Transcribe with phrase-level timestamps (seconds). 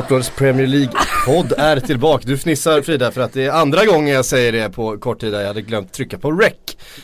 [0.00, 2.24] Sportbladets Premier League-podd är tillbaka.
[2.26, 5.34] Du fnissar Frida för att det är andra gången jag säger det på kort tid.
[5.34, 6.52] Jag hade glömt trycka på rec.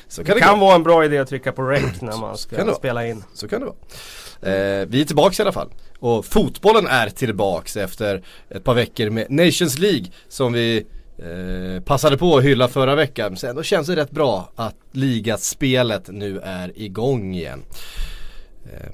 [0.09, 2.37] Så kan det, det kan vara en bra idé att trycka på rec när man
[2.37, 3.25] ska spela in.
[3.35, 3.77] Så kan det vara.
[4.55, 5.69] Eh, vi är tillbaka i alla fall.
[5.99, 10.87] Och fotbollen är tillbaks efter ett par veckor med Nations League som vi
[11.19, 13.37] eh, passade på att hylla förra veckan.
[13.37, 17.63] Så ändå känns det rätt bra att ligaspelet nu är igång igen.
[18.65, 18.91] Eh,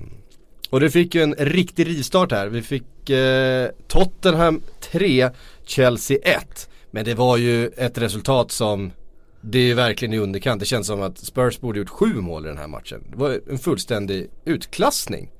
[0.70, 2.46] och det fick ju en riktig rivstart här.
[2.46, 5.30] Vi fick eh, Tottenham 3,
[5.64, 6.68] Chelsea 1.
[6.90, 8.92] Men det var ju ett resultat som
[9.40, 10.60] det är ju verkligen i underkant.
[10.60, 13.04] Det känns som att Spurs borde gjort sju mål i den här matchen.
[13.10, 15.30] Det var en fullständig utklassning.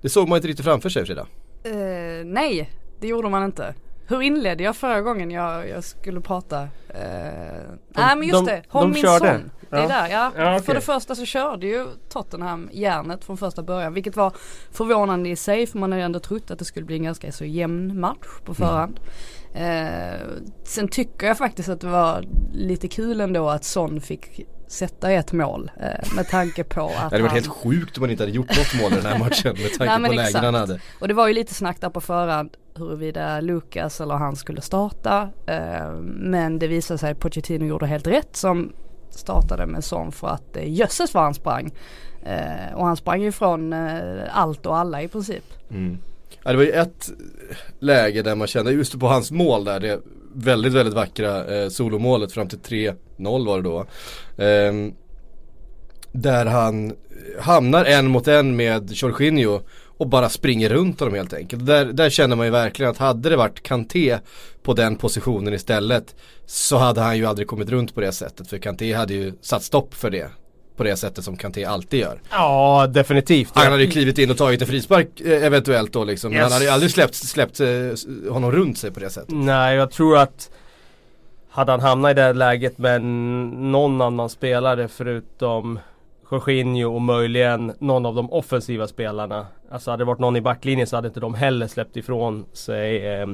[0.00, 1.26] Det såg man inte riktigt framför sig Frida.
[1.66, 3.74] Uh, nej, det gjorde man inte.
[4.06, 6.62] Hur inledde jag förra gången jag, jag skulle prata?
[6.62, 6.68] Uh,
[7.88, 9.32] nej men just de, det, Hon min körde.
[9.32, 9.50] son.
[9.70, 10.32] Det är där ja.
[10.36, 10.66] ja okay.
[10.66, 14.32] För det första så körde ju Tottenham järnet från första början vilket var
[14.72, 17.44] förvånande i sig för man hade ändå trott att det skulle bli en ganska så
[17.44, 19.00] jämn match på förhand.
[19.54, 20.14] Mm.
[20.14, 20.20] Eh,
[20.64, 25.32] sen tycker jag faktiskt att det var lite kul ändå att Son fick sätta ett
[25.32, 27.34] mål eh, med tanke på att Det hade varit han...
[27.34, 29.98] helt sjukt om man inte hade gjort något mål i den här matchen med tanke
[29.98, 30.80] Nej, på lägen han hade.
[31.00, 35.28] Och det var ju lite snack där på förhand huruvida Lucas eller han skulle starta.
[35.46, 38.72] Eh, men det visade sig att Pochettino gjorde helt rätt som
[39.10, 41.72] startade med sån för att eh, jösses vad han sprang.
[42.24, 45.44] Eh, och han sprang ju från eh, allt och alla i princip.
[45.70, 45.98] Mm.
[46.42, 47.10] Ja, det var ju ett
[47.78, 50.00] läge där man kände, just på hans mål där, det
[50.34, 53.78] väldigt, väldigt vackra eh, solomålet fram till 3-0 var det då.
[54.44, 54.92] Eh,
[56.12, 56.92] där han
[57.40, 59.60] hamnar en mot en med Jorginho
[60.00, 61.66] och bara springer runt honom helt enkelt.
[61.66, 64.18] Där, där känner man ju verkligen att hade det varit Kanté
[64.62, 66.14] på den positionen istället
[66.46, 69.62] så hade han ju aldrig kommit runt på det sättet för Kanté hade ju satt
[69.62, 70.30] stopp för det
[70.76, 72.20] på det sättet som Kanté alltid gör.
[72.30, 73.50] Ja, definitivt.
[73.54, 76.32] Han hade ju klivit in och tagit en frispark eh, eventuellt då liksom.
[76.32, 76.36] Yes.
[76.36, 77.66] Men han hade ju aldrig släppt, släppt eh,
[78.32, 79.34] honom runt sig på det sättet.
[79.34, 80.50] Nej, jag tror att
[81.50, 85.78] hade han hamnat i det läget med någon annan spelare förutom
[86.30, 89.46] Jorginho och möjligen någon av de offensiva spelarna.
[89.70, 93.06] Alltså hade det varit någon i backlinjen så hade inte de heller släppt ifrån sig
[93.06, 93.26] eh,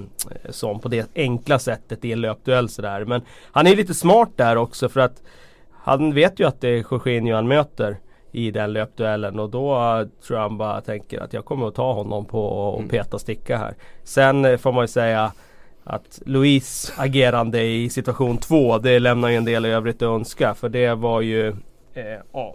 [0.50, 3.04] som på det enkla sättet i en löpduell sådär.
[3.04, 5.22] Men han är lite smart där också för att
[5.70, 7.96] han vet ju att det är Jorginho han möter
[8.32, 11.92] i den löpduellen och då tror jag han bara tänker att jag kommer att ta
[11.92, 12.88] honom på och mm.
[12.88, 13.74] peta sticka här.
[14.04, 15.32] Sen eh, får man ju säga
[15.84, 20.68] att Louise agerande i situation två det lämnar ju en del övrigt att önska för
[20.68, 21.48] det var ju
[21.94, 22.54] eh, ja,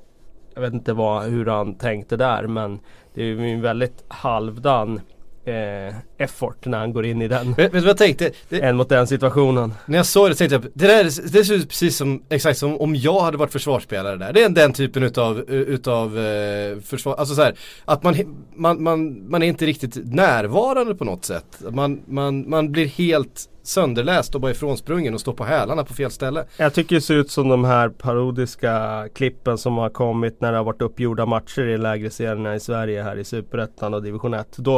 [0.61, 2.79] jag vet inte vad, hur han tänkte där men
[3.13, 5.01] det är ju en väldigt halvdan
[5.45, 7.53] eh, effort när han går in i den.
[7.53, 8.31] Vet, vet du vad jag tänkte?
[8.49, 9.73] Det, en mot den situationen.
[9.85, 12.81] När jag såg det tänkte jag, det där det ser ut precis som, exakt som
[12.81, 14.33] om jag hade varit försvarsspelare där.
[14.33, 17.55] Det är den typen utav, utav eh, försvar, alltså så här,
[17.85, 18.15] att man,
[18.55, 21.61] man, man, man är inte riktigt närvarande på något sätt.
[21.69, 26.11] Man, man, man blir helt sönderläst och bara ifrånsprungen och står på hälarna på fel
[26.11, 26.45] ställe.
[26.57, 30.57] Jag tycker det ser ut som de här parodiska klippen som har kommit när det
[30.57, 34.57] har varit uppgjorda matcher i lägre serierna i Sverige här i Superettan och Division 1.
[34.57, 34.73] Då,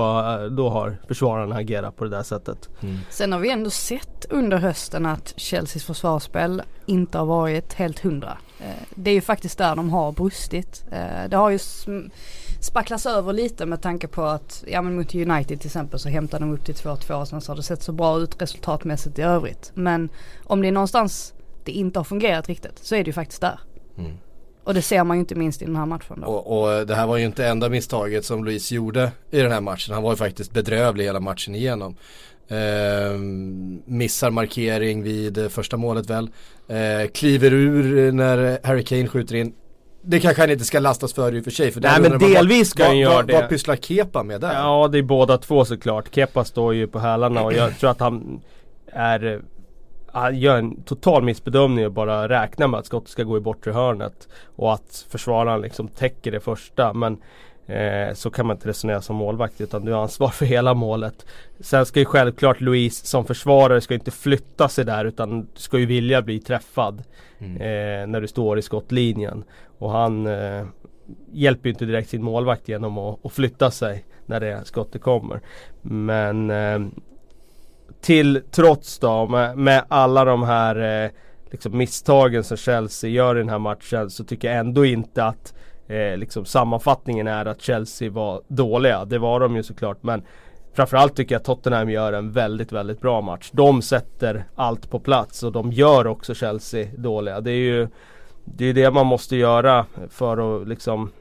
[0.51, 0.97] då har
[1.33, 2.69] försvararna agerat på det där sättet.
[2.81, 2.97] Mm.
[3.09, 8.37] Sen har vi ändå sett under hösten att Chelseas försvarsspel inte har varit helt hundra.
[8.59, 10.85] Eh, det är ju faktiskt där de har brustit.
[10.91, 11.59] Eh, det har ju
[12.61, 16.45] spacklas över lite med tanke på att, ja men mot United till exempel så hämtade
[16.45, 19.21] de upp till 2-2 och sen så har det sett så bra ut resultatmässigt i
[19.21, 19.71] övrigt.
[19.73, 20.09] Men
[20.43, 21.33] om det är någonstans
[21.65, 23.59] det inte har fungerat riktigt så är det ju faktiskt där.
[23.97, 24.11] Mm.
[24.63, 26.27] Och det ser man ju inte minst i den här matchen då.
[26.27, 29.61] Och, och, det här var ju inte enda misstaget som Luis gjorde i den här
[29.61, 29.93] matchen.
[29.93, 31.95] Han var ju faktiskt bedrövlig hela matchen igenom.
[32.47, 33.17] Eh,
[33.85, 36.29] missar markering vid första målet väl.
[36.67, 39.53] Eh, kliver ur när Harry Kane skjuter in
[40.05, 41.71] det kanske han inte ska lastas för i och för sig.
[41.71, 43.33] För Nej men delvis ska han göra det.
[43.33, 44.53] Vad pysslar Kepa med där?
[44.53, 46.15] Ja det är båda två såklart.
[46.15, 48.41] Kepa står ju på hälarna och jag tror att han
[48.87, 49.41] är
[50.13, 53.71] han gör en total missbedömning och bara räknar med att skottet ska gå i bortre
[53.71, 54.27] hörnet.
[54.55, 56.93] Och att försvararen liksom täcker det första.
[56.93, 57.17] Men
[57.65, 61.25] Eh, så kan man inte resonera som målvakt utan du har ansvar för hela målet.
[61.59, 65.85] Sen ska ju självklart Louise som försvarare ska inte flytta sig där utan ska ju
[65.85, 67.03] vilja bli träffad
[67.39, 67.55] mm.
[67.55, 69.43] eh, när du står i skottlinjen.
[69.77, 70.65] Och han eh,
[71.31, 75.41] hjälper ju inte direkt sin målvakt genom att, att flytta sig när det skottet kommer.
[75.81, 76.79] Men eh,
[78.03, 81.11] till trots då med, med alla de här eh,
[81.51, 85.53] liksom misstagen som Chelsea gör i den här matchen så tycker jag ändå inte att
[85.87, 89.05] eh, liksom sammanfattningen är att Chelsea var dåliga.
[89.05, 90.23] Det var de ju såklart men
[90.75, 93.49] Framförallt tycker jag att Tottenham gör en väldigt, väldigt bra match.
[93.53, 97.41] De sätter allt på plats och de gör också Chelsea dåliga.
[97.41, 97.87] Det är ju
[98.45, 101.11] det, är det man måste göra för att liksom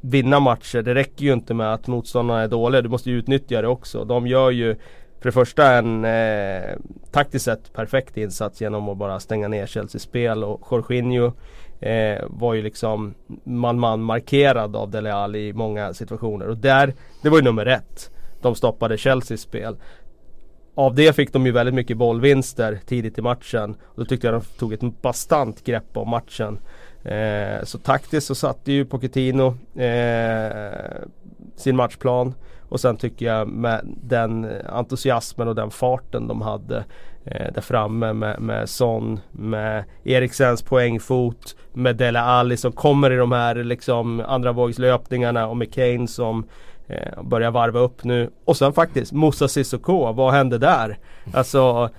[0.00, 0.82] vinna matcher.
[0.82, 2.82] Det räcker ju inte med att motståndarna är dåliga.
[2.82, 4.04] Du måste ju utnyttja det också.
[4.04, 4.76] De gör ju
[5.20, 6.76] för det första en eh,
[7.10, 11.32] taktiskt sett perfekt insats genom att bara stänga ner Chelseas spel och Jorginho
[11.80, 13.14] eh, var ju liksom
[13.44, 18.10] man-man markerad av Dele Alli i många situationer och där, det var ju nummer ett.
[18.42, 19.76] De stoppade Chelseas spel.
[20.74, 23.76] Av det fick de ju väldigt mycket bollvinster tidigt i matchen.
[23.82, 26.58] Och då tyckte jag de tog ett bastant grepp om matchen.
[27.04, 29.46] Eh, så taktiskt så satte ju Pochettino
[29.80, 31.02] eh,
[31.56, 32.34] sin matchplan.
[32.70, 36.84] Och sen tycker jag med den entusiasmen och den farten de hade
[37.24, 43.16] eh, där framme med, med Son, med Eriksens poängfot, med Dele Alli som kommer i
[43.16, 46.44] de här liksom andra vågslöpningarna och med Kane som
[46.88, 48.30] eh, börjar varva upp nu.
[48.44, 50.98] Och sen faktiskt Moussa Sissoko, vad hände där?
[51.34, 51.90] Alltså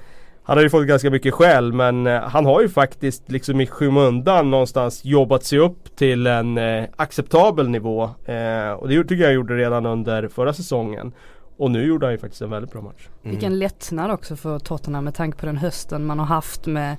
[0.43, 3.67] han har ju fått ganska mycket skäll men eh, han har ju faktiskt liksom i
[3.67, 8.03] skymundan någonstans jobbat sig upp till en eh, acceptabel nivå.
[8.03, 11.13] Eh, och det tycker jag han gjorde redan under förra säsongen.
[11.57, 13.07] Och nu gjorde han ju faktiskt en väldigt bra match.
[13.23, 13.31] Mm.
[13.31, 16.97] Vilken lättnad också för Tottenham med tanke på den hösten man har haft med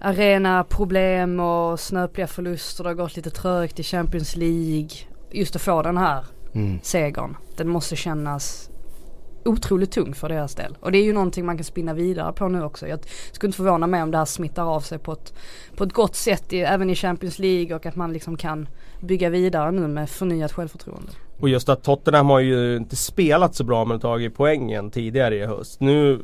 [0.00, 2.84] arena problem och snöpliga förluster.
[2.84, 4.88] Det har gått lite trögt i Champions League.
[5.30, 6.24] Just att få den här
[6.54, 6.78] mm.
[6.82, 7.36] segern.
[7.56, 8.70] Den måste kännas
[9.48, 10.76] otroligt tung för deras del.
[10.80, 12.88] Och det är ju någonting man kan spinna vidare på nu också.
[12.88, 13.00] Jag
[13.32, 15.34] skulle inte förvåna mig om det här smittar av sig på ett,
[15.76, 18.68] på ett gott sätt i, även i Champions League och att man liksom kan
[19.00, 21.12] bygga vidare nu med förnyat självförtroende.
[21.40, 25.46] Och just att Tottenham har ju inte spelat så bra men tagit poängen tidigare i
[25.46, 25.80] höst.
[25.80, 26.20] Nu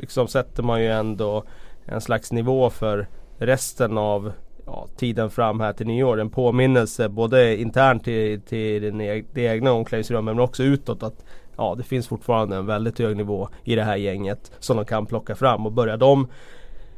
[0.00, 1.44] liksom sätter man ju ändå
[1.84, 4.32] en slags nivå för resten av
[4.66, 6.20] ja, tiden fram här till nyår.
[6.20, 11.24] En påminnelse både internt till, till e-, det egna omklädningsrummet men också utåt att
[11.56, 15.06] ja, det finns fortfarande en väldigt hög nivå i det här gänget som de kan
[15.06, 16.28] plocka fram och börjar de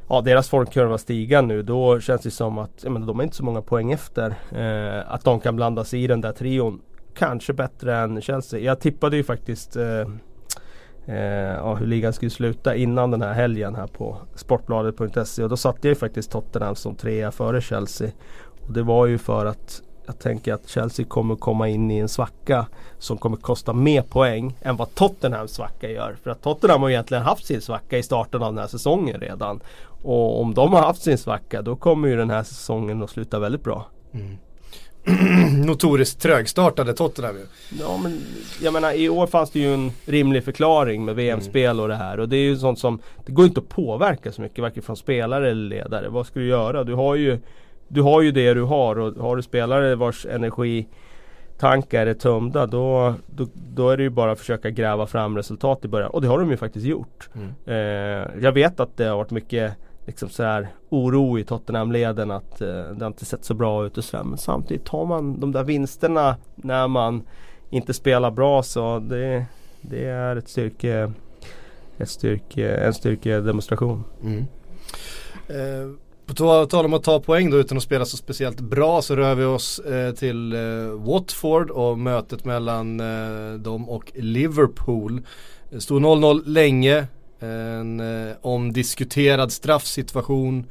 [0.08, 3.37] Ja deras formkurva stiga nu då känns det som att ja, men de är inte
[3.37, 4.35] så många poäng efter.
[4.53, 6.81] Eh, att de kan blanda sig i den där trion.
[7.14, 8.61] Kanske bättre än Chelsea.
[8.61, 10.00] Jag tippade ju faktiskt eh,
[11.06, 15.56] eh, ja, hur ligan skulle sluta innan den här helgen här på Sportbladet.se och då
[15.56, 18.11] satte jag ju faktiskt Tottenham som trea före Chelsea.
[18.67, 22.08] Och det var ju för att jag tänker att Chelsea kommer komma in i en
[22.08, 22.67] svacka
[22.99, 26.17] som kommer kosta mer poäng än vad Tottenhams svacka gör.
[26.23, 29.61] För att Tottenham har egentligen haft sin svacka i starten av den här säsongen redan.
[30.03, 33.38] Och om de har haft sin svacka då kommer ju den här säsongen att sluta
[33.38, 33.87] väldigt bra.
[34.12, 34.37] Mm.
[35.67, 37.47] Notoriskt trögstartade Tottenham ju.
[37.81, 38.20] Ja men
[38.62, 42.20] jag menar i år fanns det ju en rimlig förklaring med VM-spel och det här.
[42.20, 44.97] Och det är ju sånt som Det går inte att påverka så mycket varken från
[44.97, 46.08] spelare eller ledare.
[46.08, 46.85] Vad ska du göra?
[46.85, 47.38] Du har ju
[47.88, 53.14] du har ju det du har och har du spelare vars energitankar är tömda då,
[53.26, 56.10] då, då, är det ju bara att försöka gräva fram resultat i början.
[56.10, 57.28] Och det har de ju faktiskt gjort.
[57.34, 57.54] Mm.
[57.66, 59.72] Eh, jag vet att det har varit mycket
[60.06, 64.04] liksom så här, oro i Tottenham-leden att eh, det inte sett så bra ut och
[64.04, 67.22] så Men samtidigt tar man de där vinsterna när man
[67.70, 69.46] inte spelar bra så det,
[69.80, 71.12] det är ett styrke,
[71.98, 74.04] ett styrke, en styrkedemonstration.
[74.22, 74.44] Mm.
[75.48, 79.16] Eh, på tal om att ta poäng då utan att spela så speciellt bra så
[79.16, 85.22] rör vi oss eh, till eh, Watford och mötet mellan eh, dem och Liverpool.
[85.70, 87.06] Det stod 0-0 länge,
[87.40, 90.66] en eh, omdiskuterad straffsituation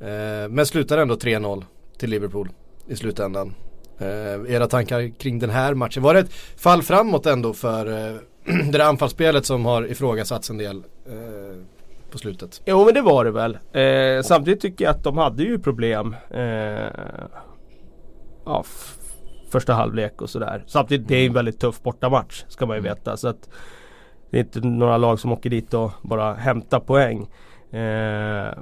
[0.00, 1.64] eh, men slutar ändå 3-0
[1.98, 2.48] till Liverpool
[2.88, 3.54] i slutändan.
[3.98, 6.02] Eh, era tankar kring den här matchen?
[6.02, 10.58] Var det ett fall framåt ändå för eh, det där anfallsspelet som har ifrågasatts en
[10.58, 10.76] del?
[11.06, 11.77] Eh,
[12.10, 12.62] på slutet.
[12.64, 13.58] Jo men det var det väl.
[13.72, 16.16] Eh, samtidigt tycker jag att de hade ju problem.
[16.30, 16.90] Eh,
[18.44, 18.64] ja,
[19.50, 20.64] första halvlek och sådär.
[20.66, 22.94] Samtidigt det är en väldigt tuff bortamatch ska man ju mm.
[22.94, 23.16] veta.
[23.16, 23.48] Så att
[24.30, 27.22] det är inte några lag som åker dit och bara hämtar poäng.
[27.70, 28.52] Eh,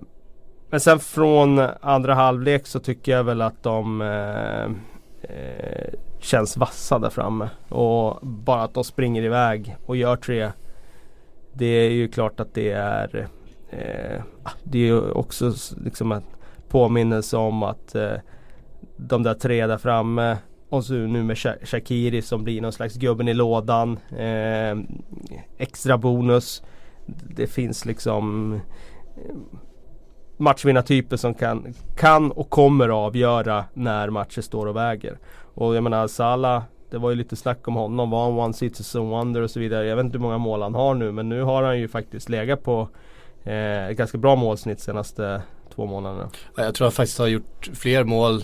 [0.71, 4.65] men sen från andra halvlek så tycker jag väl att de eh,
[5.31, 7.49] eh, känns vassa där framme.
[7.69, 10.51] Och bara att de springer iväg och gör tre
[11.59, 13.29] det är ju klart att det är
[13.71, 14.23] eh,
[14.65, 15.53] Det är ju också
[15.85, 16.23] liksom en
[16.69, 18.13] påminnelse om att eh,
[18.97, 20.37] de där tre där framme
[20.69, 23.99] och så nu med Shakiri som blir någon slags gubben i lådan.
[24.19, 24.77] Eh,
[25.59, 26.63] extra bonus.
[27.07, 28.55] Det finns liksom
[29.17, 29.37] eh,
[30.37, 35.19] matchvinnartyper som kan, kan och kommer avgöra när matcher står och väger.
[35.55, 38.11] Och jag menar Salah det var ju lite snack om honom.
[38.11, 39.87] Var han one citizen wonder och så vidare.
[39.87, 42.29] Jag vet inte hur många mål han har nu men nu har han ju faktiskt
[42.29, 42.89] legat på
[43.47, 45.43] eh, ett ganska bra målsnitt senaste
[45.75, 46.31] två månaderna.
[46.57, 48.43] Jag tror han faktiskt har gjort fler mål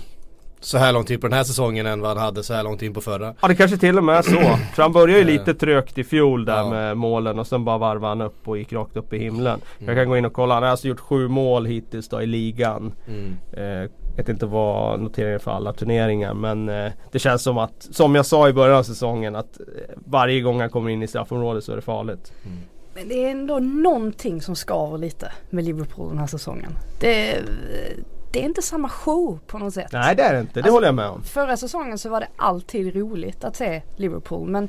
[0.65, 2.83] så här långt in på den här säsongen än vad han hade så här långt
[2.83, 3.35] in på förra.
[3.43, 4.57] Ja det kanske till och med är så.
[4.75, 6.71] För han började ju lite trögt i fjol där ja.
[6.71, 9.61] med målen och sen bara varvade han upp och gick rakt upp i himlen.
[9.79, 9.89] Mm.
[9.89, 10.55] Jag kan gå in och kolla.
[10.55, 12.93] Han har alltså gjort sju mål hittills då i ligan.
[13.09, 13.37] Mm.
[13.53, 18.15] Eh, vet inte vad noteringen för alla turneringar men eh, det känns som att, som
[18.15, 19.65] jag sa i början av säsongen att eh,
[20.07, 22.33] varje gång han kommer in i straffområdet så är det farligt.
[22.47, 22.59] Mm.
[22.95, 26.79] Men det är ändå någonting som skaver lite med Liverpool den här säsongen.
[27.01, 27.43] Det,
[28.33, 29.93] det är inte samma show på något sätt.
[29.93, 31.23] Nej det är det inte, det alltså, håller jag med om.
[31.23, 34.69] Förra säsongen så var det alltid roligt att se Liverpool men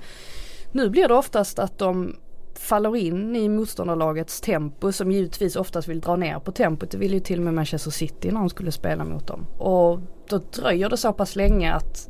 [0.71, 2.15] nu blir det oftast att de
[2.55, 6.91] faller in i motståndarlagets tempo som givetvis oftast vill dra ner på tempot.
[6.91, 9.45] Det ville ju till och med Manchester City när de skulle spela mot dem.
[9.57, 9.99] Och
[10.29, 12.09] då dröjer det så pass länge att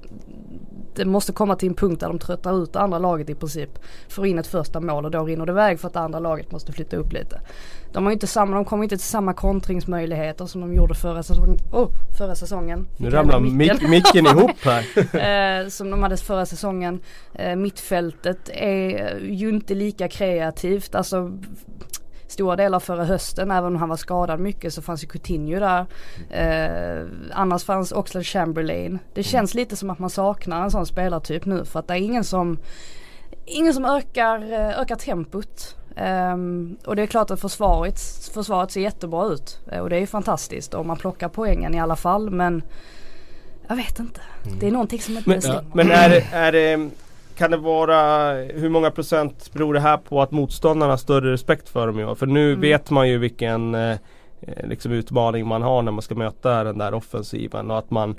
[0.96, 3.70] det måste komma till en punkt där de tröttar ut det andra laget i princip.
[4.10, 6.52] Får in ett första mål och då rinner det iväg för att det andra laget
[6.52, 7.42] måste flytta upp lite.
[7.94, 11.58] De, har inte samma, de kommer inte till samma kontringsmöjligheter som de gjorde förra, säsong,
[11.72, 12.88] oh, förra säsongen.
[12.98, 13.90] Nu ramlar micken.
[13.90, 14.84] micken ihop här.
[15.64, 17.00] eh, som de hade förra säsongen.
[17.34, 20.96] Eh, mittfältet är ju inte lika kreativt.
[20.96, 21.38] Alltså
[22.34, 23.52] stora delar förra hösten.
[23.52, 25.86] Även om han var skadad mycket så fanns ju Coutinho där.
[26.30, 29.00] Eh, annars fanns Oxlade Chamberlain.
[29.14, 29.24] Det mm.
[29.24, 32.24] känns lite som att man saknar en sån spelartyp nu för att det är ingen
[32.24, 32.58] som
[33.46, 35.76] Ingen som ökar, eh, ökar tempot.
[35.98, 38.00] Um, och det är klart att försvaret,
[38.34, 39.60] försvaret ser jättebra ut.
[39.74, 42.64] Uh, och det är ju fantastiskt om man plockar poängen i alla fall men
[43.68, 44.22] Jag vet inte.
[44.46, 44.60] Mm.
[44.60, 45.62] Det är någonting som inte men, stämmer.
[45.62, 46.90] Ja, men är är det
[47.38, 51.70] kan det vara, hur många procent beror det här på att motståndarna har större respekt
[51.70, 52.16] för dem i år?
[52.16, 52.62] För nu mm.
[52.62, 53.92] vet man ju vilken eh,
[54.42, 58.16] eh, liksom utmaning man har när man ska möta den där offensiven och att man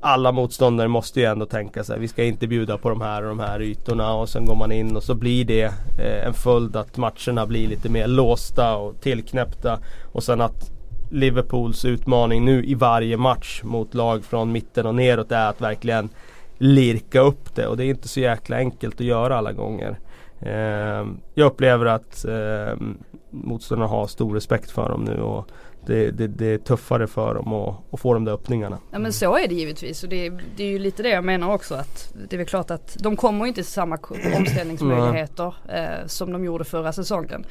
[0.00, 3.28] alla motståndare måste ju ändå tänka sig vi ska inte bjuda på de här och
[3.28, 5.64] de här ytorna och sen går man in och så blir det
[5.98, 9.78] eh, en följd att matcherna blir lite mer låsta och tillknäppta
[10.12, 10.70] och sen att
[11.10, 16.08] Liverpools utmaning nu i varje match mot lag från mitten och neråt är att verkligen
[16.64, 19.98] lirka upp det och det är inte så jäkla enkelt att göra alla gånger.
[20.40, 22.76] Eh, jag upplever att eh,
[23.30, 25.48] motståndarna har stor respekt för dem nu och
[25.86, 28.78] det, det, det, är tuffare för dem att, att få de där öppningarna.
[28.90, 31.54] Ja men så är det givetvis och det, det, är ju lite det jag menar
[31.54, 33.98] också att det är väl klart att de kommer inte till samma
[34.36, 37.44] omställningsmöjligheter eh, som de gjorde förra säsongen.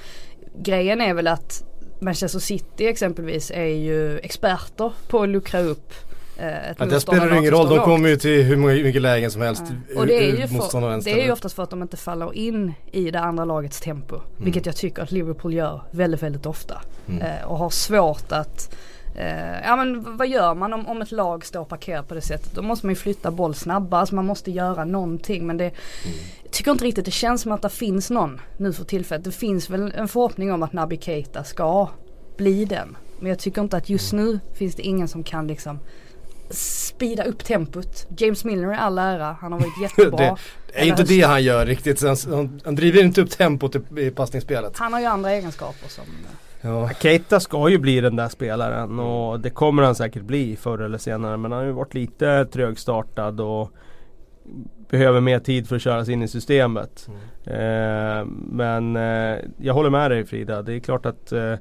[0.58, 1.63] Grejen är väl att
[2.00, 5.93] Manchester City exempelvis är ju experter på att luckra upp
[6.43, 9.63] ett ja, det spelar ingen roll, de kommer ju till hur mycket lägen som helst.
[9.93, 10.00] Ja.
[10.00, 12.73] Och det är, ju för, det är ju oftast för att de inte faller in
[12.91, 14.15] i det andra lagets tempo.
[14.15, 14.27] Mm.
[14.38, 16.81] Vilket jag tycker att Liverpool gör väldigt, väldigt ofta.
[17.07, 17.21] Mm.
[17.21, 18.75] Eh, och har svårt att
[19.15, 22.55] eh, ja men vad gör man om, om ett lag står parkerat på det sättet?
[22.55, 25.47] Då måste man ju flytta boll snabbare, alltså man måste göra någonting.
[25.47, 26.17] Men det, mm.
[26.43, 29.23] jag tycker inte riktigt det känns som att det finns någon nu för tillfället.
[29.23, 31.89] Det finns väl en förhoppning om att Naby Keita ska
[32.38, 32.97] bli den.
[33.19, 35.79] Men jag tycker inte att just nu finns det ingen som kan liksom
[36.55, 38.07] speeda upp tempot.
[38.17, 40.38] James Milner är all ära, han har varit jättebra.
[40.67, 44.12] det är inte det han gör riktigt, han, han driver inte upp tempot i, i
[44.12, 44.77] passningsspelet.
[44.77, 46.05] Han har ju andra egenskaper som
[46.65, 46.89] Ja.
[47.00, 50.98] Keita ska ju bli den där spelaren och det kommer han säkert bli förr eller
[50.98, 51.38] senare.
[51.38, 53.72] Men han har ju varit lite trögstartad och
[54.89, 57.07] behöver mer tid för att köra sig in i systemet.
[57.07, 57.19] Mm.
[57.45, 60.62] Eh, men eh, jag håller med dig Frida.
[60.62, 61.53] Det är klart att eh,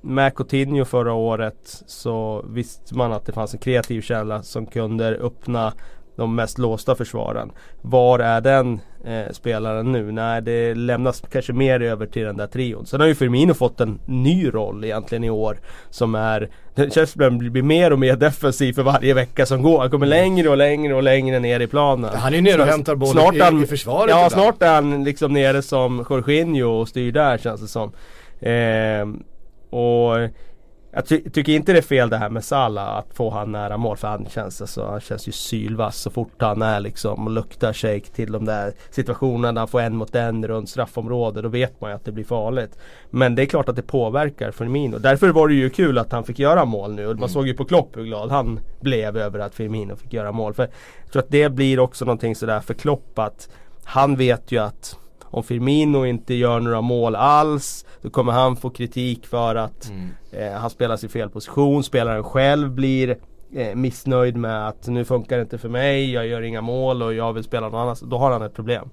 [0.00, 5.08] med Coutinho förra året så visste man att det fanns en kreativ källa som kunde
[5.08, 5.72] öppna
[6.16, 7.52] de mest låsta försvaren.
[7.82, 10.12] Var är den eh, spelaren nu?
[10.12, 12.86] Nej det lämnas kanske mer över till den där trion.
[12.86, 15.58] Sen har ju Firmino fått en ny roll egentligen i år.
[15.90, 19.80] Som är, den känns som blir mer och mer defensiv för varje vecka som går.
[19.80, 22.10] Han kommer längre och längre och längre ner i planen.
[22.14, 25.32] Han är ju nere och hämtar bollen i, i försvaret Ja snart är han liksom
[25.32, 27.92] nere som Jorginho och styr där känns det som.
[28.40, 29.29] Eh,
[29.70, 30.28] och
[30.92, 33.76] jag ty tycker inte det är fel det här med Salah att få han nära
[33.76, 37.32] mål för han känns, alltså, han känns ju sylvass så fort han är liksom och
[37.32, 41.42] luktar shake till de där situationerna han får en mot en runt straffområdet.
[41.42, 42.78] Då vet man ju att det blir farligt.
[43.10, 44.98] Men det är klart att det påverkar Firmino.
[44.98, 47.06] Därför var det ju kul att han fick göra mål nu.
[47.06, 47.28] Och man mm.
[47.28, 50.54] såg ju på Klopp hur glad han blev över att Firmino fick göra mål.
[50.54, 50.62] För
[51.02, 53.48] jag tror att det blir också någonting sådär för Klopp att
[53.84, 54.96] han vet ju att
[55.30, 60.08] om Firmino inte gör några mål alls Då kommer han få kritik för att mm.
[60.32, 61.84] eh, han spelar i fel position.
[61.84, 63.16] Spelaren själv blir
[63.52, 67.14] eh, missnöjd med att nu funkar det inte för mig, jag gör inga mål och
[67.14, 68.10] jag vill spela någon annanstans.
[68.10, 68.88] Då har han ett problem.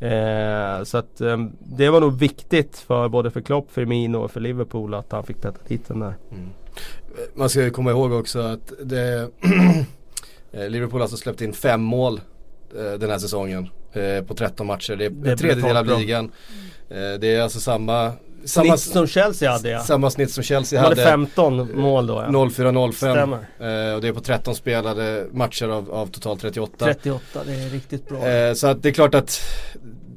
[0.00, 0.78] Mm.
[0.78, 4.40] Eh, så att eh, det var nog viktigt för både för Klopp, Firmino och för
[4.40, 6.14] Liverpool att han fick peta dit den där.
[6.30, 6.48] Mm.
[7.34, 9.30] Man ska ju komma ihåg också att det
[10.52, 12.20] eh, Liverpool har alltså släppt in fem mål
[12.74, 14.96] den här säsongen eh, på 13 matcher.
[14.96, 16.30] Det är, det är tredjedel av ligan.
[16.90, 18.12] Eh, det är alltså samma
[18.44, 19.80] samma snitt som Chelsea hade ja.
[19.80, 20.94] Samma snitt som Chelsea hade.
[20.94, 22.28] De hade 15 mål då ja.
[22.28, 22.92] 04-05.
[22.92, 23.36] Stämmer.
[23.36, 26.84] Eh, och det är på 13 spelade matcher av, av totalt 38.
[26.84, 28.28] 38, det är riktigt bra.
[28.28, 29.40] Eh, så att det är klart att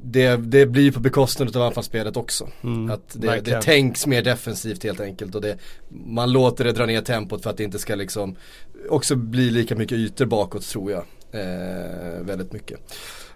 [0.04, 2.48] det, det blir på bekostnad av anfallsspelet också.
[2.62, 5.56] Mm, att det, det tänks mer defensivt helt enkelt och det,
[5.88, 8.36] man låter det dra ner tempot för att det inte ska liksom
[8.88, 11.04] också bli lika mycket ytor bakåt tror jag.
[11.34, 12.80] Eh, väldigt mycket.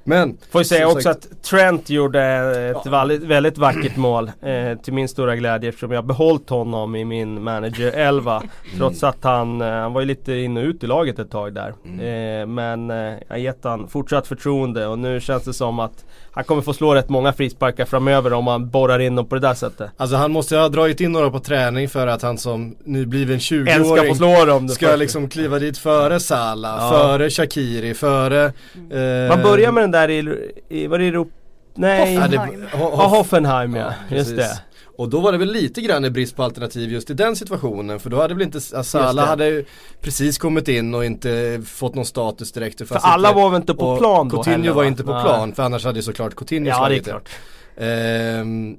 [0.09, 2.23] Men Får ju säga också sagt, att Trent gjorde
[2.71, 2.91] ett ja.
[2.91, 7.43] väldigt, väldigt vackert mål eh, Till min stora glädje eftersom jag behållit honom i min
[7.43, 8.49] manager 11 mm.
[8.77, 11.55] Trots att han, eh, han var ju lite in och ut i laget ett tag
[11.55, 12.01] där mm.
[12.01, 16.05] eh, Men eh, jag gett han fortsatt förtroende och nu känns det som att
[16.39, 19.41] han kommer få slå rätt många frisparkar framöver om han borrar in dem på det
[19.41, 19.91] där sättet.
[19.97, 23.97] Alltså han måste ha dragit in några på träning för att han som nybliven 20-åring
[23.97, 24.69] ska få slå dem.
[24.69, 26.91] Ska liksom kliva dit före Salah, ja.
[26.91, 28.45] före Shakiri, före...
[28.45, 31.31] Eh, Man börjar med den där i, i var det Europa?
[31.75, 32.67] Nej, Hoffenheim.
[32.73, 34.61] Ja, Hoff Hoffenheim ja, ja just det.
[34.99, 38.01] Och då var det väl lite grann i brist på alternativ just i den situationen
[38.01, 39.65] för då hade väl inte, Salah hade ju
[40.01, 42.89] precis kommit in och inte fått någon status direkt.
[42.89, 45.23] För alla var väl inte på plan då Coutinho heller, var inte på Nej.
[45.23, 47.29] plan för annars hade ju såklart Coutinho Ja det är klart.
[47.77, 48.77] Ehm,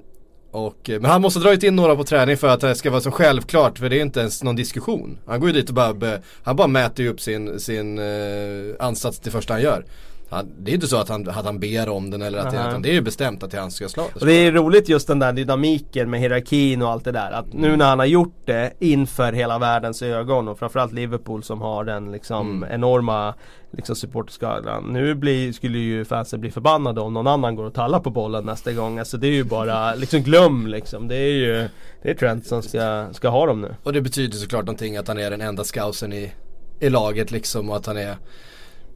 [0.50, 3.00] och, men han måste ha dragit in några på träning för att det ska vara
[3.00, 5.18] så självklart för det är inte ens någon diskussion.
[5.26, 9.18] Han går ju dit och bara, han bara mäter ju upp sin, sin uh, ansats
[9.18, 9.84] till första han gör.
[10.30, 12.78] Han, det är inte så att han, att han ber om den eller att, det,
[12.82, 14.02] det är ju bestämt att han ska slå.
[14.20, 17.30] Och det är roligt just den där dynamiken med hierarkin och allt det där.
[17.30, 21.60] Att nu när han har gjort det inför hela världens ögon och framförallt Liverpool som
[21.60, 22.72] har den liksom mm.
[22.72, 23.34] enorma
[23.70, 24.84] liksom supporterskaran.
[24.92, 28.44] Nu blir, skulle ju fansen bli förbannade om någon annan går och tallar på bollen
[28.44, 28.98] nästa gång.
[28.98, 31.08] Alltså det är ju bara liksom glöm liksom.
[31.08, 31.68] Det är ju
[32.02, 33.74] Det är Trent som ska, ska ha dem nu.
[33.82, 36.32] Och det betyder såklart någonting att han är den enda scousen i,
[36.80, 38.16] i laget liksom och att han är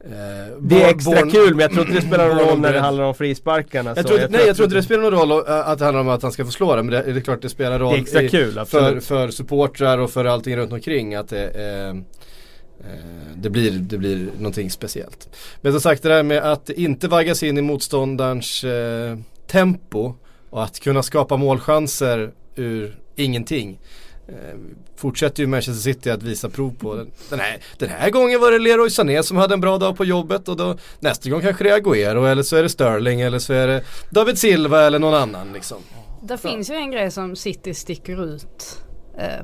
[0.05, 2.73] Eh, det är extra born, kul men jag tror inte det spelar någon roll när
[2.73, 3.93] det handlar om frisparkarna.
[3.95, 6.01] Jag tror, jag nej jag tror inte det spelar någon roll eh, att det handlar
[6.01, 7.91] om att han ska få slå det men det, det är klart det spelar roll
[7.93, 11.47] det är extra i, kul, för, för supportrar och för allting runt omkring att det,
[11.47, 15.29] eh, eh, det, blir, det blir någonting speciellt.
[15.61, 20.13] Men som sagt det där med att inte vaggas in i motståndarens eh, tempo
[20.49, 23.79] och att kunna skapa målchanser ur ingenting.
[24.27, 24.59] Eh,
[24.95, 27.05] fortsätter ju Manchester City att visa prov på.
[27.29, 30.05] Den här, den här gången var det Leroy Sané som hade en bra dag på
[30.05, 33.39] jobbet och då nästa gång kanske det är Agüero eller så är det Sterling eller
[33.39, 35.77] så är det David Silva eller någon annan liksom.
[36.21, 38.84] Det finns ju en grej som City sticker ut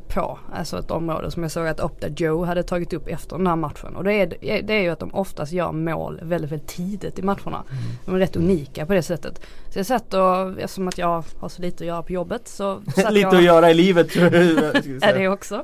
[0.08, 0.40] på.
[0.54, 3.56] Alltså ett område som jag såg att Opta Joe hade tagit upp efter den här
[3.56, 3.96] matchen.
[3.96, 4.28] Och det är,
[4.62, 7.64] det är ju att de oftast gör mål väldigt, väldigt tidigt i matcherna.
[7.70, 7.84] Mm.
[8.06, 9.42] De är rätt unika på det sättet.
[9.70, 12.80] Så jag satt och, eftersom att jag har så lite att göra på jobbet så
[12.96, 14.26] Lite jag, att göra i livet tror
[15.02, 15.64] Är det också.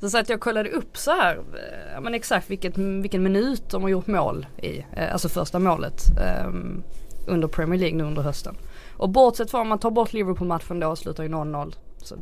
[0.00, 3.82] Så satt jag och kollade upp så här, eh, men exakt vilket, vilken minut de
[3.82, 4.78] har gjort mål i.
[4.78, 6.02] Eh, alltså första målet
[6.46, 6.82] um,
[7.26, 8.56] under Premier League nu under hösten.
[8.96, 11.74] Och bortsett från om man tar bort Liverpool-matchen då slutar ju 0-0.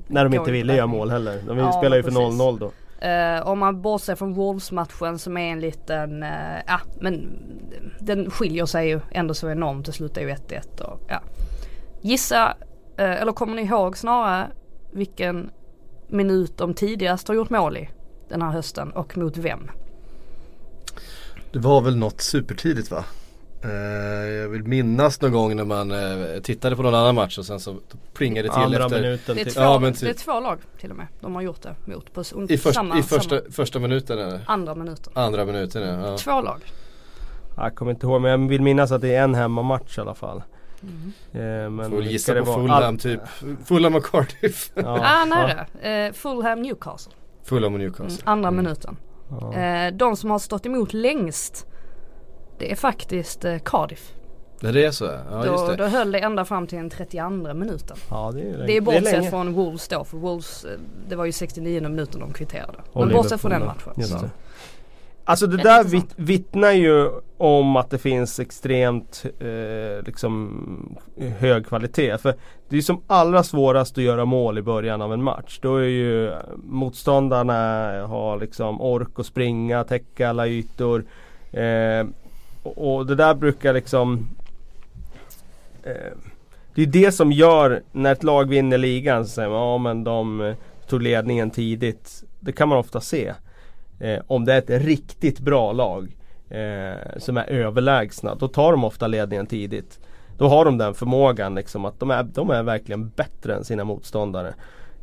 [0.07, 1.43] När de inte ville göra mål heller.
[1.47, 2.73] De ja, spelar ju för 0-0 då.
[3.05, 6.29] Uh, om man bortser från Wolves-matchen som är en liten, uh,
[6.67, 7.39] ja men
[8.01, 9.87] den skiljer sig ju ändå så enormt.
[9.87, 11.21] Det slutar ju 1-1 och ja.
[12.01, 12.49] Gissa,
[13.01, 14.49] uh, eller kommer ni ihåg snarare
[14.93, 15.51] vilken
[16.09, 17.89] minut de tidigast har gjort mål i
[18.29, 19.71] den här hösten och mot vem?
[21.53, 23.05] Det var väl något supertidigt va?
[23.65, 23.71] Uh,
[24.31, 27.61] jag vill minnas någon gång när man uh, tittade på någon annan match och sen
[27.61, 27.77] så
[28.15, 30.01] plingade det till Andra efter minuten det är, två, ja, men typ.
[30.01, 31.07] det är två lag till och med.
[31.21, 33.51] De har gjort det mot på I, först, samma, i första, samma.
[33.51, 34.41] första minuten eller?
[34.47, 35.13] Andra minuten.
[35.17, 36.19] Andra minuten ja.
[36.19, 36.61] Två lag.
[37.57, 40.15] Jag kommer inte ihåg men jag vill minnas att det är en hemmamatch i alla
[40.15, 40.43] fall.
[40.83, 41.65] Mm.
[41.65, 43.21] uh, men Får gissa på Fulham typ.
[43.65, 44.71] Fulham och Cardiff.
[44.75, 45.01] Ja.
[45.03, 47.13] Ah, nära uh, Fulham Newcastle.
[47.45, 48.23] Fulham och Newcastle.
[48.23, 48.65] Mm, Andra mm.
[48.65, 48.97] minuten.
[49.93, 51.67] De som har stått emot längst
[52.59, 54.13] det är faktiskt eh, Cardiff.
[54.61, 55.05] Ja det är så?
[55.05, 55.77] Ja, då, just det.
[55.77, 57.97] då höll det ända fram till den 32 minuten.
[58.11, 60.71] Ja, det, är det är bortsett från Wolves då för Wolves eh,
[61.09, 62.79] det var ju 69 minuten de kvitterade.
[62.93, 64.31] Men bortsett från den matchen.
[65.27, 70.97] Alltså det där vitt, vittnar ju om att det finns extremt eh, liksom
[71.39, 72.19] hög kvalitet.
[72.19, 72.35] För
[72.69, 75.59] det är som allra svårast att göra mål i början av en match.
[75.63, 77.55] Då är ju motståndarna
[78.07, 81.05] har liksom ork att springa, täcka alla ytor.
[81.53, 82.07] Eh,
[82.65, 84.29] och det där brukar liksom
[85.83, 86.13] eh,
[86.75, 90.05] Det är det som gör när ett lag vinner ligan så säger man ja men
[90.05, 90.55] de eh,
[90.87, 92.25] tog ledningen tidigt.
[92.41, 93.33] Det kan man ofta se.
[94.01, 96.17] Eh, om det är ett riktigt bra lag
[96.49, 100.01] eh, som är överlägsna då tar de ofta ledningen tidigt.
[100.39, 103.85] Då har de den förmågan liksom att de är, de är verkligen bättre än sina
[103.85, 104.55] motståndare.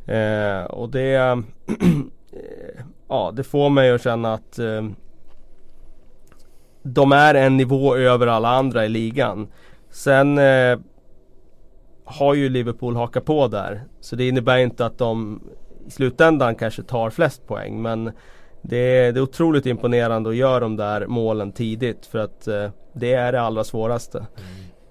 [0.06, 1.38] Eh, och det eh,
[3.08, 4.82] Ja det får mig att känna att eh,
[6.82, 9.48] de är en nivå över alla andra i ligan.
[9.90, 10.78] Sen eh,
[12.04, 13.82] har ju Liverpool hakat på där.
[14.00, 15.42] Så det innebär inte att de
[15.86, 17.82] i slutändan kanske tar flest poäng.
[17.82, 18.12] Men
[18.62, 22.06] det är, det är otroligt imponerande att göra de där målen tidigt.
[22.06, 24.18] För att eh, det är det allra svåraste.
[24.18, 24.28] Mm.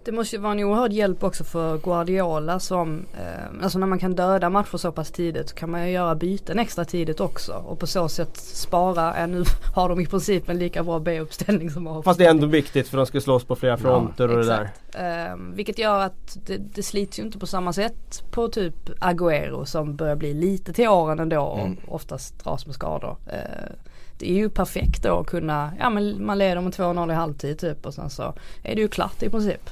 [0.03, 3.99] Det måste ju vara en oerhörd hjälp också för Guardiola som, eh, alltså när man
[3.99, 7.53] kan döda matcher så pass tidigt så kan man ju göra byten extra tidigt också
[7.53, 9.43] och på så sätt spara, äh, nu
[9.75, 12.87] har de i princip en lika bra B-uppställning som A Fast det är ändå viktigt
[12.87, 15.29] för de ska slåss på flera fronter ja, och det där.
[15.29, 19.65] Eh, vilket gör att det, det slits ju inte på samma sätt på typ Agüero
[19.65, 21.77] som börjar bli lite till åren ändå och mm.
[21.87, 23.17] oftast dras med skador.
[23.27, 23.71] Eh,
[24.17, 27.59] det är ju perfekt då att kunna, ja men man leder med 2-0 i halvtid
[27.59, 28.33] typ och sen så
[28.63, 29.69] är det ju klart i princip.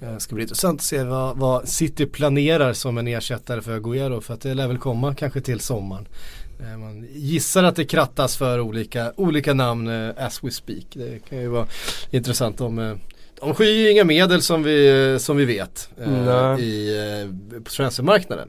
[0.00, 4.20] Det ska bli intressant att se vad, vad City planerar som en ersättare för Agüero
[4.20, 6.08] för att det lär väl komma kanske till sommaren.
[6.60, 10.84] Eh, man gissar att det krattas för olika, olika namn uh, as we speak.
[10.92, 11.66] Det kan ju vara
[12.10, 12.98] intressant om
[13.40, 17.28] de skyr ju inga medel som vi, som vi vet uh, i,
[17.64, 18.48] på transfermarknaden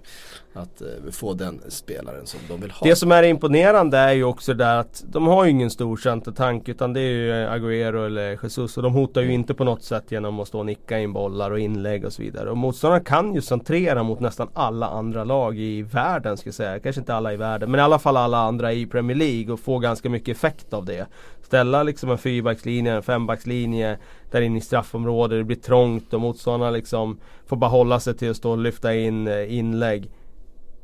[0.54, 2.88] att eh, få den spelaren som de vill ha.
[2.88, 6.70] Det som är imponerande är ju också det att de har ju ingen stor centertank
[6.70, 10.12] utan det är ju Agüero eller Jesus och de hotar ju inte på något sätt
[10.12, 12.50] genom att stå och nicka in bollar och inlägg och så vidare.
[12.50, 16.80] Och motståndarna kan ju centrera mot nästan alla andra lag i världen ska jag säga.
[16.80, 19.60] Kanske inte alla i världen men i alla fall alla andra i Premier League och
[19.60, 21.08] få ganska mycket effekt av det.
[21.42, 23.98] Ställa liksom en fyrbackslinje, en fembackslinje
[24.32, 25.40] där inne i straffområdet.
[25.40, 28.96] Det blir trångt och motståndarna liksom får bara hålla sig till att stå och lyfta
[28.96, 30.10] in eh, inlägg.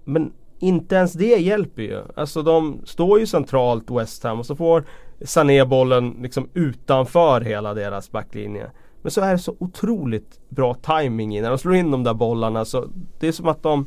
[0.06, 2.04] Men inte ens det hjälper ju.
[2.16, 4.84] Alltså de står ju centralt West Ham och så får
[5.22, 8.72] Sané bollen liksom utanför hela deras backlinje.
[9.02, 12.14] Men så är det så otroligt bra timing i när de slår in de där
[12.14, 12.88] bollarna så
[13.20, 13.86] det är som att de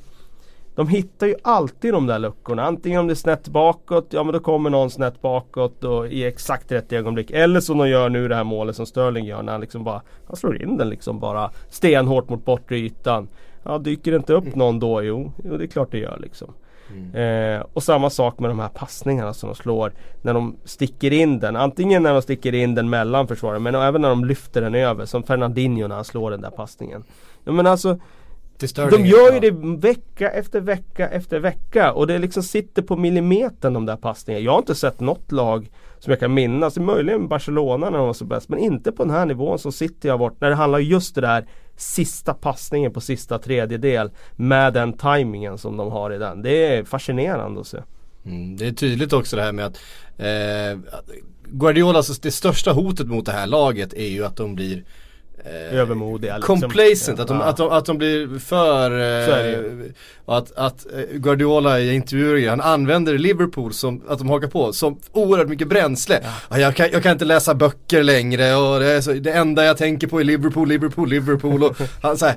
[0.79, 2.63] de hittar ju alltid de där luckorna.
[2.65, 6.25] Antingen om det är snett bakåt, ja men då kommer någon snett bakåt och i
[6.25, 7.31] exakt rätt ögonblick.
[7.31, 10.03] Eller som de gör nu det här målet som Sterling gör när han liksom bara
[10.27, 13.29] Han slår in den liksom bara stenhårt mot bortre ytan.
[13.69, 15.03] Ja, dyker det inte upp någon då?
[15.03, 16.55] Jo, jo det är klart det gör liksom.
[16.93, 17.15] Mm.
[17.57, 21.39] Eh, och samma sak med de här passningarna som de slår när de sticker in
[21.39, 21.57] den.
[21.57, 25.05] Antingen när de sticker in den mellan försvarare men även när de lyfter den över.
[25.05, 27.05] Som Fernandinho när han slår den där passningen.
[27.45, 27.99] Ja, men alltså
[28.91, 29.51] de gör ju det
[29.89, 34.45] vecka efter vecka efter vecka och det liksom sitter på millimetern de där passningarna.
[34.45, 38.15] Jag har inte sett något lag som jag kan minnas, möjligen Barcelona när de var
[38.15, 40.79] så bäst, men inte på den här nivån som City har varit när det handlar
[40.79, 41.47] just det där
[41.79, 46.43] sista passningen på sista tredjedel med den tajmingen som de har i den.
[46.43, 47.79] Det är fascinerande att se.
[48.25, 49.77] Mm, det är tydligt också det här med att
[50.19, 50.97] eh,
[51.45, 54.85] Guardiolas, alltså det största hotet mot det här laget är ju att de blir
[55.45, 56.37] eh, övermodiga.
[56.37, 56.61] Liksom.
[56.61, 58.91] Complacent, att, de, att, de, att de blir för...
[59.01, 59.91] Eh,
[60.27, 64.99] att, att eh, Guardiola i intervjuer, han använder Liverpool som, att de hakar på, som
[65.13, 66.21] oerhört mycket bränsle.
[66.51, 66.59] Ja.
[66.59, 70.07] Jag, kan, jag kan inte läsa böcker längre och det, så, det enda jag tänker
[70.07, 71.65] på är Liverpool, Liverpool, Liverpool.
[71.65, 72.37] Och han, så här,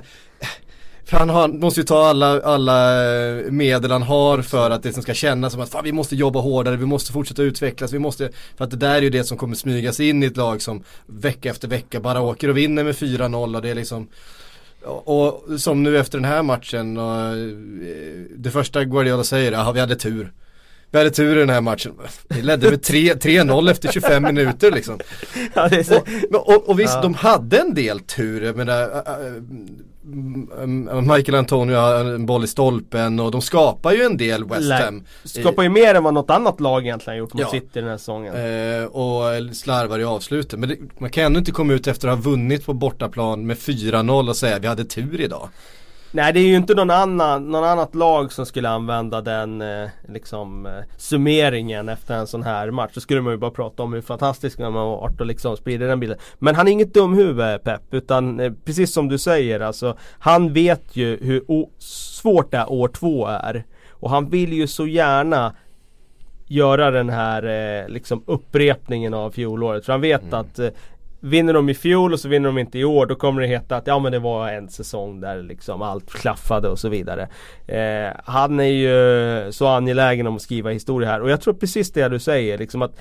[1.04, 4.92] för han har, måste ju ta alla, alla eh, medel han har för att det
[4.92, 7.98] som ska kännas som att fan, vi måste jobba hårdare, vi måste fortsätta utvecklas, vi
[7.98, 10.62] måste För att det där är ju det som kommer smygas in i ett lag
[10.62, 14.08] som vecka efter vecka bara åker och vinner med 4-0 och det är liksom
[14.84, 17.36] och, som nu efter den här matchen och, eh,
[18.36, 20.32] Det första Guardiola säger, ja vi hade tur
[20.92, 21.92] vi hade tur i den här matchen.
[22.28, 24.98] Vi ledde med 3-0 efter 25 minuter liksom.
[25.54, 25.70] Ja,
[26.30, 27.02] och, och, och, visst, ja.
[27.02, 28.42] de hade en del tur.
[28.42, 29.02] Jag menar,
[31.02, 35.04] Michael Antonio har en boll i stolpen och de skapar ju en del West Ham.
[35.24, 37.50] Skapar ju mer än vad något annat lag egentligen gjort mot ja.
[37.50, 38.34] City den här säsongen.
[38.34, 40.58] Eh, och slarvar i avslutet.
[40.58, 43.56] Men det, man kan ändå inte komma ut efter att ha vunnit på bortaplan med
[43.56, 45.48] 4-0 och säga vi hade tur idag.
[46.14, 49.88] Nej det är ju inte någon annan, någon annat lag som skulle använda den eh,
[50.08, 52.90] liksom eh, summeringen efter en sån här match.
[52.94, 55.86] Då skulle man ju bara prata om hur fantastisk man har varit och liksom sprida
[55.86, 56.18] den bilden.
[56.38, 60.96] Men han är inget dumhuvud Pep utan eh, precis som du säger alltså Han vet
[60.96, 61.42] ju hur
[62.22, 63.64] svårt det här år två är.
[63.90, 65.54] Och han vill ju så gärna
[66.46, 69.84] göra den här eh, liksom upprepningen av fjolåret.
[69.84, 70.34] För han vet mm.
[70.34, 70.68] att eh,
[71.24, 73.76] Vinner de i fjol och så vinner de inte i år då kommer det heta
[73.76, 77.28] att ja men det var en säsong där liksom allt klaffade och så vidare.
[77.66, 81.92] Eh, han är ju så angelägen om att skriva historia här och jag tror precis
[81.92, 82.96] det du säger liksom att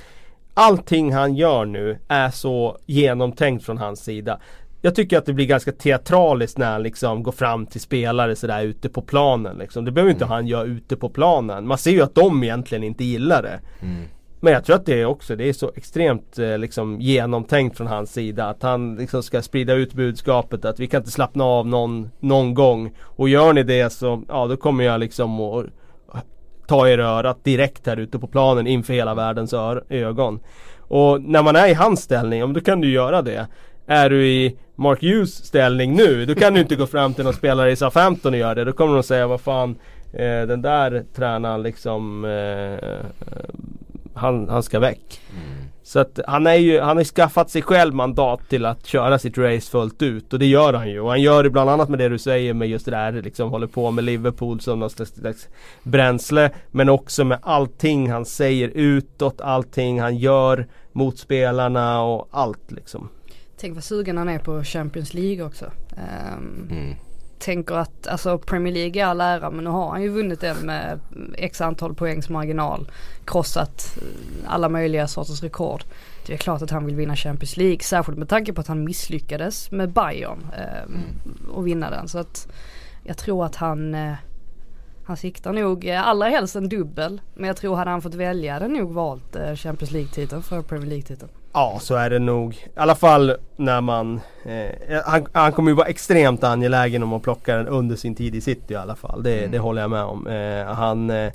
[0.54, 4.40] Allting han gör nu är så genomtänkt från hans sida.
[4.82, 8.64] Jag tycker att det blir ganska teatraliskt när han liksom går fram till spelare sådär
[8.64, 9.86] ute på planen liksom.
[9.86, 10.34] Det behöver inte mm.
[10.34, 11.68] han göra ute på planen.
[11.68, 13.60] Man ser ju att de egentligen inte gillar det.
[13.82, 14.04] Mm.
[14.44, 17.88] Men jag tror att det är också, det är så extremt eh, liksom genomtänkt från
[17.88, 21.68] hans sida att han liksom ska sprida ut budskapet att vi kan inte slappna av
[21.68, 22.92] någon, någon gång.
[23.02, 25.66] Och gör ni det så, ja då kommer jag liksom att
[26.68, 29.54] ta er örat direkt här ute på planen inför hela världens
[29.90, 30.40] ögon.
[30.80, 33.48] Och när man är i hans ställning, då kan du göra det.
[33.88, 37.34] Är du i Mark Hughes ställning nu, då kan du inte gå fram till någon
[37.34, 38.64] spelare i SA-15 och göra det.
[38.64, 39.76] Då kommer de säga, vad fan,
[40.14, 42.32] eh, den där tränaren liksom eh,
[42.74, 43.06] eh
[44.14, 45.22] han, han ska väck.
[45.32, 45.72] Mm.
[45.84, 49.38] Så att han är ju, han har skaffat sig själv mandat till att köra sitt
[49.38, 51.00] race fullt ut och det gör han ju.
[51.00, 53.50] Och han gör det bland annat med det du säger med just det där liksom
[53.50, 55.48] håller på med Liverpool som något slags
[55.84, 56.52] bränsle.
[56.72, 63.10] Men också med allting han säger utåt, allting han gör mot spelarna och allt liksom.
[63.58, 65.66] Tänk vad sugen han är på Champions League också.
[65.66, 66.96] Um, mm
[67.42, 70.58] tänker att alltså Premier League är all ära men nu har han ju vunnit den
[70.58, 71.00] med
[71.38, 72.92] x antal poängs marginal.
[73.26, 75.84] Krossat eh, alla möjliga sorters rekord.
[76.26, 77.80] Det är klart att han vill vinna Champions League.
[77.80, 81.02] Särskilt med tanke på att han misslyckades med Bayern eh, mm.
[81.52, 82.08] och vinna den.
[82.08, 82.48] Så att
[83.04, 84.14] jag tror att han eh,
[85.04, 87.22] han siktar nog eh, allra helst en dubbel.
[87.34, 90.90] Men jag tror hade han fått välja hade nog valt eh, Champions League-titeln för Premier
[90.90, 91.32] League-titeln.
[91.54, 92.54] Ja så är det nog.
[92.54, 94.22] I alla fall när man...
[94.46, 98.36] Eh, han, han kommer ju vara extremt angelägen om att plocka den under sin tid
[98.36, 99.24] i city i alla fall.
[99.24, 99.52] Det, mm.
[99.52, 100.28] det håller jag med om.
[100.28, 101.10] Eh, han...
[101.10, 101.32] Eh,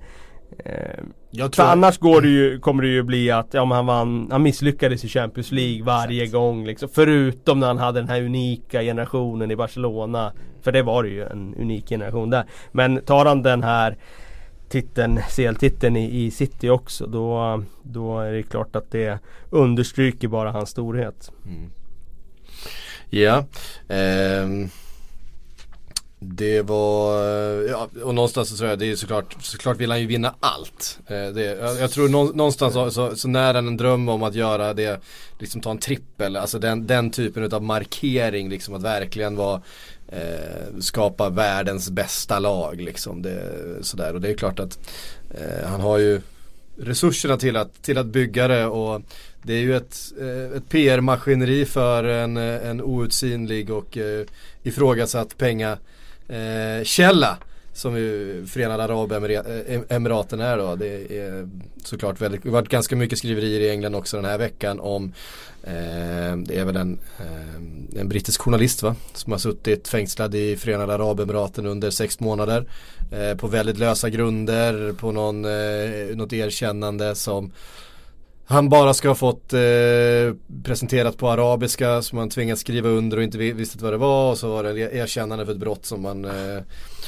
[1.30, 1.64] jag tror...
[1.64, 5.04] För annars går det ju, kommer det ju bli att ja, han, vann, han misslyckades
[5.04, 6.32] i Champions League varje Exakt.
[6.32, 6.66] gång.
[6.66, 6.88] Liksom.
[6.92, 10.32] Förutom när han hade den här unika generationen i Barcelona.
[10.62, 12.44] För det var det ju en unik generation där.
[12.72, 13.96] Men tar han den här
[14.76, 19.18] titeln, CL-titeln i, i City också då, då är det klart att det
[19.50, 21.30] understryker bara hans storhet.
[21.46, 21.70] Mm.
[23.10, 23.44] Ja.
[23.88, 24.70] Um.
[26.18, 27.22] Det var,
[27.68, 30.98] ja, och någonstans så tror jag det är såklart, såklart vill han ju vinna allt.
[31.06, 34.74] Eh, det, jag, jag, tror någonstans så, så, så nära en dröm om att göra
[34.74, 35.00] det,
[35.38, 39.62] liksom ta en trippel, alltså den, den typen av markering liksom att verkligen vara
[40.08, 43.22] eh, skapa världens bästa lag liksom.
[43.22, 43.42] Det,
[43.80, 44.14] sådär.
[44.14, 44.78] Och det är klart att
[45.30, 46.20] eh, han har ju
[46.78, 49.02] resurserna till att, till att bygga det och
[49.42, 54.26] det är ju ett, eh, ett PR-maskineri för en, en outsinlig och eh,
[54.62, 57.38] ifrågasatt pengakälla
[57.76, 60.76] som ju Förenade Arabemiraten eh, är då.
[60.76, 61.48] Det är
[61.84, 65.12] såklart väldigt, det har varit ganska mycket skriverier i England också den här veckan om
[65.62, 68.96] eh, Det är väl en, eh, en brittisk journalist va?
[69.12, 72.66] Som har suttit fängslad i Förenade Arabemiraten under sex månader.
[73.12, 77.52] Eh, på väldigt lösa grunder, på någon, eh, något erkännande som
[78.48, 80.34] han bara ska ha fått eh,
[80.64, 84.38] presenterat på arabiska som han tvingats skriva under och inte visste vad det var och
[84.38, 86.62] så var det erkännande för ett brott som man eh,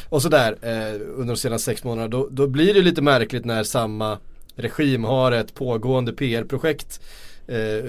[0.09, 2.09] och sådär eh, under de senaste sex månaderna.
[2.09, 4.19] Då, då, blir det lite märkligt när samma
[4.57, 7.01] regim har ett pågående PR-projekt
[7.47, 7.85] eh,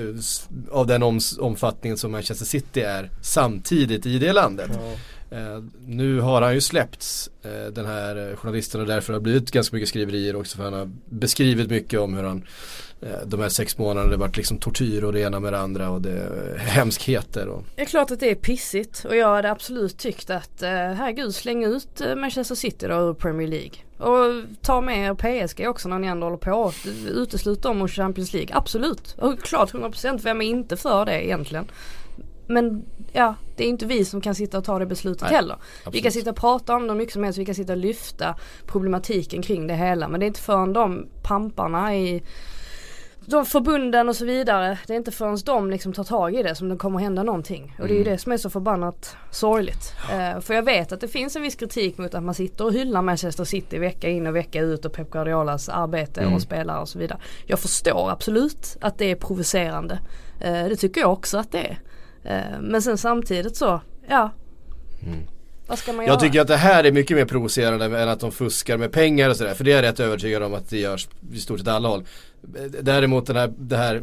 [0.72, 4.72] av den om, omfattningen som Manchester City är samtidigt i det landet.
[4.74, 4.96] Ja.
[5.32, 9.52] Eh, nu har han ju släppts eh, den här journalisten och därför har det blivit
[9.52, 12.44] ganska mycket skriverier också för han har beskrivit mycket om hur han
[13.02, 15.90] Eh, de här sex månaderna det varit liksom tortyr och det ena med det andra
[15.90, 17.48] och det eh, hemskheter.
[17.48, 17.64] Och...
[17.76, 21.36] Det är klart att det är pissigt och jag hade absolut tyckt att eh, herregud
[21.36, 23.72] släng ut eh, Manchester City då ur Premier League.
[23.98, 26.72] Och ta med er PSG också när ni ändå håller på.
[27.08, 28.56] Uteslut dem ur Champions League.
[28.56, 29.16] Absolut.
[29.18, 31.72] Och klart 100% vem är inte för det egentligen.
[32.48, 35.54] Men ja, det är inte vi som kan sitta och ta det beslutet Nej, heller.
[35.54, 35.96] Absolut.
[35.96, 37.40] Vi kan sitta och prata om det mycket som helst.
[37.40, 40.08] Vi kan sitta och lyfta problematiken kring det hela.
[40.08, 42.24] Men det är inte förrän de pamparna i
[43.26, 44.78] de förbunden och så vidare.
[44.88, 47.76] Det är inte förrän de liksom tar tag i det som det kommer hända någonting.
[47.80, 48.14] Och det är ju mm.
[48.14, 49.94] det som är så förbannat sorgligt.
[50.14, 52.74] Uh, för jag vet att det finns en viss kritik mot att man sitter och
[52.74, 56.34] hyllar Manchester City vecka in och vecka ut och Pep Guardiolas arbete mm.
[56.34, 57.20] och spelare och så vidare.
[57.46, 60.00] Jag förstår absolut att det är provocerande.
[60.46, 61.80] Uh, det tycker jag också att det är.
[62.30, 64.32] Uh, men sen samtidigt så, ja.
[65.06, 65.20] Mm.
[65.70, 66.14] Vad ska man göra?
[66.14, 69.30] Jag tycker att det här är mycket mer provocerande än att de fuskar med pengar
[69.30, 69.54] och sådär.
[69.54, 72.06] För det är jag rätt övertygad om att det görs i stort sett alla håll.
[72.82, 74.02] Däremot den här, det här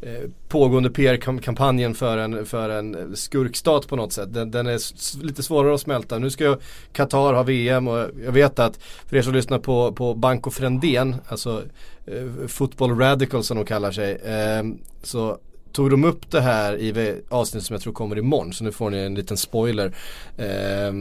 [0.00, 4.34] eh, pågående PR-kampanjen för en, för en skurkstat på något sätt.
[4.34, 4.78] Den, den, är
[5.24, 6.18] lite svårare att smälta.
[6.18, 6.58] Nu ska
[6.92, 11.16] Qatar ha VM och jag vet att för er som lyssnar på, på Banco Frendén,
[11.28, 11.62] alltså
[12.06, 14.62] eh, Football Radical som de kallar sig, eh,
[15.02, 15.38] så
[15.74, 18.52] tog de upp det här i avsnittet som jag tror kommer imorgon.
[18.52, 19.94] Så nu får ni en liten spoiler.
[20.36, 20.92] Eh,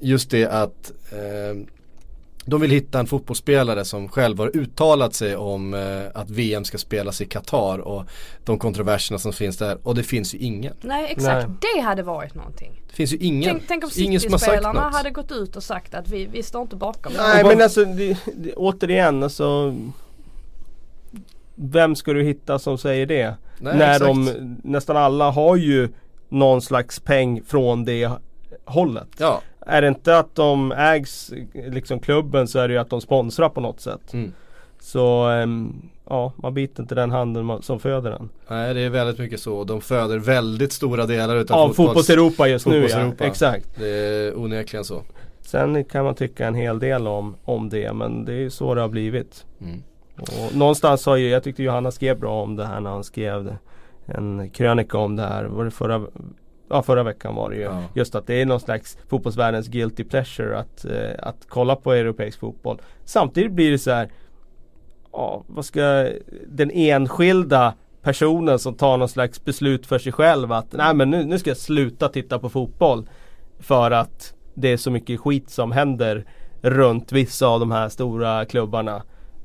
[0.00, 1.62] just det att eh,
[2.44, 5.80] de vill hitta en fotbollsspelare som själv har uttalat sig om eh,
[6.14, 8.04] att VM ska spelas i Qatar och
[8.44, 10.74] de kontroverserna som finns där och det finns ju ingen.
[10.80, 11.56] Nej exakt, Nej.
[11.74, 12.82] det hade varit någonting.
[12.88, 13.50] Det finns ju ingen.
[13.50, 17.12] Tänk, tänk om City-spelarna hade gått ut och sagt att vi, vi står inte bakom
[17.12, 17.18] det.
[17.18, 19.76] Nej men alltså det, det, återigen alltså
[21.54, 23.36] Vem ska du hitta som säger det?
[23.60, 24.04] Nej, När exakt.
[24.04, 25.88] de nästan alla har ju
[26.28, 28.10] någon slags peng från det
[28.64, 29.08] hållet.
[29.18, 29.42] Ja.
[29.66, 33.48] Är det inte att de ägs, liksom klubben, så är det ju att de sponsrar
[33.48, 34.12] på något sätt.
[34.12, 34.32] Mm.
[34.80, 38.28] Så um, ja, man biter inte den handen som föder den.
[38.48, 39.64] Nej det är väldigt mycket så.
[39.64, 43.26] De föder väldigt stora delar utav ja, fotbolls, fotbolls-Europa just fotbolls nu ja.
[43.26, 43.68] Exakt.
[43.78, 45.02] Det är onekligen så.
[45.40, 48.74] Sen kan man tycka en hel del om, om det men det är ju så
[48.74, 49.44] det har blivit.
[49.60, 49.82] Mm.
[50.20, 53.56] Och någonstans har ju, jag tyckte Johanna skrev bra om det här när han skrev
[54.06, 55.44] en krönika om det här.
[55.44, 56.06] Var det förra,
[56.68, 57.62] ja, förra veckan var det ju.
[57.62, 57.82] Ja.
[57.94, 62.40] Just att det är någon slags fotbollsvärldens guilty pleasure att, eh, att kolla på europeisk
[62.40, 62.80] fotboll.
[63.04, 64.10] Samtidigt blir det så här
[65.12, 66.08] Ja, vad ska
[66.46, 71.24] den enskilda personen som tar någon slags beslut för sig själv att nej men nu,
[71.24, 73.08] nu ska jag sluta titta på fotboll.
[73.58, 76.24] För att det är så mycket skit som händer
[76.62, 79.02] runt vissa av de här stora klubbarna.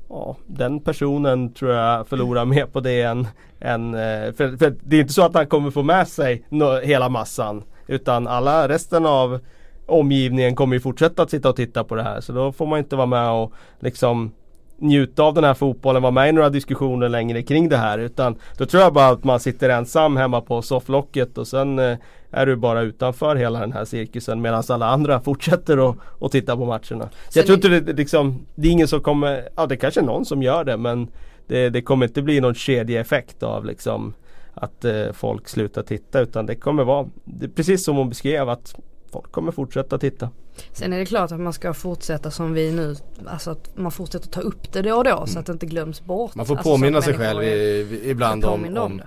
[0.08, 3.26] Ja, den personen tror jag förlorar mer på det än,
[3.60, 6.44] än eh, för, för, det är inte så att han kommer få med sig
[6.82, 7.62] hela massan.
[7.86, 9.40] Utan alla resten av
[9.86, 12.20] omgivningen kommer ju fortsätta att sitta och titta på det här.
[12.20, 14.32] Så då får man inte vara med och liksom
[14.78, 17.98] njuta av den här fotbollen, vara med i några diskussioner längre kring det här.
[17.98, 21.98] Utan då tror jag bara att man sitter ensam hemma på sofflocket och sen eh,
[22.36, 25.90] är du bara utanför hela den här cirkusen medan alla andra fortsätter
[26.26, 27.08] att, titta på matcherna.
[27.28, 30.04] Så jag tror inte det, liksom, det är ingen som kommer, ja det kanske är
[30.04, 31.08] någon som gör det men
[31.46, 34.14] det, det kommer inte bli någon kedjeeffekt av liksom
[34.54, 38.74] att eh, folk slutar titta utan det kommer vara, det, precis som hon beskrev att
[39.12, 40.30] folk kommer fortsätta titta.
[40.72, 42.96] Sen är det klart att man ska fortsätta som vi nu,
[43.26, 45.26] alltså att man fortsätter ta upp det då och då mm.
[45.26, 46.34] så att det inte glöms bort.
[46.34, 49.02] Man får alltså påminna sig själv i, ibland om, om, om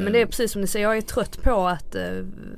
[0.00, 2.02] men det är precis som ni säger, jag är trött på att eh,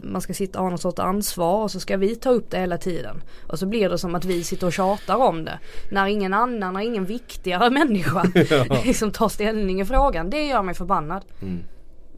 [0.02, 2.58] man ska sitta och ha något sorts ansvar och så ska vi ta upp det
[2.58, 3.22] hela tiden.
[3.46, 5.58] Och så blir det som att vi sitter och tjatar om det.
[5.90, 8.82] När ingen annan, när ingen viktigare människa ja.
[8.84, 10.30] liksom tar ställning i frågan.
[10.30, 11.24] Det gör mig förbannad.
[11.42, 11.62] Mm.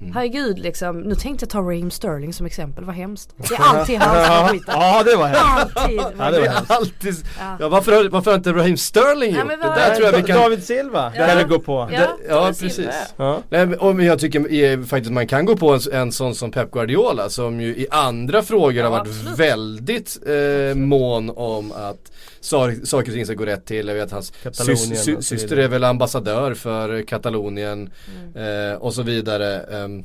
[0.02, 0.14] Mm.
[0.14, 3.34] Herregud liksom, nu tänkte jag ta Raheem Sterling som exempel, vad hemskt.
[3.36, 4.72] Det är alltid hans som skiter.
[4.72, 5.76] Ja det var hemskt.
[5.76, 6.00] Alltid.
[6.18, 6.70] Ja, det var hemskt.
[6.70, 7.14] alltid.
[7.38, 7.56] Ja.
[7.60, 9.56] ja varför, varför har inte Raheem Sterling gjort det?
[9.56, 10.36] Där tror jag vi kan...
[10.36, 11.26] David Silva ja.
[11.26, 11.88] kan det gå på.
[11.92, 12.88] Ja, ja precis.
[13.16, 13.42] Ja.
[13.48, 17.28] Nej, men jag tycker faktiskt man kan gå på en, en sån som Pep Guardiola
[17.28, 19.38] som ju i andra frågor har varit absolut.
[19.38, 22.12] väldigt eh, mån om att
[22.42, 23.88] saker och ting ska gå rätt till.
[23.88, 27.90] Jag vet hans sy sy syster är väl ambassadör för Katalonien
[28.34, 28.72] mm.
[28.72, 29.66] eh, och så vidare.
[29.98, 30.05] Ehm,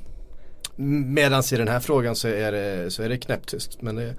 [1.14, 3.82] Medan i den här frågan så är det, så är det knäpptyst.
[3.82, 4.16] Men det,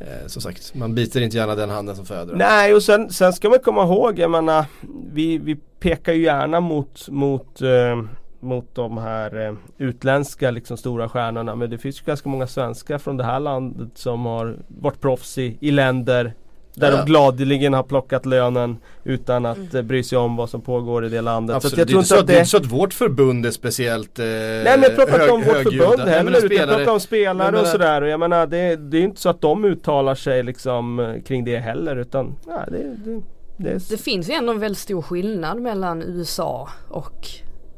[0.00, 2.34] eh, som sagt, man biter inte gärna den handen som föder.
[2.36, 4.64] Nej och sen, sen ska man komma ihåg, jag menar,
[5.12, 8.02] vi, vi pekar ju gärna mot, mot eh,
[8.42, 11.56] mot de här eh, utländska liksom stora stjärnorna.
[11.56, 15.38] Men det finns ju ganska många svenskar från det här landet som har varit proffs
[15.38, 16.34] i, i länder
[16.74, 16.96] där ja.
[16.96, 19.76] de gladeligen har plockat lönen utan att mm.
[19.76, 21.56] Eh, bry sig om vad som pågår i det landet.
[21.56, 21.74] Absolut.
[21.74, 22.32] Så jag tror inte att det...
[22.32, 25.32] det är inte så att vårt förbund är speciellt eh, Nej men jag pratar inte
[25.32, 26.44] om vårt förbund heller.
[26.44, 27.62] Utan jag pratar om spelare menar...
[27.62, 28.02] och sådär.
[28.02, 31.44] Och jag menar det, det är inte så att de uttalar sig liksom eh, kring
[31.44, 31.96] det heller.
[31.96, 33.22] Utan ja, det, det,
[33.56, 37.28] det, det finns ju ändå en väldigt stor skillnad mellan USA och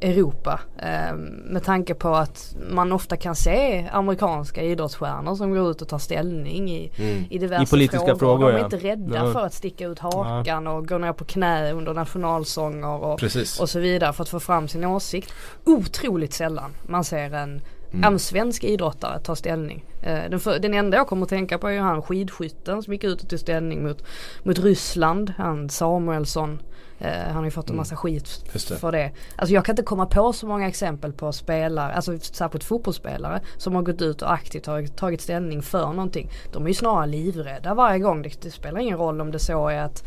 [0.05, 0.59] Europa.
[0.77, 1.15] Eh,
[1.45, 5.97] med tanke på att man ofta kan se amerikanska idrottsstjärnor som går ut och tar
[5.97, 7.25] ställning i, mm.
[7.29, 8.17] i diverse I politiska frågor.
[8.17, 8.65] frågor De är ja.
[8.65, 9.33] inte rädda ja.
[9.33, 13.23] för att sticka ut hakan och gå ner på knä under nationalsånger och,
[13.59, 15.33] och så vidare för att få fram sin åsikt.
[15.65, 17.61] Otroligt sällan man ser en
[17.95, 18.13] Mm.
[18.13, 19.85] En svensk idrottare ta ställning.
[20.01, 22.93] Eh, den, för, den enda jag kommer att tänka på är ju han skidskytten som
[22.93, 24.03] gick ut och tog ställning mot,
[24.43, 25.33] mot Ryssland.
[25.37, 26.59] Han Samuelsson.
[26.99, 27.77] Eh, han har ju fått en mm.
[27.77, 28.59] massa skit det.
[28.59, 29.11] för det.
[29.35, 33.75] Alltså jag kan inte komma på så många exempel på spelare, alltså särskilt fotbollsspelare som
[33.75, 36.29] har gått ut och aktivt tagit, tagit ställning för någonting.
[36.53, 38.21] De är ju snarare livrädda varje gång.
[38.21, 40.03] Det, det spelar ingen roll om det så är att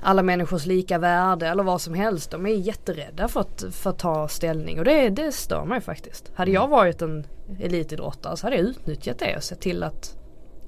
[0.00, 2.30] alla människors lika värde eller vad som helst.
[2.30, 6.32] De är jätterädda för att, för att ta ställning och det, det stör mig faktiskt.
[6.34, 6.70] Hade jag mm.
[6.70, 7.26] varit en
[7.60, 10.16] elitidrottare så hade jag utnyttjat det och sett till att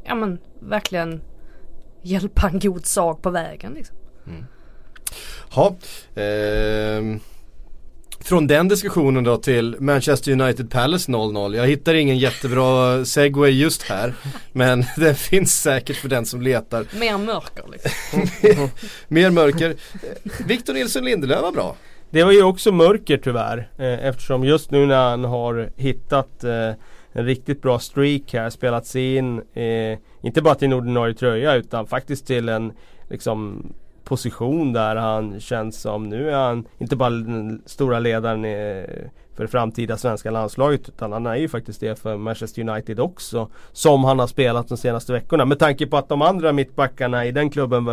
[0.05, 1.21] ja men verkligen
[2.03, 3.73] hjälpa en god sak på vägen.
[3.73, 3.97] Liksom.
[4.27, 4.45] Mm.
[5.51, 5.67] Ha,
[6.15, 7.19] eh,
[8.21, 11.57] från den diskussionen då till Manchester United Palace 0-0.
[11.57, 14.15] Jag hittar ingen jättebra segway just här.
[14.53, 16.87] men den finns säkert för den som letar.
[16.99, 18.71] Mer mörker liksom.
[19.09, 19.75] Mer mörker.
[20.47, 21.77] Victor Nilsson Lindelöf var bra.
[22.11, 23.69] Det var ju också mörker tyvärr.
[23.79, 26.73] Eh, eftersom just nu när han har hittat eh,
[27.13, 31.55] en riktigt bra streak här, spelat sig in, eh, inte bara till en ordinarie tröja
[31.55, 32.73] utan faktiskt till en
[33.11, 33.67] liksom
[34.09, 38.43] position där han känns som, nu är han inte bara den stora ledaren
[39.39, 43.49] för det framtida svenska landslaget utan han är ju faktiskt det för Manchester United också.
[43.73, 45.45] Som han har spelat de senaste veckorna.
[45.45, 47.87] Med tanke på att de andra mittbackarna i den klubben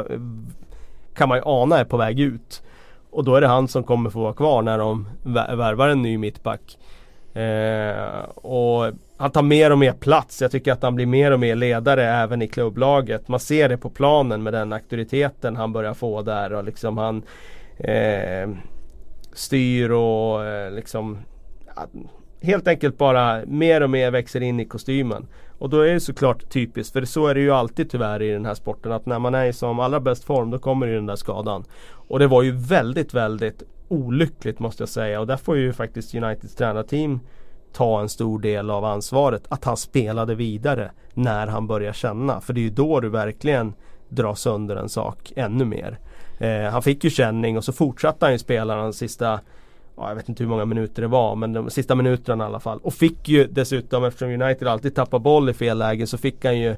[1.15, 2.63] kan man ju ana är på väg ut.
[3.09, 6.17] Och då är det han som kommer få vara kvar när de värvar en ny
[6.17, 6.77] mittback.
[7.33, 10.41] Eh, och han tar mer och mer plats.
[10.41, 13.27] Jag tycker att han blir mer och mer ledare även i klubblaget.
[13.27, 17.23] Man ser det på planen med den auktoriteten han börjar få där och liksom han
[17.77, 18.49] eh,
[19.33, 21.17] styr och eh, liksom
[22.41, 25.27] helt enkelt bara mer och mer växer in i kostymen.
[25.57, 28.45] Och då är det såklart typiskt, för så är det ju alltid tyvärr i den
[28.45, 31.05] här sporten att när man är i som allra bäst form då kommer ju den
[31.05, 31.63] där skadan.
[31.91, 36.15] Och det var ju väldigt, väldigt olyckligt måste jag säga och där får ju faktiskt
[36.15, 37.19] Uniteds tränarteam
[37.75, 42.41] ta en stor del av ansvaret att han spelade vidare när han börjar känna.
[42.41, 43.73] För det är ju då du verkligen
[44.09, 45.99] drar sönder en sak ännu mer.
[46.39, 49.39] Eh, han fick ju känning och så fortsatte han ju spela de sista
[49.97, 52.59] ja, jag vet inte hur många minuter det var men de sista minuterna i alla
[52.59, 52.79] fall.
[52.83, 56.59] Och fick ju dessutom eftersom United alltid tappar boll i fel läge så fick han
[56.59, 56.75] ju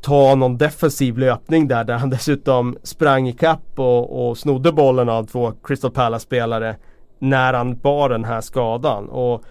[0.00, 5.24] ta någon defensiv löpning där, där han dessutom sprang ikapp och, och snodde bollen av
[5.24, 6.76] två Crystal Palace-spelare
[7.18, 9.08] när han bar den här skadan.
[9.08, 9.44] Och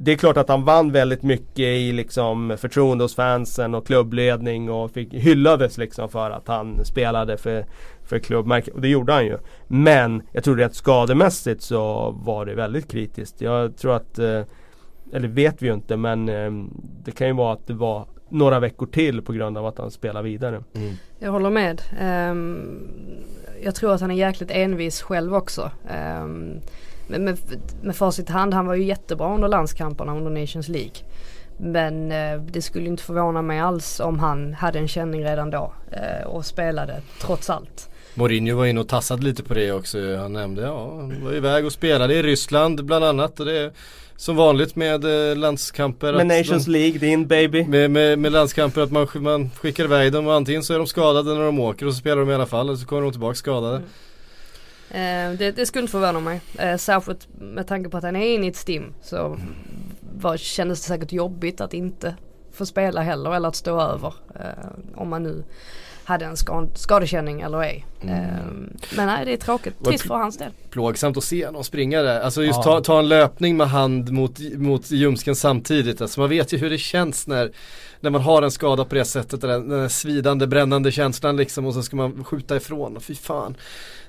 [0.00, 4.70] det är klart att han vann väldigt mycket i liksom förtroende hos fansen och klubbledning
[4.70, 7.66] och fick, hyllades liksom för att han spelade för,
[8.04, 8.74] för klubbmärket.
[8.74, 9.38] Och det gjorde han ju.
[9.66, 13.40] Men jag tror att skademässigt så var det väldigt kritiskt.
[13.40, 14.42] Jag tror att, eh,
[15.12, 16.50] eller vet vi ju inte men eh,
[17.04, 19.90] det kan ju vara att det var några veckor till på grund av att han
[19.90, 20.62] spelar vidare.
[20.74, 20.94] Mm.
[21.18, 21.82] Jag håller med.
[22.30, 22.80] Um,
[23.62, 25.70] jag tror att han är jäkligt envis själv också.
[26.22, 26.60] Um,
[27.08, 27.38] med, med,
[27.82, 30.94] med facit i hand, han var ju jättebra under landskamperna under Nations League.
[31.60, 35.72] Men eh, det skulle inte förvåna mig alls om han hade en känning redan då
[35.90, 37.90] eh, och spelade trots allt.
[38.14, 40.16] Mourinho var inne och tassade lite på det också.
[40.16, 43.40] Han nämnde, ja, han var iväg och spelade i Ryssland bland annat.
[43.40, 43.72] Och det
[44.16, 46.12] som vanligt med eh, landskamper.
[46.12, 47.64] Med Nations de, League, din baby.
[47.64, 50.86] Med, med, med, landskamper att man, man skickar iväg dem och antingen så är de
[50.86, 53.10] skadade när de åker och så spelar de i alla fall eller så kommer de
[53.10, 53.76] tillbaka skadade.
[53.76, 53.88] Mm.
[54.90, 56.40] Eh, det, det, skulle inte förvåna mig.
[56.58, 59.38] Eh, särskilt med tanke på att han är inne i ett stim så
[60.20, 62.16] var, kändes det säkert jobbigt att inte
[62.52, 64.14] få spela heller eller att stå över.
[64.34, 65.44] Eh, om man nu
[66.04, 66.36] hade en
[66.74, 67.86] skadekänning eller ej.
[68.02, 68.14] Mm.
[68.14, 70.52] Ehm, men nej det är tråkigt, trist för hans del.
[70.70, 72.20] Plågsamt att se någon springa där.
[72.20, 72.62] Alltså just ja.
[72.62, 76.00] ta, ta, en löpning med hand mot, mot ljumsken samtidigt.
[76.00, 77.52] Alltså man vet ju hur det känns när,
[78.00, 79.40] när man har en skada på det sättet.
[79.40, 83.00] Den, den svidande, brännande känslan liksom och så ska man skjuta ifrån.
[83.00, 83.56] Fy fan.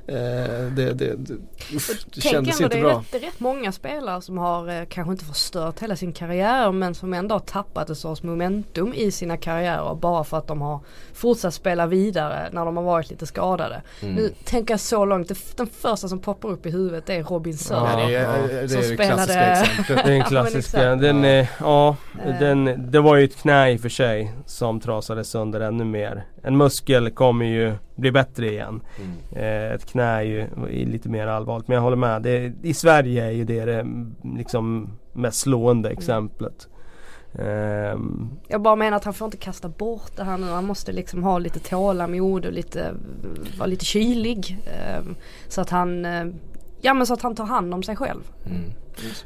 [0.09, 1.33] Eh, det, det, det,
[1.75, 3.03] uff, det kändes inte bra.
[3.11, 6.71] Det är rätt, rätt många spelare som har eh, kanske inte förstört hela sin karriär
[6.71, 10.61] men som ändå har tappat ett sorts momentum i sina karriärer bara för att de
[10.61, 10.79] har
[11.13, 13.78] fortsatt spela vidare när de har varit lite skadade.
[14.01, 14.15] Mm.
[14.15, 17.99] Nu tänker jag så långt, den första som poppar upp i huvudet är Robin Söder.
[17.99, 20.05] Ja, det är, det är det klassiska exemplet.
[20.05, 22.39] Det är en klassiska, den, är, ja, eh.
[22.39, 26.25] den, det var ju ett knä i och för sig som trasades sönder ännu mer.
[26.43, 28.81] En muskel kommer ju bli bättre igen.
[28.99, 29.75] Mm.
[29.75, 30.47] ett knä är ju
[30.85, 32.21] lite mer allvarligt men jag håller med.
[32.21, 33.85] Det, I Sverige är ju det det
[34.37, 35.97] liksom mest slående mm.
[35.97, 36.67] exemplet.
[37.31, 40.47] Um, jag bara menar att han får inte kasta bort det här nu.
[40.47, 42.93] Han måste liksom ha lite tålamod och lite,
[43.57, 44.57] vara lite kylig.
[44.99, 45.15] Um,
[45.47, 46.33] så att han, uh,
[46.81, 48.21] ja men så att han tar hand om sig själv.
[48.45, 48.63] Mm.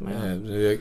[0.02, 0.78] Uh, jag,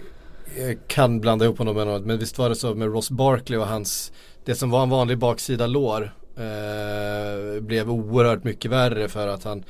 [0.58, 3.58] jag, kan blanda ihop honom med något men visst var det så med Ross Barkley
[3.58, 4.12] och hans,
[4.44, 6.02] det som var en vanlig baksida lår
[6.38, 9.64] uh, blev oerhört mycket värre för att han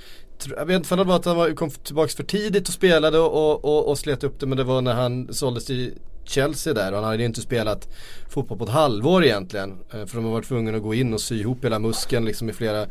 [0.56, 3.18] jag vet inte om det var att han var, kom tillbaka för tidigt och spelade
[3.18, 5.94] och, och, och slet upp det men det var när han såldes till
[6.24, 7.88] Chelsea där och han hade inte spelat
[8.28, 9.70] fotboll på ett halvår egentligen.
[9.70, 12.50] Eh, för de har varit tvungna att gå in och sy ihop hela muskeln liksom
[12.50, 12.82] i flera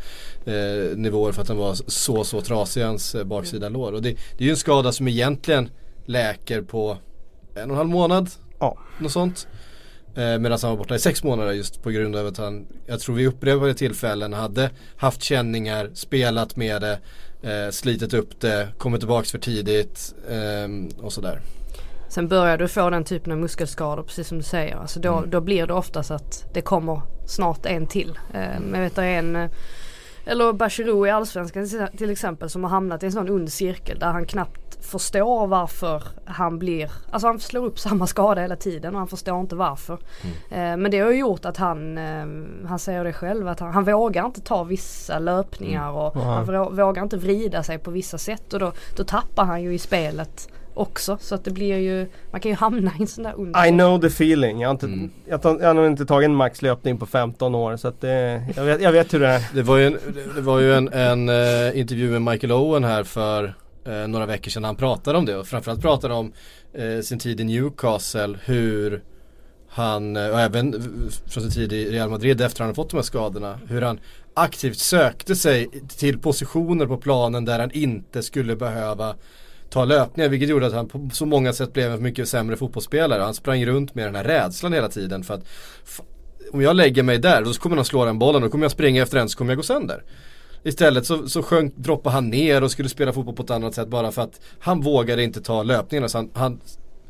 [0.46, 3.94] eh, nivåer för att den var så så trasig hans eh, baksida lår.
[3.94, 5.70] Och det, det är ju en skada som egentligen
[6.06, 6.98] läker på
[7.56, 8.30] en och en halv månad.
[8.60, 8.78] Ja.
[9.00, 9.48] Något sånt.
[10.16, 13.00] Eh, Medan han var borta i sex månader just på grund av att han, jag
[13.00, 17.00] tror vi upprepade tillfällen hade haft känningar, spelat med det,
[17.50, 21.42] eh, slitit upp det, kommit tillbaka för tidigt eh, och sådär.
[22.12, 24.76] Sen börjar du få den typen av muskelskador precis som du säger.
[24.76, 25.30] Alltså då, mm.
[25.30, 28.20] då blir det oftast att det kommer snart en till.
[28.34, 29.50] Eh, jag vet det är en eh,
[30.26, 34.08] eller Bachirou i Allsvenskan till exempel som har hamnat i en sån ond cirkel där
[34.08, 39.00] han knappt förstår varför han blir, alltså han slår upp samma skada hela tiden och
[39.00, 39.98] han förstår inte varför.
[40.22, 40.74] Mm.
[40.74, 41.98] Eh, men det har gjort att han,
[42.68, 45.96] han säger det själv, att han, han vågar inte ta vissa löpningar mm.
[45.96, 46.28] och mm.
[46.28, 49.80] han vågar inte vrida sig på vissa sätt och då, då tappar han ju i
[49.80, 51.18] spelet också.
[51.22, 53.66] Så att det blir ju, man kan ju hamna i en sån där under.
[53.66, 54.62] I know the feeling.
[54.62, 55.12] Jag har, inte, mm.
[55.26, 58.44] jag, tar, jag har nog inte tagit en maxlöpning på 15 år så att det,
[58.56, 59.42] jag, vet, jag vet hur det är.
[59.54, 59.98] Det var ju en,
[60.36, 63.44] det var ju en, en uh, intervju med Michael Owen här för
[63.88, 64.64] uh, några veckor sedan.
[64.64, 66.32] Han pratade om det och framförallt pratade om
[66.80, 68.38] uh, sin tid i Newcastle.
[68.46, 69.02] Hur
[69.74, 70.74] han, och även
[71.28, 73.60] från sin tid i Real Madrid efter att han hade fått de här skadorna.
[73.68, 74.00] Hur han
[74.34, 79.16] aktivt sökte sig till positioner på planen där han inte skulle behöva
[79.72, 83.22] ta löpningar vilket gjorde att han på så många sätt blev en mycket sämre fotbollsspelare.
[83.22, 85.44] Han sprang runt med den här rädslan hela tiden för att
[86.52, 88.72] om jag lägger mig där då kommer han slå den bollen och då kommer jag
[88.72, 90.04] springa efter den så kommer jag gå sönder.
[90.64, 93.88] Istället så, så sjönk, droppade han ner och skulle spela fotboll på ett annat sätt
[93.88, 96.10] bara för att han vågade inte ta löpningarna.
[96.10, 96.62] Så han, han,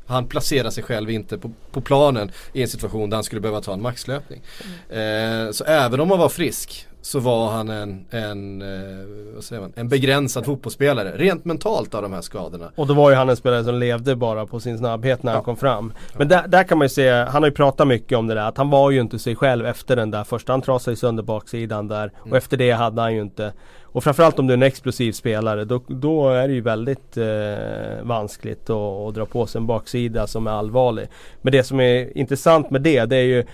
[0.05, 3.61] han placerade sig själv inte på, på, planen i en situation där han skulle behöva
[3.61, 4.41] ta en maxlöpning.
[4.89, 5.47] Mm.
[5.47, 9.61] Eh, så även om han var frisk så var han en, en, eh, vad säger
[9.61, 11.11] man, en begränsad fotbollsspelare.
[11.15, 12.71] Rent mentalt av de här skadorna.
[12.75, 15.35] Och då var ju han en spelare som levde bara på sin snabbhet när ja.
[15.35, 15.93] han kom fram.
[16.17, 18.47] Men där, där, kan man ju se, han har ju pratat mycket om det där
[18.47, 20.53] att han var ju inte sig själv efter den där första.
[20.53, 22.37] Han trasade ju sönder baksidan där och mm.
[22.37, 23.53] efter det hade han ju inte
[23.93, 28.03] och framförallt om du är en explosiv spelare då, då är det ju väldigt eh,
[28.03, 31.07] vanskligt att, att dra på sig en baksida som är allvarlig.
[31.41, 33.45] Men det som är intressant med det, det är ju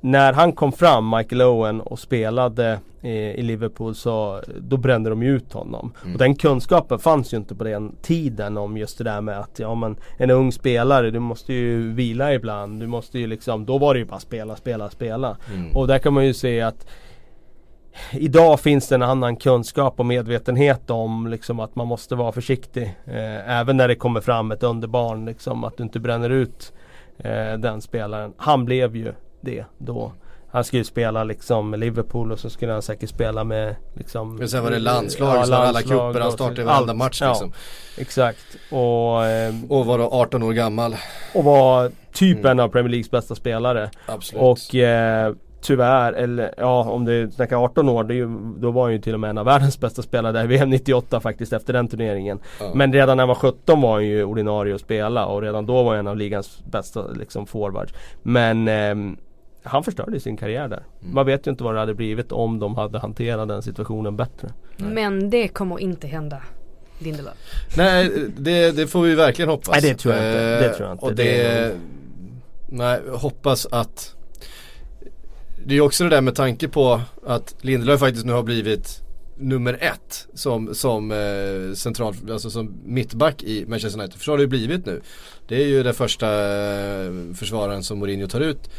[0.00, 5.22] när han kom fram, Michael Owen, och spelade i, i Liverpool så då brände de
[5.22, 5.92] ut honom.
[6.02, 6.12] Mm.
[6.12, 9.58] Och den kunskapen fanns ju inte på den tiden om just det där med att
[9.58, 12.80] ja men en ung spelare, du måste ju vila ibland.
[12.80, 15.36] Du måste ju liksom, då var det ju bara spela, spela, spela.
[15.54, 15.76] Mm.
[15.76, 16.86] Och där kan man ju se att
[18.12, 22.82] Idag finns det en annan kunskap och medvetenhet om liksom att man måste vara försiktig.
[23.04, 26.72] Eh, även när det kommer fram ett underbarn, liksom, att du inte bränner ut
[27.18, 28.32] eh, den spelaren.
[28.36, 30.12] Han blev ju det då.
[30.52, 34.48] Han skulle spela liksom med Liverpool och så skulle han säkert spela med liksom Men
[34.48, 37.52] sen var det landslag, ja, så alla cuper, han startade varenda match liksom.
[37.96, 38.56] Ja, exakt.
[38.70, 40.96] Och, eh, och var då 18 år gammal.
[41.34, 42.50] Och var typ mm.
[42.50, 43.90] en av Premier Leagues bästa spelare.
[44.06, 44.42] Absolut.
[44.42, 48.28] Och eh, tyvärr, eller ja om du snackar 18 år, det ju,
[48.58, 50.70] då var han ju till och med en av världens bästa spelare där i VM
[50.70, 52.40] 98 faktiskt efter den turneringen.
[52.60, 52.70] Ja.
[52.74, 55.82] Men redan när han var 17 var han ju ordinarie att spela och redan då
[55.82, 57.92] var han en av ligans bästa liksom forwards.
[58.22, 58.94] Men eh,
[59.62, 60.82] han förstörde sin karriär där.
[61.02, 61.14] Mm.
[61.14, 64.48] Man vet ju inte vad det hade blivit om de hade hanterat den situationen bättre.
[64.76, 64.94] Nej.
[64.94, 66.42] Men det kommer inte hända.
[66.98, 67.34] Lindelöf.
[67.76, 69.72] Nej det, det, får vi verkligen hoppas.
[69.72, 70.68] Nej det tror jag inte.
[70.68, 71.06] Det tror jag inte.
[71.06, 71.76] Och det, det
[72.68, 74.14] nej, hoppas att
[75.64, 79.02] det är också det där med tanke på att Lindelöf faktiskt nu har blivit
[79.40, 84.18] nummer ett som, som eh, central, alltså som mittback i Manchester United.
[84.18, 85.00] För så har det ju blivit nu.
[85.48, 86.28] Det är ju den första
[87.04, 88.70] eh, försvararen som Mourinho tar ut.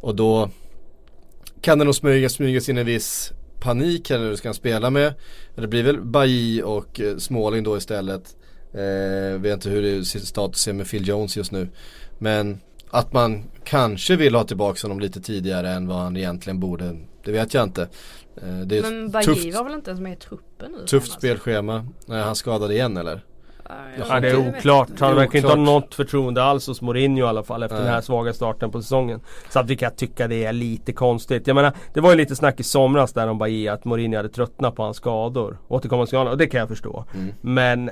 [0.00, 0.50] Och då
[1.60, 5.14] kan det nog smyga, smygas in en viss panik här när du ska spela med.
[5.54, 8.36] Det blir väl Bailly och eh, Småling då istället.
[8.72, 11.68] Eh, vet inte hur det status är med Phil Jones just nu.
[12.18, 16.96] Men att man kanske vill ha tillbaka honom lite tidigare än vad han egentligen borde.
[17.24, 17.82] Det vet jag inte.
[18.36, 20.86] Eh, det är Men Bailly var väl inte ens med i truppen nu?
[20.86, 21.86] Tufft spelschema.
[22.06, 23.24] Nej, han skadade igen eller?
[24.08, 24.88] Ja, det är oklart.
[25.00, 27.84] Han verkar inte ha något förtroende alls hos Mourinho i alla fall efter Nej.
[27.84, 29.20] den här svaga starten på säsongen.
[29.50, 31.46] Så att vi kan tycka det är lite konstigt.
[31.46, 34.28] Jag menar, det var ju lite snack i somras där om Bahia att Mourinho hade
[34.28, 35.58] tröttnat på hans skador.
[35.68, 37.04] Återkommande skador, och det kan jag förstå.
[37.14, 37.32] Mm.
[37.40, 37.90] Men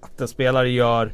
[0.00, 1.12] att en spelare gör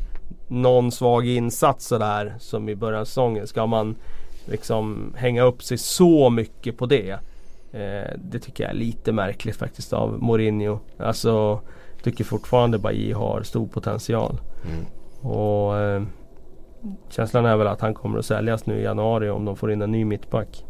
[0.48, 3.46] någon svag insats sådär som i början av säsongen.
[3.46, 3.96] Ska man
[4.44, 7.10] liksom hänga upp sig så mycket på det?
[7.72, 10.78] Eh, det tycker jag är lite märkligt faktiskt av Mourinho.
[10.98, 11.60] Alltså
[12.02, 14.40] tycker fortfarande Bailly har stor potential.
[14.66, 14.86] Mm.
[15.34, 16.02] Och eh,
[17.08, 19.82] Känslan är väl att han kommer att säljas nu i januari om de får in
[19.82, 20.64] en ny mittback.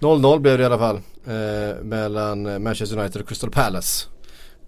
[0.00, 0.42] 0-0 mm.
[0.42, 4.08] blev det i alla fall eh, mellan Manchester United och Crystal Palace.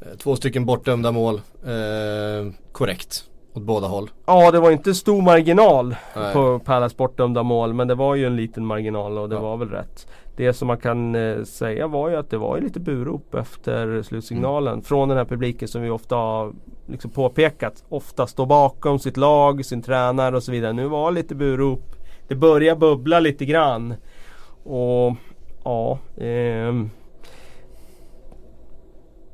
[0.00, 1.34] Eh, två stycken bortdömda mål.
[1.64, 3.24] Eh, korrekt.
[3.54, 4.10] Åt båda håll.
[4.26, 6.32] Ja det var inte stor marginal Nej.
[6.32, 9.40] på Palace bortdömda mål men det var ju en liten marginal och det ja.
[9.40, 10.06] var väl rätt.
[10.38, 14.72] Det som man kan eh, säga var ju att det var lite burop efter slutsignalen
[14.72, 14.84] mm.
[14.84, 16.52] från den här publiken som vi ofta har
[16.86, 17.84] liksom påpekat.
[17.88, 20.72] Ofta står bakom sitt lag, sin tränare och så vidare.
[20.72, 21.94] Nu var det lite burop.
[22.28, 23.94] Det börjar bubbla lite grann.
[24.64, 25.16] Och
[25.64, 26.74] ja, eh,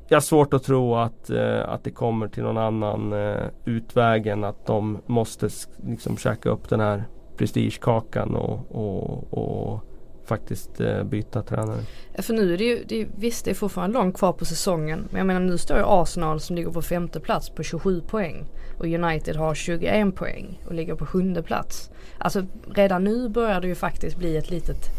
[0.07, 4.27] jag har svårt att tro att, eh, att det kommer till någon annan eh, utväg
[4.27, 5.49] än att de måste
[5.87, 7.03] liksom käka upp den här
[7.37, 9.83] prestigekakan och, och, och
[10.25, 11.79] faktiskt eh, byta tränare.
[12.13, 14.45] Ja, för nu är det ju, det är, visst det är fortfarande långt kvar på
[14.45, 15.07] säsongen.
[15.09, 18.45] Men jag menar nu står ju Arsenal som ligger på femte plats på 27 poäng.
[18.77, 21.91] Och United har 21 poäng och ligger på sjunde plats.
[22.17, 22.45] Alltså
[22.75, 24.89] redan nu börjar det ju faktiskt bli ett litet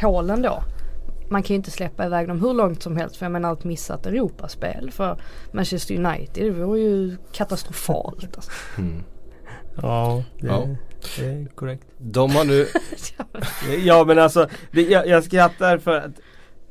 [0.00, 0.62] hål ändå
[1.28, 3.64] man kan ju inte släppa iväg dem hur långt som helst för jag menar ett
[3.64, 5.18] missat Europaspel för
[5.52, 6.44] Manchester United.
[6.44, 8.36] Det vore ju katastrofalt.
[8.36, 8.50] Alltså.
[8.78, 9.04] Mm.
[9.82, 10.68] Ja, det, ja,
[11.18, 11.86] det, är korrekt.
[11.98, 12.66] De har nu...
[13.84, 16.20] ja men alltså, det, jag, jag skrattar för att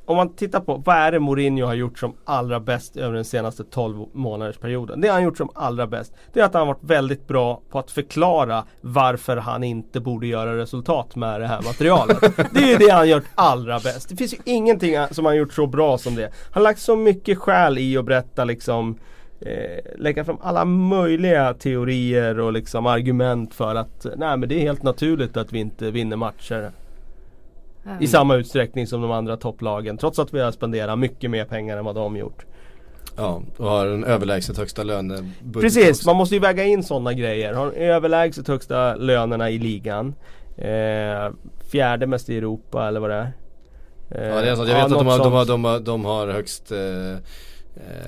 [0.05, 3.25] om man tittar på vad är det Mourinho har gjort som allra bäst över den
[3.25, 5.01] senaste 12 månaders perioden.
[5.01, 7.79] Det han gjort som allra bäst Det är att han har varit väldigt bra på
[7.79, 12.21] att förklara varför han inte borde göra resultat med det här materialet.
[12.51, 14.09] det är ju det han gjort allra bäst.
[14.09, 16.23] Det finns ju ingenting som han gjort så bra som det.
[16.23, 18.99] Han har lagt så mycket själ i att berätta liksom
[19.45, 24.61] eh, lägga fram alla möjliga teorier och liksom argument för att nej men det är
[24.61, 26.71] helt naturligt att vi inte vinner matcher.
[27.99, 31.77] I samma utsträckning som de andra topplagen trots att vi har spenderat mycket mer pengar
[31.77, 32.45] än vad de gjort.
[33.17, 35.31] Ja, och har den överlägset högsta lönen.
[35.53, 36.09] Precis, också.
[36.09, 37.53] man måste ju väga in sådana grejer.
[37.53, 40.15] Har överlägset högsta lönerna i ligan.
[40.57, 41.31] Eh,
[41.71, 43.31] fjärde mest i Europa eller vad det är.
[44.09, 44.65] ja det är så.
[44.65, 46.77] Jag vet att de har, de, har, de, har, de har högst eh,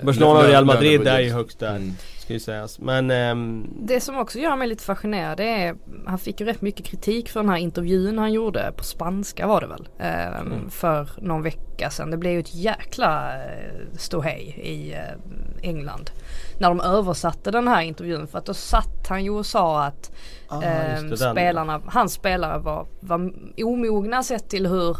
[0.03, 1.75] Barcelona och Real Madrid är ju högst där.
[1.75, 1.93] Mm.
[2.25, 2.79] Ska ju sägas.
[2.79, 3.67] Men um...
[3.81, 7.39] Det som också gör mig lite fascinerad är Han fick ju rätt mycket kritik för
[7.39, 9.87] den här intervjun han gjorde på spanska var det väl.
[9.99, 10.69] Eh, mm.
[10.69, 12.11] För någon vecka sedan.
[12.11, 16.11] Det blev ju ett jäkla eh, ståhej i eh, England.
[16.59, 20.11] När de översatte den här intervjun för att då satt han ju och sa att
[20.47, 24.97] ah, eh, spelarna, hans spelare var, var omogna sett till hur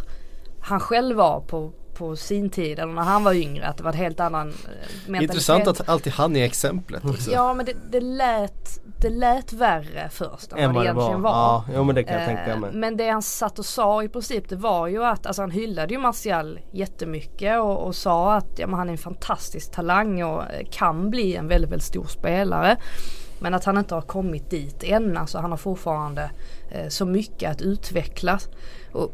[0.62, 3.92] han själv var på på sin tid eller när han var yngre att det var
[3.92, 4.54] ett helt annan eh,
[5.08, 5.22] mentalitet.
[5.22, 7.32] Intressant att alltid han är exemplet också.
[7.32, 11.32] Ja men det, det, lät, det lät värre först än vad det egentligen var.
[11.32, 11.40] var.
[11.40, 12.72] Ja, jo, men det kan jag eh, tänka mig.
[12.74, 15.94] Men det han satt och sa i princip det var ju att alltså han hyllade
[15.94, 20.42] ju Martial jättemycket och, och sa att ja, men han är en fantastisk talang och
[20.42, 22.78] eh, kan bli en väldigt, väldigt stor spelare.
[23.40, 25.18] Men att han inte har kommit dit än.
[25.18, 26.32] Alltså han har fortfarande
[26.72, 28.40] eh, så mycket att utveckla.
[28.94, 29.12] Och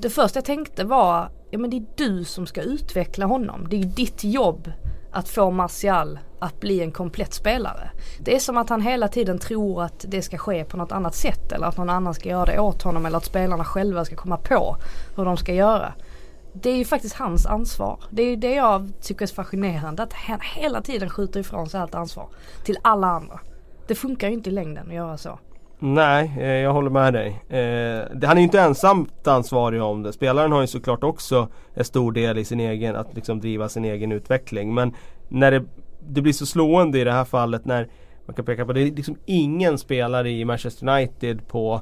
[0.00, 3.66] det första jag tänkte var ja men det är du som ska utveckla honom.
[3.70, 4.72] Det är ditt jobb
[5.12, 7.90] att få Martial att bli en komplett spelare.
[8.20, 11.14] Det är som att han hela tiden tror att det ska ske på något annat
[11.14, 14.16] sätt eller att någon annan ska göra det åt honom eller att spelarna själva ska
[14.16, 14.76] komma på
[15.16, 15.94] hur de ska göra.
[16.52, 18.00] Det är ju faktiskt hans ansvar.
[18.10, 21.80] Det är det jag tycker är så fascinerande att han hela tiden skjuter ifrån sig
[21.80, 22.28] allt ansvar
[22.64, 23.40] till alla andra.
[23.86, 25.38] Det funkar ju inte i längden att göra så.
[25.78, 27.28] Nej, eh, jag håller med dig.
[27.48, 30.12] Eh, han är ju inte ensamt ansvarig om det.
[30.12, 33.84] Spelaren har ju såklart också en stor del i sin egen, att liksom driva sin
[33.84, 34.74] egen utveckling.
[34.74, 34.94] Men
[35.28, 35.64] när det,
[36.08, 37.88] det blir så slående i det här fallet när
[38.26, 41.80] man kan peka på det är liksom ingen spelare i Manchester United på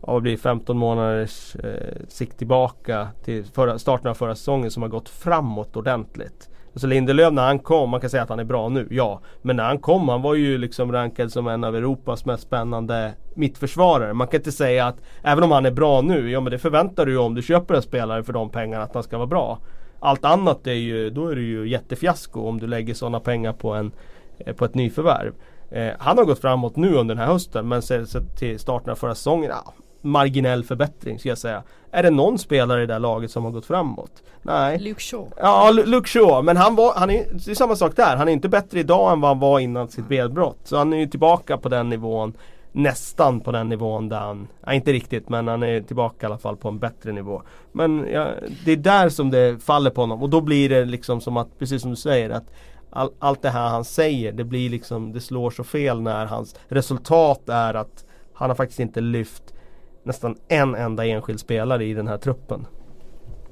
[0.00, 4.90] vad blir 15 månaders eh, sikt tillbaka till förra, starten av förra säsongen som har
[4.90, 6.50] gått framåt ordentligt.
[6.78, 9.20] Alltså Lindelöf när han kom, man kan säga att han är bra nu, ja.
[9.42, 13.14] Men när han kom, han var ju liksom rankad som en av Europas mest spännande
[13.34, 14.14] mittförsvarare.
[14.14, 17.06] Man kan inte säga att, även om han är bra nu, ja men det förväntar
[17.06, 19.58] du ju om du köper en spelare för de pengarna att han ska vara bra.
[20.00, 23.74] Allt annat är ju, då är det ju jättefiasko om du lägger sådana pengar på,
[23.74, 23.92] en,
[24.38, 25.32] eh, på ett nyförvärv.
[25.70, 28.96] Eh, han har gått framåt nu under den här hösten men sett till starten av
[28.96, 31.62] förra säsongen, ja, marginell förbättring ska jag säga.
[31.90, 34.22] Är det någon spelare i det här laget som har gått framåt?
[34.42, 34.78] Nej.
[34.78, 35.28] Luke Shaw.
[35.36, 36.42] Ja, Luke Shaw.
[36.42, 38.16] Men han var, han är, det är samma sak där.
[38.16, 40.58] Han är inte bättre idag än vad han var innan sitt benbrott.
[40.64, 42.32] Så han är ju tillbaka på den nivån.
[42.72, 46.38] Nästan på den nivån där han, ja, inte riktigt men han är tillbaka i alla
[46.38, 47.42] fall på en bättre nivå.
[47.72, 48.28] Men ja,
[48.64, 51.58] det är där som det faller på honom och då blir det liksom som att,
[51.58, 52.44] precis som du säger, att
[52.90, 56.54] all, allt det här han säger det blir liksom, det slår så fel när hans
[56.68, 59.54] resultat är att han har faktiskt inte lyft
[60.02, 62.66] nästan en enda enskild spelare i den här truppen.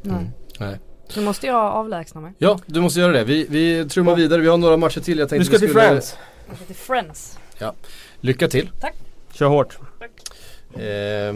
[0.02, 0.16] Nej.
[0.16, 0.30] Mm.
[0.60, 0.78] Nej.
[1.16, 2.32] Nu måste jag avlägsna mig.
[2.38, 3.24] Ja, du måste göra det.
[3.24, 4.16] Vi, vi trummar ja.
[4.16, 4.40] vidare.
[4.40, 5.18] Vi har några matcher till.
[5.18, 5.84] Jag tänkte du ska till skulle...
[5.88, 6.16] Friends.
[6.48, 7.38] Jag ska till Friends.
[7.58, 7.74] Ja.
[8.20, 8.70] Lycka till.
[8.80, 8.94] Tack.
[9.32, 9.78] Kör hårt.
[9.98, 10.82] Tack.
[10.82, 11.34] Eh,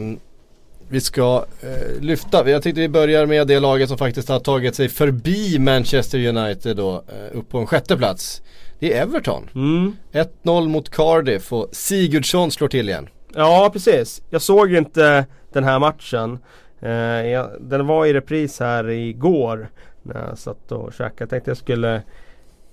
[0.88, 2.50] vi ska eh, lyfta.
[2.50, 6.76] Jag tänkte vi börjar med det laget som faktiskt har tagit sig förbi Manchester United
[6.76, 7.04] då.
[7.08, 8.42] Eh, upp på en sjätte plats.
[8.78, 9.48] Det är Everton.
[9.54, 9.96] Mm.
[10.12, 13.08] 1-0 mot Cardiff och Sigurdsson slår till igen.
[13.34, 14.22] Ja precis.
[14.30, 16.38] Jag såg ju inte den här matchen.
[16.80, 16.90] Eh,
[17.26, 19.68] jag, den var i repris här igår.
[20.02, 21.14] När jag satt och käkade.
[21.18, 22.02] Jag tänkte jag skulle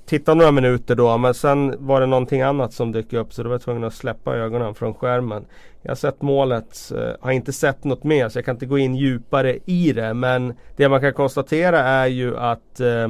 [0.06, 1.18] titta några minuter då.
[1.18, 3.34] Men sen var det någonting annat som dök upp.
[3.34, 5.46] Så då var jag tvungen att släppa ögonen från skärmen.
[5.82, 6.92] Jag har sett målet.
[6.96, 8.30] Eh, har inte sett något mer.
[8.30, 10.14] Så jag kan inte gå in djupare i det.
[10.14, 13.10] Men det man kan konstatera är ju att eh,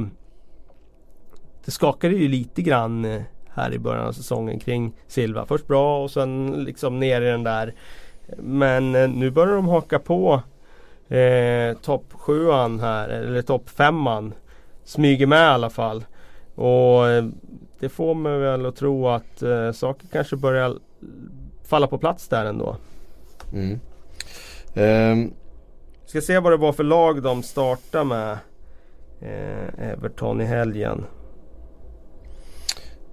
[1.64, 3.22] det skakade ju lite grann eh,
[3.58, 5.46] här i början av säsongen kring Silva.
[5.46, 7.74] Först bra och sen liksom ner i den där.
[8.36, 10.42] Men eh, nu börjar de haka på
[11.08, 14.34] eh, topp sjuan här, eller topp femman.
[14.84, 16.04] Smyger med i alla fall.
[16.54, 17.24] Och eh,
[17.80, 20.74] det får mig väl att tro att eh, saker kanske börjar
[21.64, 22.76] falla på plats där ändå.
[23.52, 23.80] Mm.
[24.74, 25.32] Um.
[26.06, 28.38] Ska se vad det var för lag de startade med
[29.20, 31.04] eh, Everton i helgen.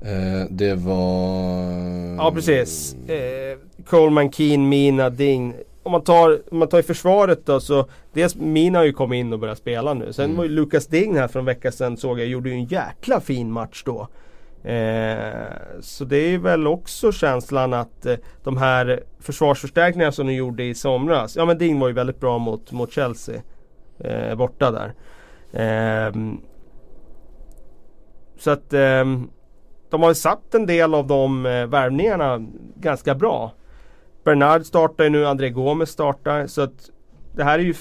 [0.05, 2.15] Eh, det var...
[2.17, 2.95] Ja precis.
[3.09, 5.53] Eh, Coleman, Keen, Mina, Ding.
[5.83, 9.17] Om man tar, om man tar i försvaret då så Dels Mina har ju kommit
[9.17, 10.13] in och börjat spela nu.
[10.13, 10.37] Sen mm.
[10.37, 13.19] var ju Lucas Ding här för en vecka sedan såg jag gjorde ju en jäkla
[13.19, 14.07] fin match då.
[14.69, 15.47] Eh,
[15.81, 20.75] så det är väl också känslan att eh, de här försvarsförstärkningarna som de gjorde i
[20.75, 21.35] somras.
[21.35, 23.41] Ja men Ding var ju väldigt bra mot, mot Chelsea.
[23.99, 24.93] Eh, borta där.
[25.53, 26.37] Ehm,
[28.37, 29.29] så att ehm,
[29.89, 33.51] de har satt en del av de eh, värvningarna ganska bra.
[34.23, 36.47] Bernard startar ju nu, André Gomes startar.
[36.47, 36.89] Så att
[37.35, 37.73] det här är ju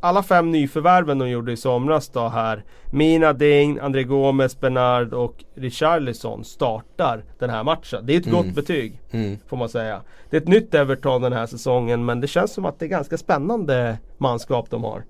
[0.00, 2.64] alla fem nyförvärven de gjorde i somras då här.
[2.92, 8.06] Mina Ding, André Gomes, Bernard och Richarlison startar den här matchen.
[8.06, 8.36] Det är ett mm.
[8.36, 9.00] gott betyg.
[9.10, 9.38] Mm.
[9.46, 10.02] Får man säga.
[10.30, 12.88] Det är ett nytt Everton den här säsongen men det känns som att det är
[12.88, 15.04] ganska spännande manskap de har.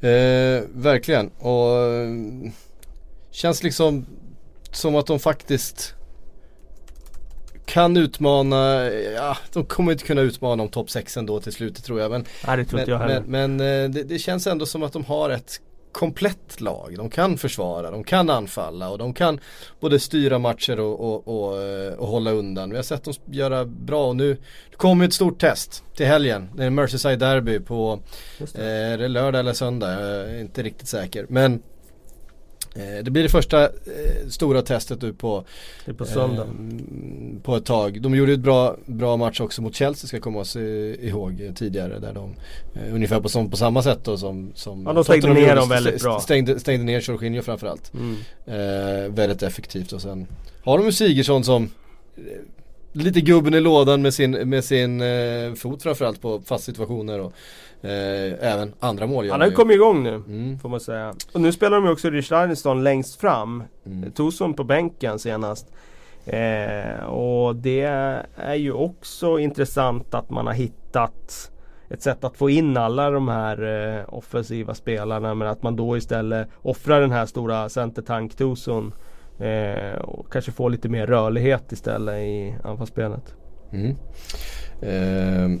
[0.00, 2.50] Eh, verkligen och eh,
[3.30, 4.06] känns liksom
[4.76, 5.94] som att de faktiskt
[7.66, 12.00] kan utmana, ja de kommer inte kunna utmana om topp 6 ändå till slut tror
[12.00, 12.10] jag.
[12.10, 13.22] Men, Nej det tror inte jag heller.
[13.26, 15.60] Men, men eh, det, det, känns ändå som att de har ett
[15.92, 16.94] komplett lag.
[16.96, 19.40] De kan försvara, de kan anfalla och de kan
[19.80, 22.70] både styra matcher och, och, och, eh, och hålla undan.
[22.70, 24.36] Vi har sett dem göra bra och nu
[24.76, 26.50] kommer ett stort test till helgen.
[26.56, 28.00] Det är Merseyside Derby på,
[28.40, 29.90] eh, det lördag eller söndag?
[29.90, 31.26] Jag är inte riktigt säker.
[31.28, 31.62] Men
[32.74, 33.70] det blir det första eh,
[34.28, 35.44] stora testet nu på,
[35.96, 36.42] på, söndag.
[36.42, 38.02] Eh, på ett tag.
[38.02, 41.98] De gjorde ett bra, bra match också mot Chelsea ska komma oss ihåg tidigare.
[41.98, 42.34] Där de,
[42.74, 45.56] eh, ungefär på, som, på samma sätt då som, som Ja de stängde Tottenham ner
[45.56, 46.20] dem väldigt bra.
[46.20, 47.92] Stängde, stängde ner Jorginho framförallt.
[47.94, 48.16] Mm.
[48.46, 50.26] Eh, väldigt effektivt och sen
[50.64, 51.70] har de ju Sigurdsson som
[52.16, 52.22] eh,
[52.92, 57.32] lite gubben i lådan med sin, med sin eh, fot framförallt på fast situationer och
[57.84, 60.58] Eh, även andra mål Han har ju kommit igång nu, mm.
[60.58, 61.14] får man säga.
[61.32, 63.62] Och nu spelar de ju också Richarlison längst fram.
[63.86, 64.12] Mm.
[64.12, 65.72] Torsson på bänken senast.
[66.26, 67.82] Eh, och det
[68.36, 71.50] är ju också intressant att man har hittat
[71.88, 73.62] ett sätt att få in alla de här
[73.98, 78.92] eh, offensiva spelarna men att man då istället offrar den här stora centertank Tosun
[79.38, 83.34] eh, och kanske får lite mer rörlighet istället i anfallsspelet.
[83.72, 83.96] Mm.
[84.80, 85.60] Eh,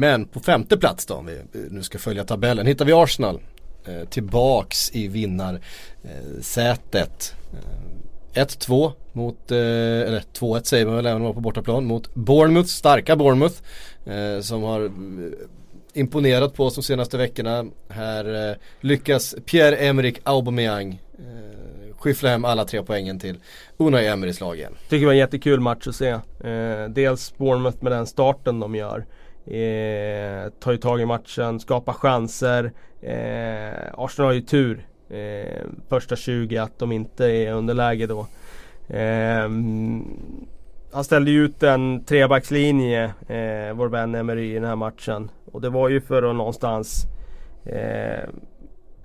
[0.00, 1.38] Men på femte plats då, om vi
[1.70, 3.40] nu ska följa tabellen, hittar vi Arsenal.
[3.86, 7.34] Eh, tillbaks i vinnarsätet.
[7.52, 7.58] Eh,
[8.42, 12.14] 1-2 mot, eh, eller 2-1 säger man väl även om man var på bortaplan, mot
[12.14, 13.54] Bournemouth, starka Bournemouth.
[14.06, 14.90] Eh, som har eh,
[15.92, 17.64] imponerat på oss de senaste veckorna.
[17.88, 23.36] Här eh, lyckas Pierre-Emerick Aubameyang eh, skyffla hem alla tre poängen till
[23.76, 24.72] Unai Emerys lag igen.
[24.82, 26.08] Tycker det var en jättekul match att se.
[26.08, 29.06] Eh, dels Bournemouth med den starten de gör.
[29.50, 32.72] Eh, tar ju tag i matchen, skapar chanser.
[33.00, 38.26] Eh, Arsenal har ju tur eh, första 20 att de inte är underläge då.
[38.96, 39.48] Eh,
[40.92, 45.30] han ställde ju ut en trebackslinje, eh, vår vän Emery i den här matchen.
[45.52, 47.06] Och det var ju för att någonstans
[47.64, 48.28] eh,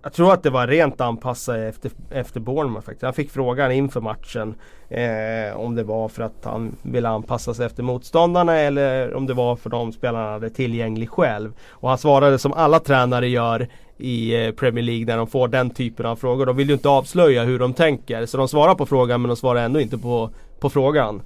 [0.06, 3.04] jag tror att det var rent anpassat efter, efter Bournemouth faktiskt.
[3.04, 4.56] Han fick frågan inför matchen
[4.90, 9.34] eh, om det var för att han ville anpassa sig efter motståndarna eller om det
[9.34, 11.54] var för de spelarna han hade tillgänglig själv.
[11.70, 15.70] Och han svarade som alla tränare gör i eh, Premier League när de får den
[15.70, 16.46] typen av frågor.
[16.46, 18.26] De vill ju inte avslöja hur de tänker.
[18.26, 20.30] Så de svarar på frågan men de svarar ändå inte på,
[20.60, 21.22] på frågan.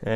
[0.00, 0.12] Eh,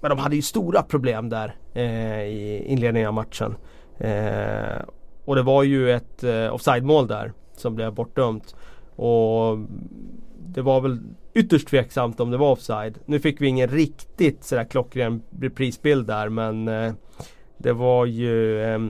[0.00, 3.56] men de hade ju stora problem där eh, i inledningen av matchen.
[3.98, 4.82] Eh,
[5.24, 8.54] och det var ju ett eh, offside-mål där som blev bortdömt.
[8.96, 9.58] Och
[10.46, 10.98] det var väl
[11.34, 12.98] ytterst tveksamt om det var offside.
[13.04, 16.92] Nu fick vi ingen riktigt sådär klockren reprisbild där men eh,
[17.58, 18.80] det var ju eh,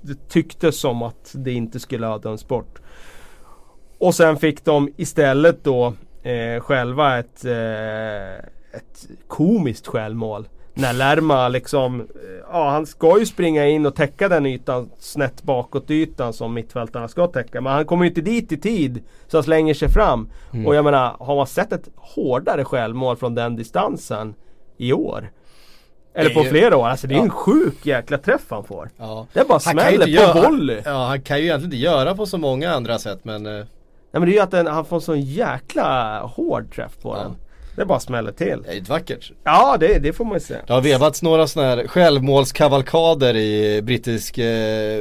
[0.00, 2.80] Det tycktes som att det inte skulle ha dömts bort.
[3.98, 10.48] Och sen fick de istället då eh, själva ett eh, ett komiskt självmål.
[10.74, 12.08] När Lerma liksom,
[12.50, 17.08] ja han ska ju springa in och täcka den ytan snett bakåt ytan som mittfältarna
[17.08, 17.60] ska täcka.
[17.60, 20.30] Men han kommer ju inte dit i tid så han slänger sig fram.
[20.52, 20.66] Mm.
[20.66, 24.34] Och jag menar, har man sett ett hårdare självmål från den distansen
[24.76, 25.30] i år?
[26.14, 27.22] Eller på flera år, alltså det är ja.
[27.22, 28.90] en sjuk jäkla träff han får.
[28.96, 29.26] Ja.
[29.32, 30.82] Det är bara smäller på volley.
[30.84, 33.66] Ja han kan ju egentligen inte göra på så många andra sätt men
[34.14, 37.16] Nej men det är ju att den, han får en sån jäkla hård träff på
[37.16, 37.22] ja.
[37.22, 37.36] den.
[37.76, 38.62] Det bara smäller till.
[38.62, 39.32] Det är ett vackert.
[39.44, 40.60] Ja det, det får man ju säga.
[40.66, 44.98] Det har vevats några sådana här självmålskavalkader i brittisk eh,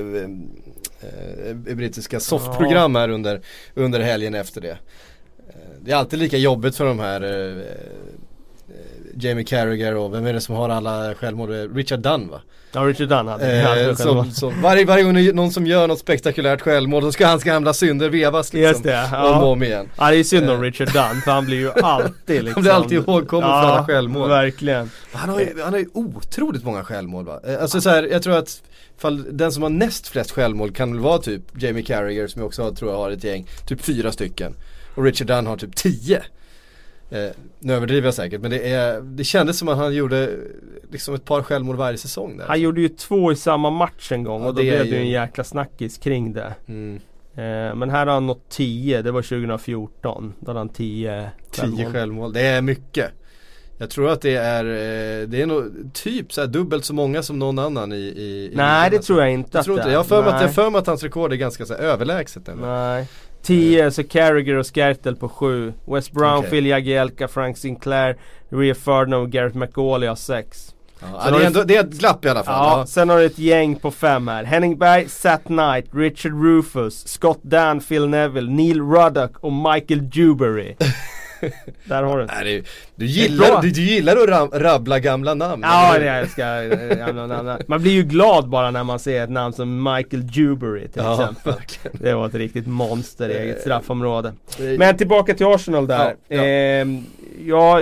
[1.01, 3.41] eh, brittiska soffprogram här under,
[3.73, 4.77] under helgen efter det.
[5.49, 7.63] Eh, det är alltid lika jobbigt för de här eh, eh,
[9.15, 11.49] Jamie Carragher och vem är det som har alla självmord?
[11.75, 12.41] Richard Dunn va?
[12.75, 16.61] Ja Richard Dunn hade, eh, som, som, varje, varje gång någon som gör något spektakulärt
[16.61, 18.69] självmål så ska hans gamla synder vevas liksom.
[18.69, 19.35] Just det, ja.
[19.35, 19.89] Om och om igen.
[19.97, 20.61] Ja det är synd om eh.
[20.61, 23.85] Richard Dunn för han blir ju alltid liksom Han blir alltid ihågkommen ja, för alla
[23.85, 24.29] självmål.
[24.29, 24.91] verkligen.
[25.11, 27.39] Han har ju, han har ju otroligt många självmål va?
[27.47, 28.61] Eh, alltså så här, jag tror att
[28.97, 32.47] fall, den som har näst flest självmål kan väl vara typ Jamie Carragher som jag
[32.47, 33.47] också tror jag har ett gäng.
[33.67, 34.55] Typ fyra stycken.
[34.95, 36.23] Och Richard Dunn har typ tio.
[37.13, 40.29] Eh, nu överdriver jag säkert men det, är, det kändes som att han gjorde
[40.91, 42.45] liksom ett par självmål varje säsong där.
[42.45, 44.97] Han gjorde ju två i samma match en gång ja, och då blev det ju
[44.97, 46.53] en jäkla snackis kring det.
[46.67, 46.95] Mm.
[47.35, 50.33] Eh, men här har han nått 10, det var 2014.
[50.39, 53.11] Då hade han 10 10 självmål, det är mycket.
[53.77, 57.39] Jag tror att det är, eh, det är nog typ så dubbelt så många som
[57.39, 59.89] någon annan i, i Nej det tror jag inte jag tror inte.
[59.89, 62.61] Jag har för mig att, för mig att hans rekord är ganska så överlägset eller?
[62.61, 63.07] Nej
[63.43, 66.49] 10 så Carragher och Skertel på 7 West Brown, okay.
[66.49, 68.17] Phil Jagielka, Frank Sinclair,
[68.49, 72.25] Ria Ferdinand och Gareth McAuley har 6 Ja, det, är ändå, det är ett glapp
[72.25, 72.53] i alla fall.
[72.53, 72.85] Ja, ja.
[72.85, 74.43] Sen har du ett gäng på fem här.
[74.43, 80.75] Henning Berg, Sat Knight, Richard Rufus, Scott Dan, Phil Neville, Neil Ruddock och Michael Dewberry.
[81.85, 82.63] Där har du Nej,
[82.95, 87.63] du, gillar, du, du gillar att ram, rabbla gamla namn Ja det älskar gamla namn
[87.67, 91.13] Man blir ju glad bara när man ser ett namn som Michael Dewberry till ja,
[91.13, 91.97] exempel verkligen.
[92.01, 94.33] Det var ett riktigt monster i eget straffområde
[94.77, 96.43] Men tillbaka till Arsenal där Ja, ja.
[96.43, 96.87] Eh,
[97.45, 97.79] ja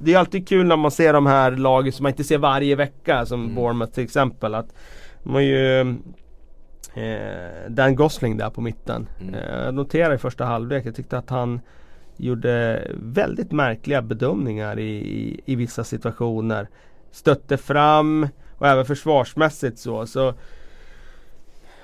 [0.00, 2.76] det är alltid kul när man ser de här lagen som man inte ser varje
[2.76, 3.54] vecka som mm.
[3.54, 4.54] Bournemouth till exempel.
[4.54, 4.74] Att
[5.22, 5.80] man ju
[6.94, 9.08] eh, Dan Gosling där på mitten.
[9.20, 9.34] Mm.
[9.34, 11.60] Eh, jag noterade i första halvlek, jag tyckte att han
[12.18, 16.68] gjorde väldigt märkliga bedömningar i, i, i vissa situationer.
[17.10, 20.06] Stötte fram och även försvarsmässigt så.
[20.06, 20.34] så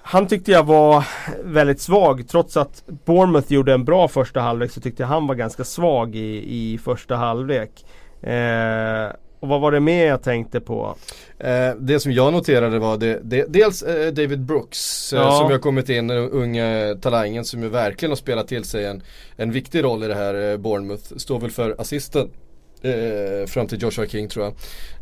[0.06, 1.06] han tyckte jag var
[1.44, 5.34] väldigt svag trots att Bournemouth gjorde en bra första halvlek så tyckte jag han var
[5.34, 7.86] ganska svag i, i första halvlek.
[8.22, 9.10] Eh,
[9.44, 10.96] och vad var det mer jag tänkte på?
[11.38, 15.38] Eh, det som jag noterade var det, det dels eh, David Brooks eh, ja.
[15.38, 19.02] som har kommit in, den unga talangen som ju verkligen har spelat till sig en,
[19.36, 21.16] en viktig roll i det här eh, Bournemouth.
[21.16, 22.30] Står väl för assisten
[22.82, 24.54] eh, fram till Joshua King tror jag.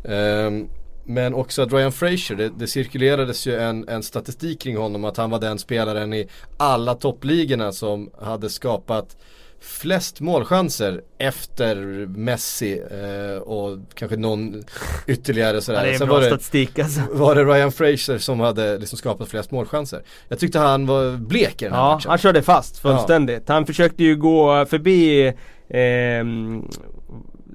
[0.03, 0.67] Ehm,
[1.05, 5.17] men också att Ryan Fraser, det, det, cirkulerades ju en, en statistik kring honom att
[5.17, 6.27] han var den spelaren i
[6.57, 9.17] alla toppligorna som hade skapat
[9.63, 11.75] flest målchanser efter
[12.07, 14.63] Messi eh, och kanske någon
[15.07, 15.79] ytterligare sådär.
[15.79, 17.01] Ja, det är Sen bra var statistik alltså.
[17.11, 20.03] Var det Ryan Fraser som hade liksom skapat flest målchanser.
[20.27, 22.09] Jag tyckte han var blek i den här ja, matchen.
[22.09, 23.43] Han körde fast fullständigt.
[23.47, 23.53] Ja.
[23.53, 25.27] Han försökte ju gå förbi
[25.69, 26.23] eh,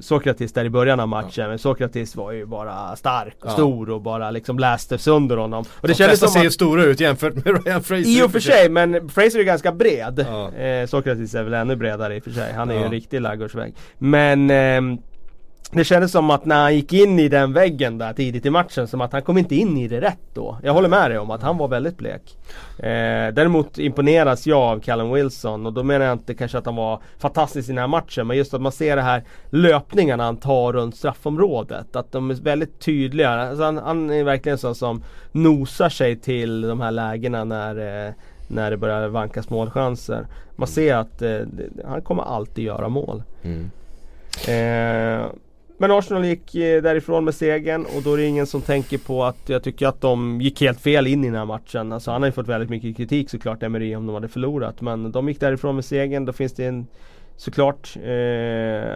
[0.00, 1.42] Sokratis där i början av matchen.
[1.42, 1.48] Ja.
[1.48, 3.52] Men Sokratis var ju bara stark och ja.
[3.52, 5.64] stor och bara liksom läste sönder honom.
[5.70, 8.18] Och det De kändes som ser ju stora ut jämfört med Ryan Fraser.
[8.18, 10.26] I och för sig, men Fraser är ganska bred.
[10.28, 10.52] Ja.
[10.52, 12.52] Eh, Sokratis är väl ännu bredare i och för sig.
[12.52, 13.74] Han är ju en riktig laggårdsvägg.
[13.98, 15.00] Men eh,
[15.70, 18.88] det kändes som att när han gick in i den väggen där tidigt i matchen
[18.88, 20.58] som att han kom inte in i det rätt då.
[20.62, 22.36] Jag håller med dig om att han var väldigt blek.
[22.78, 26.76] Eh, däremot imponeras jag av Callum Wilson och då menar jag inte kanske att han
[26.76, 30.36] var fantastisk i den här matchen men just att man ser det här löpningarna han
[30.36, 31.96] tar runt straffområdet.
[31.96, 33.30] Att de är väldigt tydliga.
[33.30, 35.02] Alltså han, han är verkligen sån som
[35.32, 38.12] nosar sig till de här lägena när eh,
[38.50, 40.26] när det börjar vankas målchanser.
[40.56, 41.40] Man ser att eh,
[41.84, 43.22] han kommer alltid göra mål.
[43.42, 43.70] Mm.
[45.80, 49.24] Men Arsenal gick eh, därifrån med segern och då är det ingen som tänker på
[49.24, 51.92] att jag tycker att de gick helt fel in i den här matchen.
[51.92, 54.80] Alltså han har ju fått väldigt mycket kritik såklart Emery om de hade förlorat.
[54.80, 56.24] Men de gick därifrån med segern.
[56.24, 56.86] Då finns det en
[57.36, 58.92] såklart eh,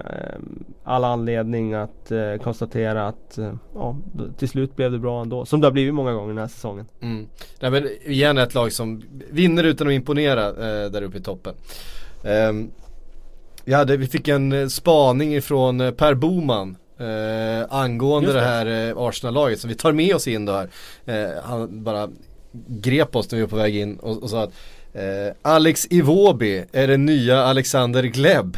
[0.85, 3.97] all anledning att eh, konstatera att eh, ja,
[4.39, 5.45] till slut blev det bra ändå.
[5.45, 6.87] Som det har blivit många gånger den här säsongen.
[7.01, 7.27] Mm.
[7.61, 11.55] Nej, men igen ett lag som vinner utan att imponera eh, där uppe i toppen.
[12.25, 12.71] Um,
[13.65, 18.39] vi, hade, vi fick en eh, spaning ifrån eh, Per Boman eh, angående det.
[18.39, 18.45] det.
[18.45, 20.69] här eh, Arsenal-laget som vi tar med oss in då här.
[21.05, 22.09] Eh, han bara
[22.67, 24.53] grep oss när vi var på väg in och, och sa att
[24.93, 28.57] eh, Alex Iwobi är den nya Alexander Gleb.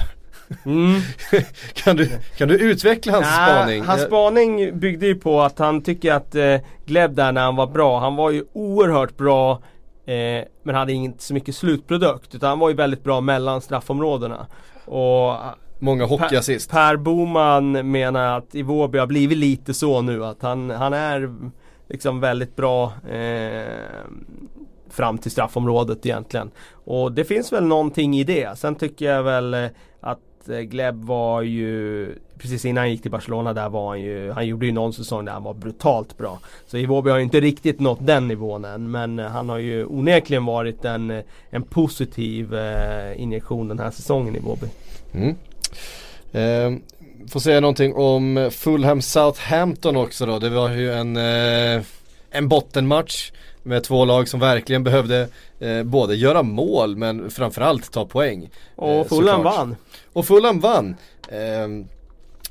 [0.64, 1.00] Mm.
[1.74, 3.84] kan, du, kan du utveckla hans Nä, spaning?
[3.84, 7.66] Hans spaning byggde ju på att han tycker att eh, Gleb där när han var
[7.66, 9.62] bra, han var ju oerhört bra
[10.06, 14.46] eh, men hade inte så mycket slutprodukt utan han var ju väldigt bra mellan straffområdena.
[14.84, 15.36] Och
[15.78, 16.70] Många hockeyassist.
[16.70, 21.34] Per, per Boman menar att Iwobi har blivit lite så nu att han, han är
[21.88, 23.64] liksom väldigt bra eh,
[24.90, 26.50] fram till straffområdet egentligen.
[26.84, 28.58] Och det finns väl någonting i det.
[28.58, 29.66] Sen tycker jag väl eh,
[30.44, 34.32] att eh, Gleb var ju Precis innan han gick till Barcelona där var han ju
[34.32, 36.38] Han gjorde ju någon säsong där han var brutalt bra.
[36.66, 39.86] Så Iwobi har ju inte riktigt nått den nivån än Men eh, han har ju
[39.86, 44.66] onekligen varit en eh, En positiv eh, injektion den här säsongen Iwobi.
[45.14, 45.36] Mm.
[46.32, 46.80] eh,
[47.28, 50.38] Får säga någonting om Fulham Southampton också då.
[50.38, 51.82] Det var ju en eh,
[52.30, 53.32] En bottenmatch
[53.64, 58.50] med två lag som verkligen behövde eh, både göra mål men framförallt ta poäng.
[58.76, 59.76] Och eh, Fulham vann.
[60.12, 60.96] Och Fulham vann.
[61.28, 61.86] Eh,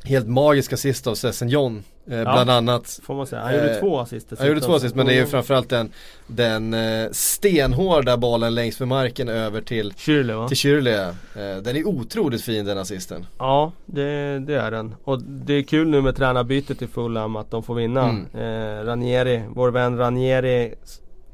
[0.03, 2.99] helt magiska sist av Sessen John Eh, ja, bland annat.
[3.03, 3.41] Får man säga.
[3.41, 4.33] Han gjorde eh, två assist.
[4.37, 5.91] Han gjorde två assist men det är ju framförallt den,
[6.27, 10.47] den eh, stenhårda bollen längs med marken över till Kyrle va?
[10.47, 13.25] Till Kyrle Den är otroligt fin den assisten.
[13.37, 14.95] Ja det, det, är den.
[15.03, 18.09] Och det är kul nu med tränarbytet i Fulham att de får vinna.
[18.09, 18.85] Mm.
[18.85, 20.73] Ranieri, vår vän Ranieri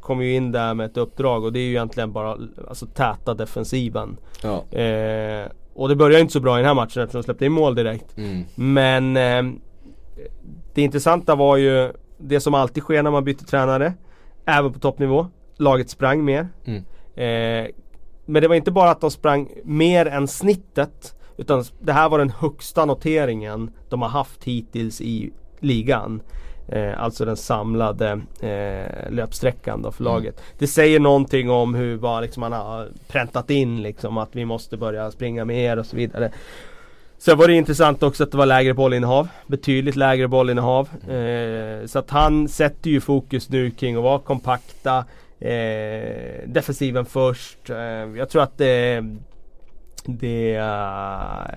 [0.10, 2.38] kom ju in där med ett uppdrag och det är ju egentligen bara
[2.68, 4.18] alltså, täta defensiven.
[4.44, 4.78] Ja.
[4.78, 7.52] Eh, och det börjar inte så bra i den här matchen eftersom de släppte in
[7.52, 8.18] mål direkt.
[8.18, 8.44] Mm.
[8.56, 9.54] Men eh,
[10.74, 13.94] det intressanta var ju det som alltid sker när man byter tränare.
[14.46, 15.28] Även på toppnivå.
[15.58, 16.48] Laget sprang mer.
[16.66, 16.84] Mm.
[17.16, 17.72] Eh,
[18.26, 21.16] men det var inte bara att de sprang mer än snittet.
[21.38, 26.22] Utan det här var den högsta noteringen de har haft hittills i ligan.
[26.72, 30.14] Eh, alltså den samlade eh, löpsträckan då för mm.
[30.14, 30.42] laget.
[30.58, 34.78] Det säger någonting om hur vad liksom man har präntat in liksom att vi måste
[34.78, 36.32] börja springa mer och så vidare.
[37.18, 39.28] Sen var det intressant också att det var lägre bollinnehav.
[39.48, 40.90] Betydligt lägre bollinnehav.
[41.10, 45.06] Eh, så att han sätter ju fokus nu kring att vara kompakta.
[45.40, 47.70] Eh, defensiven först.
[47.70, 47.78] Eh,
[48.18, 49.04] jag tror att det,
[50.06, 51.48] det uh,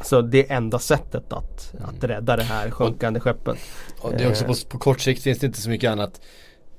[0.00, 3.58] Alltså det enda sättet att, att rädda det här sjunkande skeppet.
[4.00, 6.20] Och det är också på, på kort sikt finns det inte så mycket annat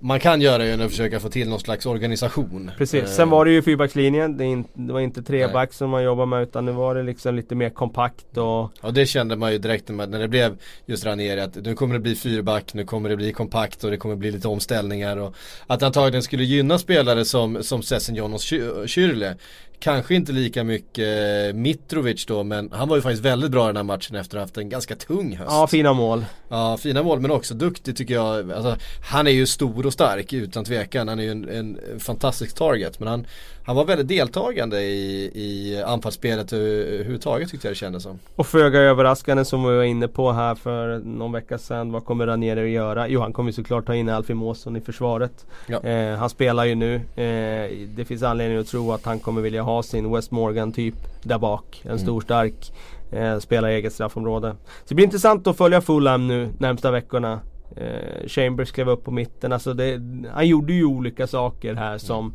[0.02, 2.72] man kan göra ju att försöka få till någon slags organisation.
[2.78, 4.38] Precis, sen var det ju fyrbackslinjen.
[4.38, 7.56] Det, det var inte treback som man jobbar med utan nu var det liksom lite
[7.56, 8.72] mer kompakt och...
[8.82, 12.00] Ja det kände man ju direkt när det blev just Ranieri att nu kommer det
[12.00, 15.36] bli fyrback, nu kommer det bli kompakt och det kommer bli lite omställningar och
[15.68, 18.42] att antagligen skulle gynna spelare som, som Sessignon och
[18.88, 19.36] Kyrle
[19.82, 23.76] Kanske inte lika mycket Mitrovic då men han var ju faktiskt väldigt bra i den
[23.76, 25.52] här matchen efter att ha haft en ganska tung höst.
[25.52, 26.26] Ja, fina mål.
[26.50, 28.52] Ja, fina mål men också duktig tycker jag.
[28.52, 28.78] Alltså,
[29.10, 31.08] han är ju stor och stark utan tvekan.
[31.08, 33.28] Han är ju en, en fantastisk target men han,
[33.64, 38.20] han var väldigt deltagande i, i anfallsspelet överhuvudtaget tyckte jag det kändes som.
[38.36, 41.92] Och föga överraskande som vi var inne på här för någon vecka sedan.
[41.92, 43.08] Vad kommer Ranieri att göra?
[43.08, 45.46] Jo han kommer såklart ta in Alfie Måsson i försvaret.
[45.68, 45.80] Ja.
[45.84, 46.96] Eh, han spelar ju nu.
[46.96, 50.96] Eh, det finns anledning att tro att han kommer vilja ha sin West Morgan typ
[51.24, 51.82] där bak.
[51.84, 52.00] En mm.
[52.00, 52.74] stor stark.
[53.12, 54.52] Eh, spelar i eget straffområde.
[54.52, 57.40] Så det blir intressant att följa Fulham nu närmsta veckorna.
[57.76, 59.54] Eh, Chambers klev upp på mitten.
[59.54, 60.02] Alltså det,
[60.34, 62.34] han gjorde ju olika saker här som mm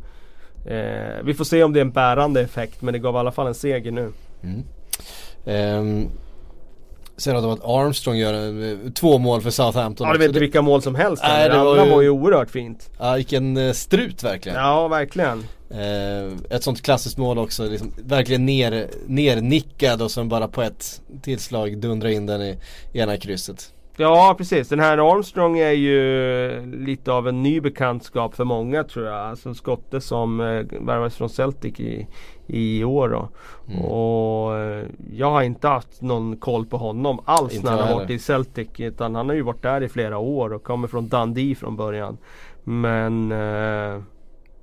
[0.65, 3.31] Eh, vi får se om det är en bärande effekt men det gav i alla
[3.31, 4.11] fall en seger nu.
[4.43, 4.63] Mm.
[5.45, 6.09] Um,
[7.17, 10.07] sen att Armstrong gör en, två mål för Southampton.
[10.07, 11.23] Ja du vet inte vilka mål som helst.
[11.23, 12.89] Nej, det, andra var ju, var ju oerhört fint.
[12.99, 14.57] Ja vilken eh, strut verkligen.
[14.57, 15.43] Ja verkligen.
[15.69, 21.01] Eh, ett sånt klassiskt mål också, liksom, verkligen ner, nernickad och sen bara på ett
[21.21, 22.57] tillslag dundra in den i
[22.93, 23.73] ena krysset.
[23.99, 29.05] Ja precis, den här Armstrong är ju lite av en ny bekantskap för många tror
[29.05, 29.15] jag.
[29.15, 32.07] Alltså skotte som eh, värvades från Celtic i,
[32.47, 33.29] i år då.
[33.73, 33.85] Mm.
[33.85, 37.95] Och eh, jag har inte haft någon koll på honom alls inte när han har
[37.95, 38.67] varit i Celtic.
[38.77, 42.17] Utan han har ju varit där i flera år och kommer från Dundee från början.
[42.63, 44.01] Men eh,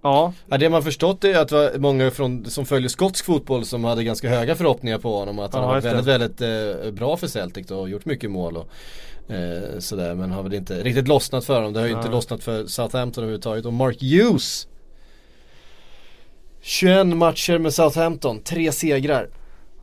[0.05, 0.33] Ja.
[0.49, 0.59] ja.
[0.59, 4.05] Det man förstått är att det var många från, som följer skotsk fotboll som hade
[4.05, 5.39] ganska höga förhoppningar på honom.
[5.39, 8.57] Att han ja, har varit väldigt, väldigt eh, bra för Celtic och gjort mycket mål.
[8.57, 8.69] Och,
[9.35, 11.73] eh, sådär, men har väl inte riktigt lossnat för honom.
[11.73, 11.99] Det har ju ja.
[11.99, 13.67] inte lossnat för Southampton överhuvudtaget.
[13.67, 14.69] Och Mark Hughes
[16.61, 19.29] 21 matcher med Southampton, tre segrar.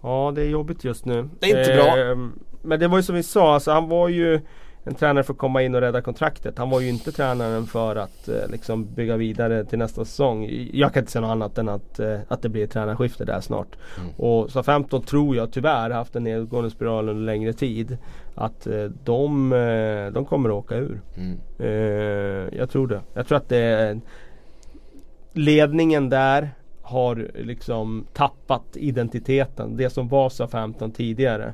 [0.01, 1.29] Ja det är jobbigt just nu.
[1.39, 2.15] Det är inte eh, bra.
[2.61, 4.41] Men det var ju som vi sa, alltså han var ju
[4.83, 6.57] en tränare för att komma in och rädda kontraktet.
[6.57, 10.49] Han var ju inte tränaren för att eh, liksom bygga vidare till nästa säsong.
[10.73, 13.41] Jag kan inte säga något annat än att, eh, att det blir ett tränarskifte där
[13.41, 13.75] snart.
[13.97, 14.09] Mm.
[14.17, 17.97] Och så 15 tror jag tyvärr haft en nedgående spiral under längre tid.
[18.35, 21.01] Att eh, de, eh, de kommer att åka ur.
[21.17, 21.39] Mm.
[21.59, 23.01] Eh, jag tror det.
[23.13, 24.01] Jag tror att det är
[25.33, 26.49] ledningen där
[26.81, 29.77] har liksom tappat identiteten.
[29.77, 31.53] Det som var sa 15 tidigare.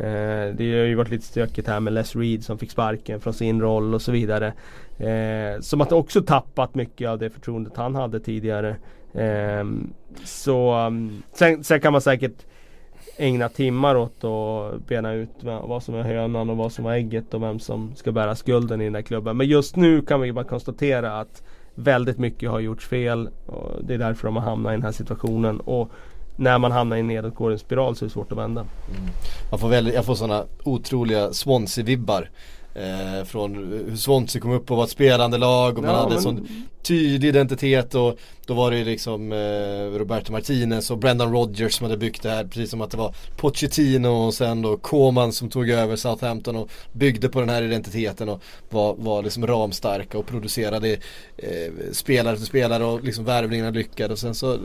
[0.00, 3.34] Eh, det har ju varit lite stökigt här med Les Reed som fick sparken från
[3.34, 4.52] sin roll och så vidare.
[4.98, 8.76] Eh, som att också tappat mycket av det förtroendet han hade tidigare.
[9.12, 9.64] Eh,
[10.24, 12.46] så mm, sen, sen, kan man säkert
[13.16, 17.34] ägna timmar åt att bena ut vad som är hönan och vad som är ägget
[17.34, 19.36] och vem som ska bära skulden i den där klubben.
[19.36, 21.42] Men just nu kan vi bara konstatera att
[21.74, 23.28] väldigt mycket har gjorts fel.
[23.46, 25.60] Och det är därför de har hamnat i den här situationen.
[25.60, 25.90] Och
[26.38, 28.60] när man hamnar i en nedåtgående spiral så är det svårt att vända.
[28.60, 29.10] Mm.
[29.50, 32.28] Man får jag får sådana otroliga Swansea-vibbar
[32.78, 33.54] Eh, från
[33.88, 36.22] hur Swansea kom upp och var ett spelande lag och man hade men...
[36.22, 36.48] sån
[36.82, 41.96] tydlig identitet och då var det liksom eh, Roberto Martinez och Brendan Rodgers som hade
[41.96, 45.70] byggt det här precis som att det var Pochettino och sen då Koman som tog
[45.70, 50.92] över Southampton och byggde på den här identiteten och var, var liksom ramstarka och producerade
[51.36, 54.58] eh, spelare för spelare och liksom värvningarna lyckade och sen så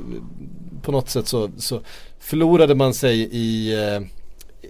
[0.81, 1.81] på något sätt så, så
[2.19, 4.01] förlorade man sig i eh,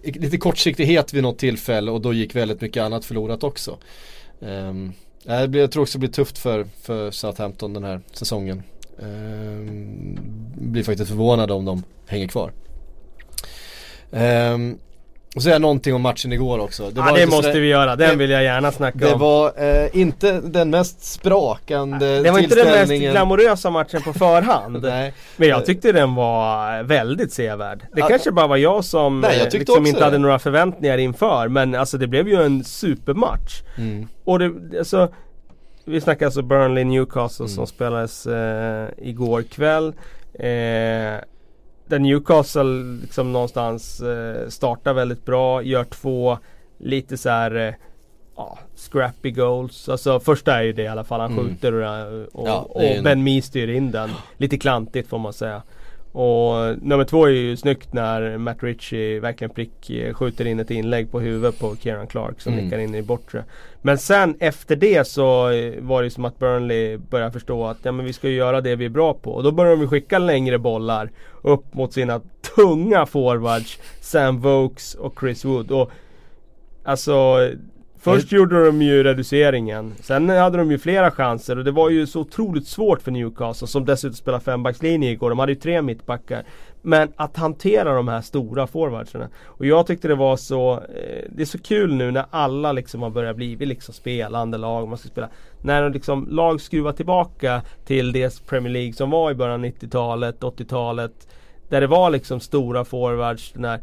[0.04, 3.78] lite kortsiktighet vid något tillfälle och då gick väldigt mycket annat förlorat också.
[4.40, 4.94] Um,
[5.26, 8.64] jag tror också det blir tufft för, för Southampton den här säsongen.
[8.98, 10.20] Um,
[10.56, 12.52] blir faktiskt förvånad om de hänger kvar.
[14.12, 14.80] Um,
[15.36, 16.90] och säga någonting om matchen igår också.
[16.90, 19.12] Det ja det måste sådär, vi göra, den vill jag gärna snacka det om.
[19.12, 24.14] Det var eh, inte den mest sprakande Det var inte den mest glamorösa matchen på
[24.14, 24.82] förhand.
[24.84, 25.14] Nej.
[25.38, 27.80] Men jag tyckte den var väldigt sevärd.
[27.94, 30.06] Det ja, kanske bara var jag som nej, jag liksom inte det.
[30.06, 31.48] hade några förväntningar inför.
[31.48, 33.62] Men alltså det blev ju en supermatch.
[33.78, 34.08] Mm.
[34.24, 35.10] Och det, alltså
[35.86, 37.56] Vi snackar alltså Burnley Newcastle mm.
[37.56, 39.94] som spelades eh, igår kväll.
[40.40, 41.24] Eh,
[41.86, 46.38] där Newcastle liksom någonstans eh, startar väldigt bra, gör två
[46.78, 47.74] lite så här eh,
[48.36, 49.90] ja, scrappy goals.
[49.90, 51.46] Alltså första är ju det i alla fall, han mm.
[51.46, 54.10] skjuter och, och, ja, och Ben Mee styr in den.
[54.38, 55.62] Lite klantigt får man säga.
[56.14, 60.72] Och nummer två är ju snyggt när Matt Ritchie verkligen prick eh, skjuter in ett
[60.72, 62.66] inlägg på huvudet på Kieran Clark som mm.
[62.66, 63.44] nickar in i bortre.
[63.82, 67.92] Men sen efter det så eh, var det som att Burnley började förstå att ja,
[67.92, 69.32] men vi ska ju göra det vi är bra på.
[69.32, 71.12] Och då börjar de skicka längre bollar
[71.42, 72.22] upp mot sina
[72.56, 75.72] tunga forwards Sam Vokes och Chris Wood.
[75.72, 75.92] Och
[76.84, 77.50] Alltså
[78.04, 82.08] Först gjorde de ju reduceringen, sen hade de ju flera chanser och det var ju
[82.08, 85.30] så otroligt svårt för Newcastle som dessutom spelade fembackslinje igår.
[85.30, 86.44] De hade ju tre mittbackar.
[86.82, 89.30] Men att hantera de här stora forwardsarna.
[89.44, 93.02] Och jag tyckte det var så, eh, det är så kul nu när alla liksom
[93.02, 94.88] har börjat bli liksom spelande lag.
[94.88, 95.30] Man ska spela.
[95.62, 99.66] När de liksom lag skruvar tillbaka till det Premier League som var i början av
[99.66, 101.28] 90-talet, 80-talet.
[101.70, 103.52] Där det var liksom stora forwards.
[103.52, 103.82] Den här,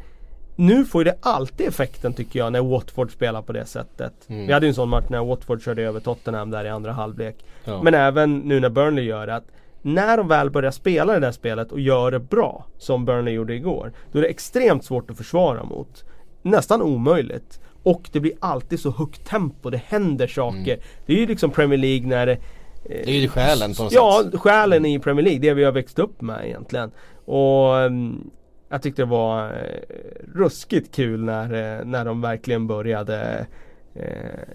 [0.60, 4.12] nu får ju det alltid effekten tycker jag när Watford spelar på det sättet.
[4.26, 4.46] Mm.
[4.46, 7.44] Vi hade ju en sån match när Watford körde över Tottenham där i andra halvlek.
[7.64, 7.82] Ja.
[7.82, 9.34] Men även nu när Burnley gör det.
[9.34, 9.46] Att
[9.82, 13.54] när de väl börjar spela det där spelet och gör det bra, som Burnley gjorde
[13.54, 13.92] igår.
[14.12, 16.04] Då är det extremt svårt att försvara mot.
[16.42, 17.60] Nästan omöjligt.
[17.82, 20.74] Och det blir alltid så högt tempo, det händer saker.
[20.74, 20.84] Mm.
[21.06, 22.38] Det är ju liksom Premier League när det
[22.82, 24.30] det är ju själen på något ja, sätt.
[24.32, 25.40] Ja, själen i Premier League.
[25.40, 26.90] Det vi har växt upp med egentligen.
[27.24, 28.30] Och um,
[28.70, 29.96] jag tyckte det var eh,
[30.34, 33.46] ruskigt kul när, eh, när de verkligen började
[33.94, 34.04] eh,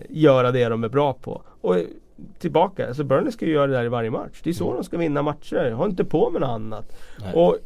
[0.09, 1.41] göra det de är bra på.
[1.61, 1.75] Och
[2.39, 4.41] tillbaka, alltså Burnley ska ju göra det där i varje match.
[4.43, 4.75] Det är så mm.
[4.75, 5.71] de ska vinna matcher.
[5.71, 6.97] Ha inte på med något annat.
[7.19, 7.33] Nej.
[7.33, 7.57] Och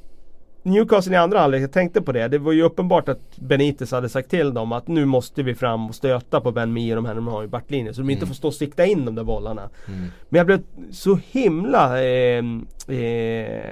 [0.64, 2.28] Newcastle i andra halvlek, jag tänkte på det.
[2.28, 5.89] Det var ju uppenbart att Benitez hade sagt till dem att nu måste vi fram
[5.89, 7.93] och stöta på Ben Mee och de här de har i backlinjen.
[7.93, 8.14] Så de mm.
[8.14, 9.70] inte får stå och sikta in de där bollarna.
[9.88, 10.00] Mm.
[10.30, 12.43] Men jag blev så himla eh,
[12.88, 13.64] eh,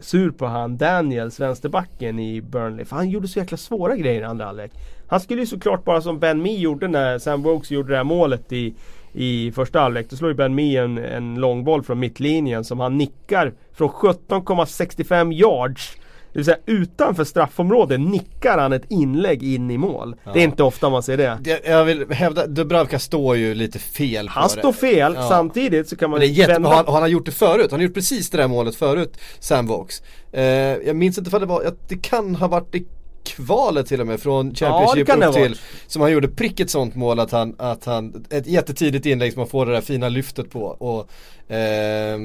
[0.00, 2.84] sur på han Daniels, vänsterbacken i Burnley.
[2.84, 4.72] För han gjorde så jäkla svåra grejer i andra halvlek.
[5.06, 8.04] Han skulle ju såklart bara som Ben Mee gjorde när Sam Vokes gjorde det här
[8.04, 8.74] målet i,
[9.12, 10.10] i första halvlek.
[10.10, 15.32] Då slår ju Ben Mee en, en långboll från mittlinjen som han nickar från 17,65
[15.32, 15.96] yards
[16.34, 20.16] det vill säga utanför straffområdet nickar han ett inlägg in i mål.
[20.24, 20.30] Ja.
[20.32, 21.38] Det är inte ofta man ser det.
[21.40, 25.28] det jag vill hävda, Dubravka står ju lite fel Han står fel, ja.
[25.28, 27.84] samtidigt så kan man det är jättebra, han, han har gjort det förut, han har
[27.84, 30.02] gjort precis det där målet förut, Sam Vokes.
[30.32, 30.42] Eh,
[30.86, 32.86] jag minns inte för det var, det kan ha varit i
[33.24, 36.94] kvalet till och med från Championship ja, upp till Som han gjorde prick ett sånt
[36.94, 40.50] mål att han, att han, ett jättetidigt inlägg som man får det där fina lyftet
[40.50, 41.10] på och
[41.54, 42.18] eh,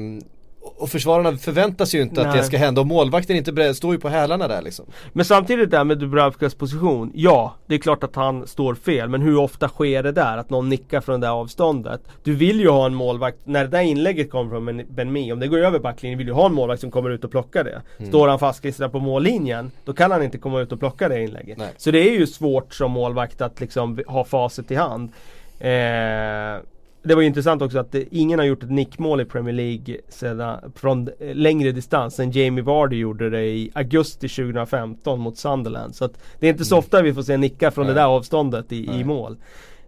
[0.60, 2.30] och försvararna förväntar sig ju inte Nej.
[2.30, 4.86] att det ska hända och målvakten inte beredd, står ju på hälarna där liksom.
[5.12, 9.22] Men samtidigt där med Dubravkas position, ja det är klart att han står fel men
[9.22, 10.38] hur ofta sker det där?
[10.38, 12.00] Att någon nickar från det där avståndet?
[12.22, 15.40] Du vill ju ha en målvakt, när det där inlägget kommer från Ben Mee, om
[15.40, 17.82] det går över backlinjen vill du ha en målvakt som kommer ut och plockar det.
[17.98, 18.10] Mm.
[18.10, 21.58] Står han fastklistrad på mållinjen, då kan han inte komma ut och plocka det inlägget.
[21.58, 21.68] Nej.
[21.76, 25.12] Så det är ju svårt som målvakt att liksom ha facit i hand.
[25.58, 26.60] Eh,
[27.02, 30.72] det var ju intressant också att ingen har gjort ett nickmål i Premier League sedan,
[30.74, 35.94] från längre distans än Jamie Vardy gjorde det i augusti 2015 mot Sunderland.
[35.94, 36.78] Så att det är inte så mm.
[36.78, 37.94] ofta vi får se nicka från Nej.
[37.94, 39.36] det där avståndet i, i mål.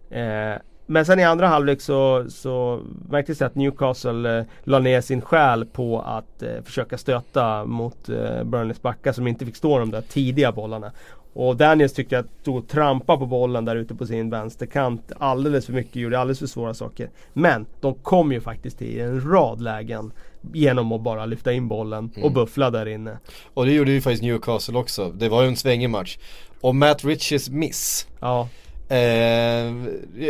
[0.09, 5.01] Eh, men sen i andra halvlek så, så märktes det att Newcastle eh, la ner
[5.01, 9.79] sin själ på att eh, försöka stöta mot eh, Burnleys backar som inte fick stå
[9.79, 10.91] de där tidiga bollarna.
[11.33, 15.65] Och Daniels tyckte jag stod och trampade på bollen där ute på sin vänsterkant alldeles
[15.65, 17.09] för mycket, gjorde alldeles för svåra saker.
[17.33, 20.11] Men de kom ju faktiskt till en rad lägen
[20.53, 22.33] genom att bara lyfta in bollen och mm.
[22.33, 23.17] buffla där inne.
[23.53, 25.09] Och det gjorde ju faktiskt Newcastle också.
[25.09, 26.17] Det var ju en svängig match.
[26.61, 28.07] Och Matt Riches miss.
[28.19, 28.47] Ja.
[28.89, 29.73] Eh,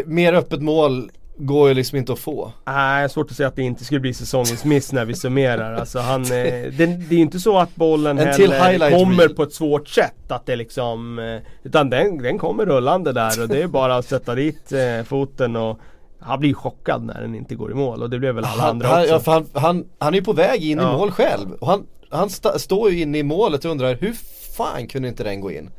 [0.05, 1.11] mer öppet mål
[1.45, 2.52] går ju liksom inte att få.
[2.65, 5.74] Nej, svårt att säga att det inte skulle bli säsongens miss när vi summerar.
[5.74, 9.44] Alltså han, eh, det, det är ju inte så att bollen en heller kommer på
[9.44, 10.32] ett svårt sätt.
[10.32, 14.06] Att det liksom, eh, utan den, den kommer rullande där och det är bara att
[14.06, 15.80] sätta dit eh, foten och
[16.20, 18.70] han blir chockad när den inte går i mål och det blev väl alla han,
[18.70, 19.14] andra han, också.
[19.14, 20.94] Ja, han, han, han är ju på väg in ja.
[20.94, 21.52] i mål själv.
[21.52, 24.14] Och han, han st står ju inne i målet och undrar hur
[24.57, 25.70] fan kunde inte den gå in?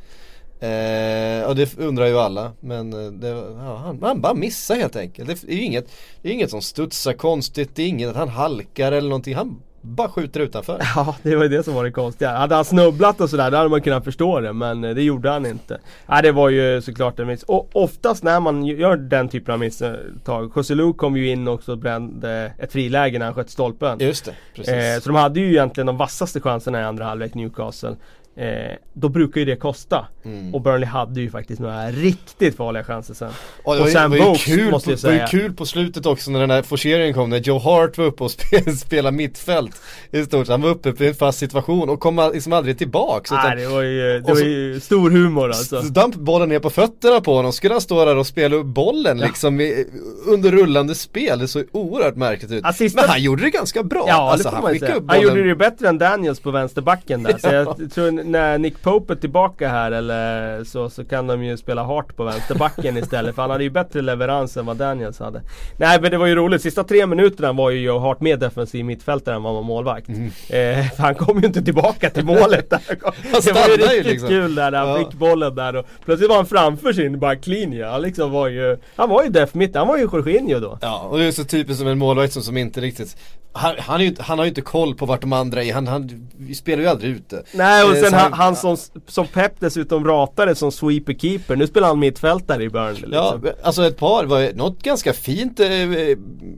[0.60, 4.97] Eh, och det undrar ju alla men eh, det, ja, han, han bara missar helt
[4.97, 5.28] enkelt.
[5.28, 8.28] Det är ju inget, det är inget som studsar konstigt, det är inget att han
[8.28, 9.35] halkar eller någonting.
[9.35, 10.82] Han bara skjuter utanför.
[10.97, 12.31] Ja, det var ju det som var det konstiga.
[12.31, 14.52] Hade han snubblat och sådär, då hade man kunnat förstå det.
[14.52, 15.81] Men eh, det gjorde han inte.
[16.06, 17.43] Ja, det var ju såklart en miss.
[17.43, 20.52] Och oftast när man gör den typen av misstag.
[20.56, 23.98] José kom ju in också och brände ett friläge när han sköt stolpen.
[24.01, 24.74] Just det, precis.
[24.74, 27.97] Eh, så de hade ju egentligen de vassaste chanserna i andra halvlek, Newcastle.
[28.36, 30.06] Eh, då brukar ju det kosta.
[30.24, 30.55] Mm.
[30.55, 33.31] Och Burnley hade ju faktiskt några riktigt farliga chanser sen.
[33.62, 33.89] Och, och
[34.19, 35.12] Vokes kul måste jag säga.
[35.12, 37.98] Det var ju kul på slutet också när den där forceringen kom när Joe Hart
[37.98, 38.31] var uppe och
[38.78, 39.82] spelade mittfält.
[40.11, 43.31] I stort Han var uppe i en fast situation och kom liksom aldrig tillbaks.
[43.31, 45.81] Nej det var ju, det var ju stor humor alltså.
[45.81, 47.52] Damp bollen ner på fötterna på honom.
[47.52, 49.27] Skulle han stå där och spela upp bollen ja.
[49.27, 49.86] liksom i,
[50.27, 51.39] under rullande spel.
[51.39, 52.65] Det såg oerhört märkligt ut.
[52.65, 53.01] Assista...
[53.01, 54.05] Men han gjorde det ganska bra.
[54.09, 55.02] Ja alltså, det får man säga.
[55.09, 57.39] Han gjorde det bättre än Daniels på vänsterbacken där.
[57.39, 61.56] Så jag tror när Nick Pope är tillbaka här eller så, så kan de ju
[61.56, 63.34] spela Hart på vänsterbacken istället.
[63.34, 65.42] För han hade ju bättre leverans än vad Daniels hade.
[65.76, 66.62] Nej men det var ju roligt.
[66.62, 70.09] Sista tre minuterna var ju Joe Hart mer defensiv mittfältare än vad han var målvakt.
[70.09, 70.26] Mm.
[70.26, 72.80] Eh, för han kom ju inte tillbaka till målet där.
[73.44, 74.28] det var ju riktigt liksom.
[74.28, 74.98] kul där när han ja.
[74.98, 77.86] fick bollen där och plötsligt var han framför sin backlinje.
[77.86, 80.78] Han liksom var ju, han var ju def mitt, han var ju Jorginho då.
[80.80, 83.16] Ja och det är så typiskt som en målvakt som, som inte riktigt
[83.56, 86.28] han, han, ju, han har ju inte koll på vart de andra är, han, han
[86.55, 87.42] spelar ju aldrig ute.
[87.52, 88.77] Nej och eh, sen han, han, som,
[89.07, 93.12] som Pep dessutom ratade som sweeper keeper, nu spelar han mittfältare i Burnley liksom.
[93.45, 95.69] Ja, alltså ett par, var något ganska fint, eh,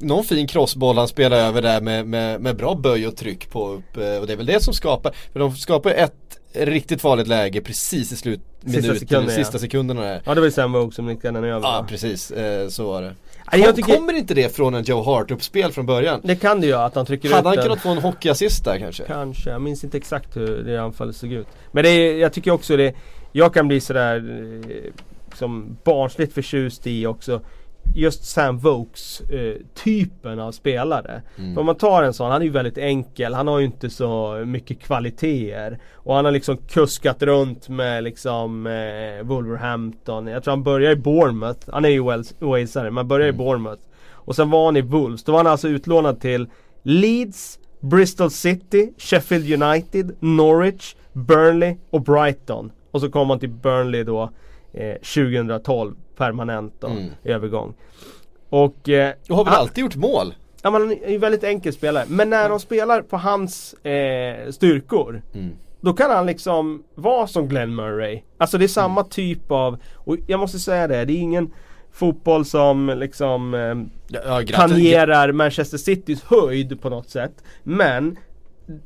[0.01, 3.69] någon fin crossboll han spelar över där med, med, med bra böj och tryck på
[3.69, 6.13] upp, eh, och det är väl det som skapar, för de skapar ett
[6.57, 9.59] riktigt farligt läge precis i slutminuten, sista, sekunden, sista ja.
[9.59, 10.23] sekunderna där.
[10.25, 11.69] Ja det var ju Sam Vogue som nickade den över.
[11.69, 13.15] Ja precis, eh, så var det.
[13.53, 13.95] Jag tycker...
[13.95, 16.21] Kommer inte det från en Joe Hart-uppspel från början?
[16.25, 18.79] Det kan det ju, att han trycker Hade ut han kunnat få en hockeyassist där
[18.79, 19.05] kanske?
[19.05, 21.47] Kanske, jag minns inte exakt hur det anfallet såg ut.
[21.73, 22.95] Men det är, jag tycker också det,
[23.33, 24.17] jag kan bli sådär
[24.69, 24.93] eh,
[25.35, 27.41] som barnsligt förtjust i också
[27.95, 31.23] just Sam Vokes eh, typen av spelare.
[31.39, 31.59] Mm.
[31.59, 34.43] Om man tar en sån, han är ju väldigt enkel, han har ju inte så
[34.47, 35.79] mycket kvaliteter.
[35.93, 40.27] Och han har liksom kuskat runt med liksom eh, Wolverhampton.
[40.27, 42.03] Jag tror han börjar i Bournemouth, han är ju
[42.39, 43.35] walesare, men börjar mm.
[43.35, 43.83] i Bournemouth.
[44.11, 46.49] Och sen var han i Wolves, då var han alltså utlånad till
[46.83, 52.73] Leeds, Bristol City, Sheffield United, Norwich, Burnley och Brighton.
[52.91, 54.31] Och så kom han till Burnley då
[54.73, 57.11] eh, 2012 permanent då, mm.
[57.25, 57.75] övergång.
[58.49, 58.89] Och...
[58.89, 60.35] Eh, och har väl han, alltid gjort mål?
[60.63, 62.05] Ja man är ju väldigt enkel spelare.
[62.09, 65.57] Men när de spelar på hans eh, styrkor mm.
[65.81, 68.23] Då kan han liksom vara som Glenn Murray.
[68.39, 69.11] Alltså det är samma mm.
[69.11, 71.51] typ av, och jag måste säga det, det är ingen
[71.93, 73.75] fotboll som liksom eh,
[74.09, 77.45] ja, tangerar Manchester Citys höjd på något sätt.
[77.63, 78.19] Men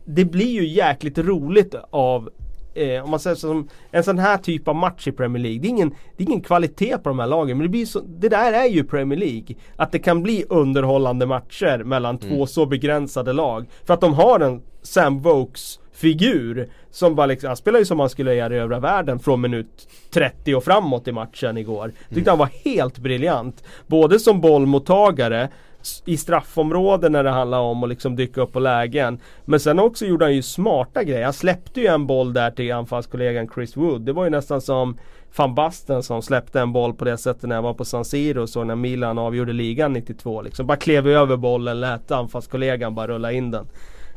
[0.05, 2.31] det blir ju jäkligt roligt av
[2.75, 5.61] eh, om man säger som en sån här typ av match i Premier League.
[5.61, 8.01] Det är ingen, det är ingen kvalitet på de här lagen men det, blir så,
[8.01, 9.57] det där är ju Premier League.
[9.77, 12.29] Att det kan bli underhållande matcher mellan mm.
[12.29, 13.67] två så begränsade lag.
[13.85, 18.01] För att de har en Sam Vokes figur som bara liksom, han spelar ju som
[18.01, 21.89] han skulle göra i övriga världen från minut 30 och framåt i matchen igår.
[21.89, 22.29] Tyckte mm.
[22.29, 23.65] han var helt briljant.
[23.87, 25.49] Både som bollmottagare
[26.05, 29.19] i straffområden när det handlar om att liksom dyka upp på lägen.
[29.45, 31.25] Men sen också gjorde han ju smarta grejer.
[31.25, 34.01] Han släppte ju en boll där till anfallskollegan Chris Wood.
[34.01, 34.99] Det var ju nästan som
[35.37, 38.47] van Basten som släppte en boll på det sättet när jag var på San Siro
[38.47, 40.43] så när Milan avgjorde ligan 92.
[40.43, 43.67] Liksom bara klev över bollen, lät anfallskollegan bara rulla in den.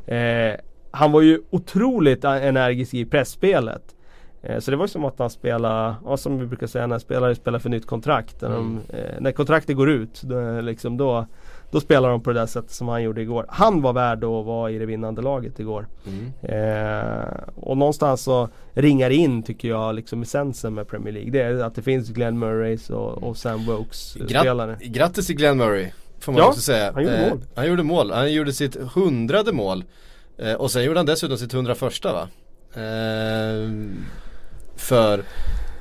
[0.05, 0.59] Eh,
[0.91, 3.95] han var ju otroligt energisk i pressspelet.
[4.41, 7.35] Eh, så det var som att han spelade, ja, som vi brukar säga när spelare
[7.35, 8.41] spelar för nytt kontrakt.
[8.41, 9.05] När, de, mm.
[9.05, 11.25] eh, när kontraktet går ut, då, liksom, då,
[11.73, 13.45] då spelar de på det där sättet som han gjorde igår.
[13.49, 15.87] Han var värd att vara i det vinnande laget igår.
[16.07, 16.31] Mm.
[16.41, 21.31] Eh, och någonstans så ringar in tycker jag liksom essensen med Premier League.
[21.31, 24.77] Det är att det finns Glenn Murrays och, och Sam Wokes Grat spelare.
[24.81, 25.87] Grattis till Glenn Murray.
[26.19, 26.91] Får man ja, också säga.
[26.93, 27.41] Han gjorde, eh, mål.
[27.55, 28.11] han gjorde mål.
[28.11, 29.83] Han gjorde sitt hundrade mål.
[30.37, 32.27] Eh, och sen gjorde han dessutom sitt hundraförsta va?
[32.81, 33.69] Eh,
[34.75, 35.23] för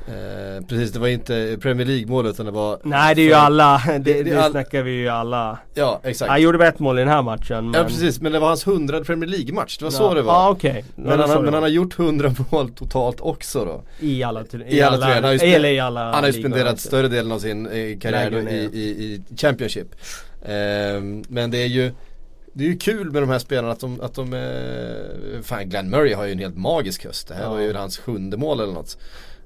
[0.08, 3.32] Eh, precis, det var inte Premier League målet utan det var Nej det är ju
[3.32, 4.50] alla, det, det, det all...
[4.50, 7.80] snackar vi ju alla Ja exakt Han gjorde ett mål i den här matchen men...
[7.80, 9.98] Ja precis, men det var hans hundrade Premier League-match, det var ja.
[9.98, 10.82] så det var ah, okay.
[10.94, 14.82] Men, han, men han har gjort hundra mål totalt också då I alla, i, i
[14.82, 17.66] alla, alla han har ju, i alla han har ju spenderat större delen av sin
[17.66, 19.94] eh, karriär i, i, i, Championship
[20.42, 20.52] eh,
[21.28, 21.92] Men det är ju
[22.54, 25.90] det är ju kul med de här spelarna att de, att de eh, Fan Glenn
[25.90, 27.28] Murray har ju en helt magisk höst.
[27.28, 27.50] Det här ja.
[27.50, 28.98] var ju hans sjunde mål eller något.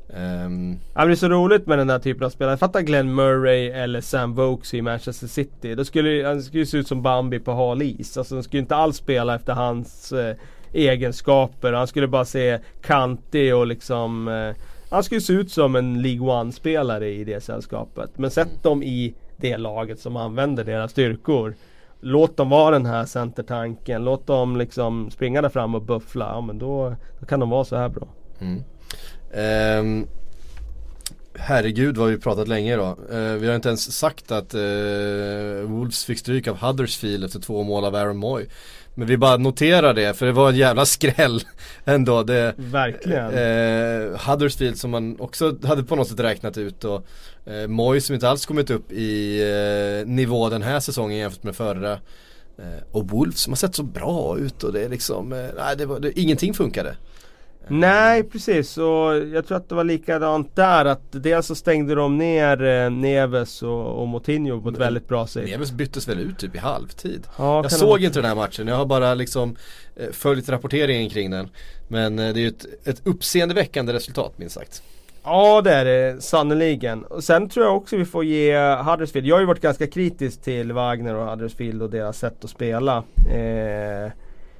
[0.09, 0.79] Um...
[0.95, 2.57] Ja, det är så roligt med den där typen av spelare.
[2.57, 5.75] Fatta Glenn Murray eller Sam Vokes i Manchester City.
[5.75, 8.17] Då skulle han skulle se ut som Bambi på hal is.
[8.17, 10.37] Alltså han skulle inte alls spela efter hans eh,
[10.73, 11.73] egenskaper.
[11.73, 14.55] Han skulle bara se kantig och liksom eh,
[14.91, 18.19] han skulle se ut som en League One-spelare i det sällskapet.
[18.19, 18.59] Men sätt mm.
[18.63, 21.55] dem i det laget som använder deras styrkor.
[22.01, 24.05] Låt dem vara den här centertanken.
[24.05, 26.25] Låt dem liksom springa där fram och buffla.
[26.35, 28.09] Ja men då, då kan de vara så här bra.
[28.39, 28.63] Mm.
[29.35, 30.07] Um,
[31.35, 32.99] herregud vad vi pratat länge idag.
[33.13, 34.61] Uh, vi har inte ens sagt att uh,
[35.61, 38.47] Wolves fick stryk av Huddersfield efter två mål av Aaron Moy.
[38.99, 41.43] Men vi bara noterar det för det var en jävla skräll
[41.85, 42.23] ändå.
[42.23, 43.25] Det, Verkligen.
[43.25, 47.07] Eh, Huddersfield som man också hade på något sätt räknat ut och
[47.47, 51.57] eh, Moy som inte alls kommit upp i eh, nivå den här säsongen jämfört med
[51.57, 51.93] förra.
[52.59, 55.77] Eh, och Wolves som har sett så bra ut och det är liksom, eh, nej
[55.77, 56.97] det var, det, ingenting funkade.
[57.69, 62.19] Nej precis och jag tror att det var likadant där att dels så stängde de
[62.19, 65.45] ner eh, Neves och, och Moutinho på ett väldigt bra sätt.
[65.45, 67.27] Neves byttes väl ut typ i halvtid.
[67.39, 69.57] Ja, jag såg inte den här matchen, jag har bara liksom
[69.97, 71.49] eh, följt rapporteringen kring den.
[71.89, 74.83] Men eh, det är ju ett, ett uppseendeväckande resultat minst sagt.
[75.25, 77.05] Ja det är det sannerligen.
[77.05, 79.27] Och sen tror jag också vi får ge Huddersfield.
[79.27, 82.97] Jag har ju varit ganska kritisk till Wagner och Huddersfield och deras sätt att spela.
[83.35, 84.13] Eh,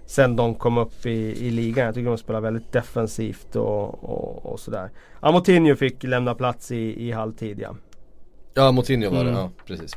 [0.07, 1.85] sen de kom upp i, i ligan.
[1.85, 4.91] Jag tycker de spelar väldigt defensivt och, och, och sådär.
[5.21, 7.77] Amotinho fick lämna plats i, i halvtid ja.
[8.55, 9.35] Ja Amotinho var mm.
[9.35, 9.95] det, ja precis.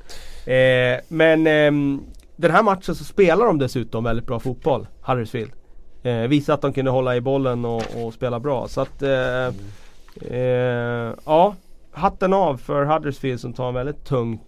[0.48, 2.02] Eh, men eh,
[2.36, 5.52] den här matchen så spelar de dessutom väldigt bra fotboll, Huddersfield.
[6.04, 8.68] Eh, visar att de kunde hålla i bollen och, och spela bra.
[8.68, 9.56] Så att eh, mm.
[10.22, 11.56] Eh, ja,
[11.92, 14.40] hatten av för Huddersfield som tar en väldigt tung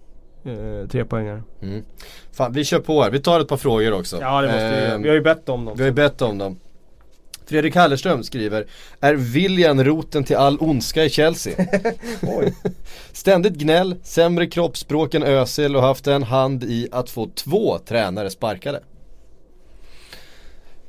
[0.46, 1.44] eh, tre poängare.
[1.62, 1.84] Mm.
[2.32, 3.12] Fan, vi kör på här.
[3.12, 4.18] Vi tar ett par frågor också.
[4.22, 4.98] Ja det måste eh, vi göra.
[4.98, 5.78] Vi har ju bett om dem.
[5.78, 6.60] Vi har ju bett om dem.
[7.46, 8.66] Fredrik Hallerström skriver
[9.00, 11.54] Är William roten till all ondska i Chelsea?
[13.12, 18.30] Ständigt gnäll, sämre kroppsspråk än Özil och haft en hand i att få två tränare
[18.30, 18.82] sparkade.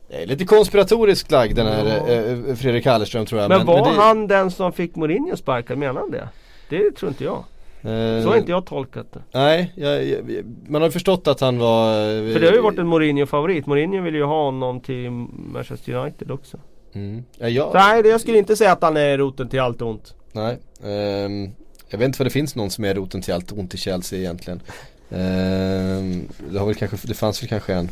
[0.08, 3.48] Det är lite konspiratoriskt lagd den här eh, Fredrik Hallerström tror jag.
[3.48, 4.00] Men, men var men det...
[4.00, 5.78] han den som fick Mourinho sparkad?
[5.78, 6.28] Menar han det?
[6.68, 7.44] Det tror inte jag.
[7.82, 9.22] Så har inte jag tolkat det.
[9.32, 10.24] Nej, jag, jag,
[10.68, 11.94] man har förstått att han var...
[12.32, 13.66] För det har ju varit en Mourinho-favorit.
[13.66, 16.58] Mourinho vill ju ha honom till Manchester United också.
[16.92, 17.24] Mm.
[17.38, 17.70] Ja, jag...
[17.74, 20.14] Nej, jag skulle inte säga att han är roten till allt ont.
[20.32, 20.58] Nej.
[20.82, 21.50] Um,
[21.88, 24.18] jag vet inte för det finns någon som är roten till allt ont i Chelsea
[24.18, 24.60] egentligen.
[25.08, 27.88] Um, det, har väl kanske, det fanns väl kanske en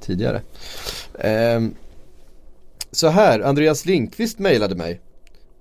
[0.00, 0.42] tidigare.
[1.56, 1.74] Um,
[2.90, 5.00] så här, Andreas Linkvist mejlade mig.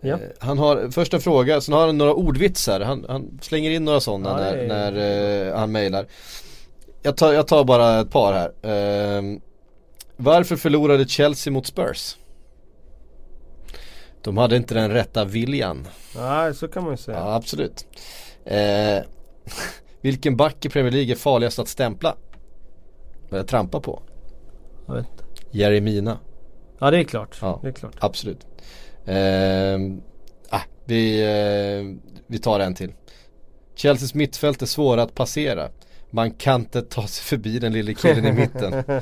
[0.06, 0.16] Ja.
[0.16, 2.80] Eh, han har första fråga, sen har han några ordvitsar.
[2.82, 6.08] Han, han slänger in några sådana ja, när, när uh, han mejlar.
[7.02, 9.22] Jag tar, jag tar bara ett par här.
[9.22, 9.40] Uh,
[10.18, 12.18] varför förlorade Chelsea mot Spurs?
[14.22, 15.88] De hade inte den rätta viljan.
[16.16, 17.18] Nej, så kan man ju säga.
[17.18, 17.86] Ja, absolut.
[18.52, 19.04] Uh,
[20.02, 22.16] vilken back i Premier League är farligast att stämpla?
[23.32, 24.02] Eller trampa på?
[24.86, 25.24] Jag vet inte.
[25.52, 26.20] Jeremina.
[26.80, 27.38] Ja, det är klart.
[27.42, 27.96] Ja, det är klart.
[28.00, 28.48] Absolut.
[29.06, 29.80] Eh,
[30.50, 32.94] ah, vi, eh, vi tar en till.
[33.76, 35.70] Chelseas mittfält är svåra att passera.
[36.10, 38.84] Man kan inte ta sig förbi den lille killen i mitten.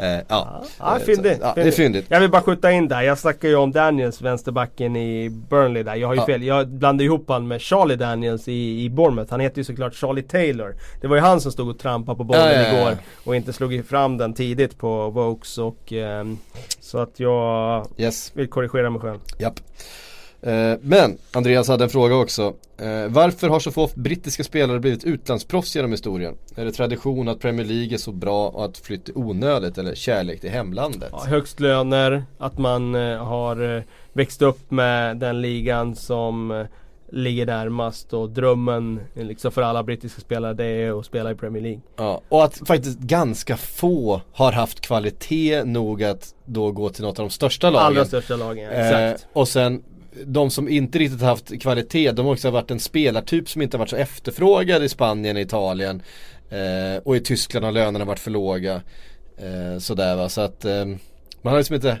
[0.00, 1.38] Eh, ja, ja, eh, fyndigt.
[1.42, 2.06] Ja, det är fyndigt.
[2.08, 3.02] Jag vill bara skjuta in där.
[3.02, 5.94] Jag snackar ju om Daniels, vänsterbacken i Burnley där.
[5.94, 6.26] Jag har ju ja.
[6.26, 6.42] fel.
[6.42, 9.30] Jag blandade ihop han med Charlie Daniels i, i Bournemouth.
[9.30, 10.74] Han heter ju såklart Charlie Taylor.
[11.00, 12.96] Det var ju han som stod och trampade på bollen ja, igår.
[13.24, 15.92] Och inte slog fram den tidigt på Vokes och...
[15.92, 16.24] Eh,
[16.80, 18.32] så att jag yes.
[18.34, 19.18] vill korrigera mig själv.
[19.38, 19.60] Japp.
[20.42, 22.54] Eh, men Andreas hade en fråga också.
[22.78, 26.34] Eh, varför har så få brittiska spelare blivit utlandsproffs genom historien?
[26.56, 29.94] Är det tradition att Premier League är så bra och att flytt är onödigt eller
[29.94, 31.08] kärlek till hemlandet?
[31.12, 36.66] Ja, högst löner, att man eh, har växt upp med den ligan som
[37.12, 41.62] ligger närmast och drömmen liksom för alla brittiska spelare det är att spela i Premier
[41.62, 41.80] League.
[41.96, 47.18] Ja, och att faktiskt ganska få har haft kvalitet nog att då gå till något
[47.18, 47.86] av de största lagen.
[47.86, 49.22] Allra största lagen, ja, exakt.
[49.22, 49.82] Eh, och sen
[50.26, 53.90] de som inte riktigt haft kvalitet, de har också varit en spelartyp som inte varit
[53.90, 56.02] så efterfrågad i Spanien, Italien
[56.50, 58.82] eh, och i Tyskland har lönerna varit för låga.
[59.36, 60.84] Eh, sådär va, så att eh,
[61.42, 61.98] man har liksom inte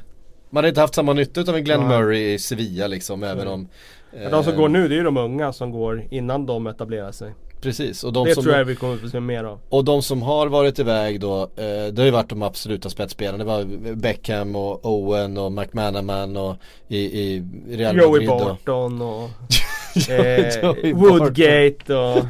[0.50, 3.68] man har inte haft samma nytta av en Glenn Murray i Sevilla liksom, även om
[4.12, 7.12] eh, De som går nu det är ju de unga som går innan de etablerar
[7.12, 8.04] sig Precis.
[8.04, 9.60] Och de det som tror jag vi kommer att se mer av.
[9.68, 11.46] Och de som har varit iväg då, eh,
[11.92, 13.38] det har ju varit de absoluta spetsspelarna.
[13.38, 16.56] Det var Beckham och Owen och McManaman och
[16.88, 18.28] i, i Real Joey Madrid.
[18.28, 22.24] Barton och, och eh, Woodgate och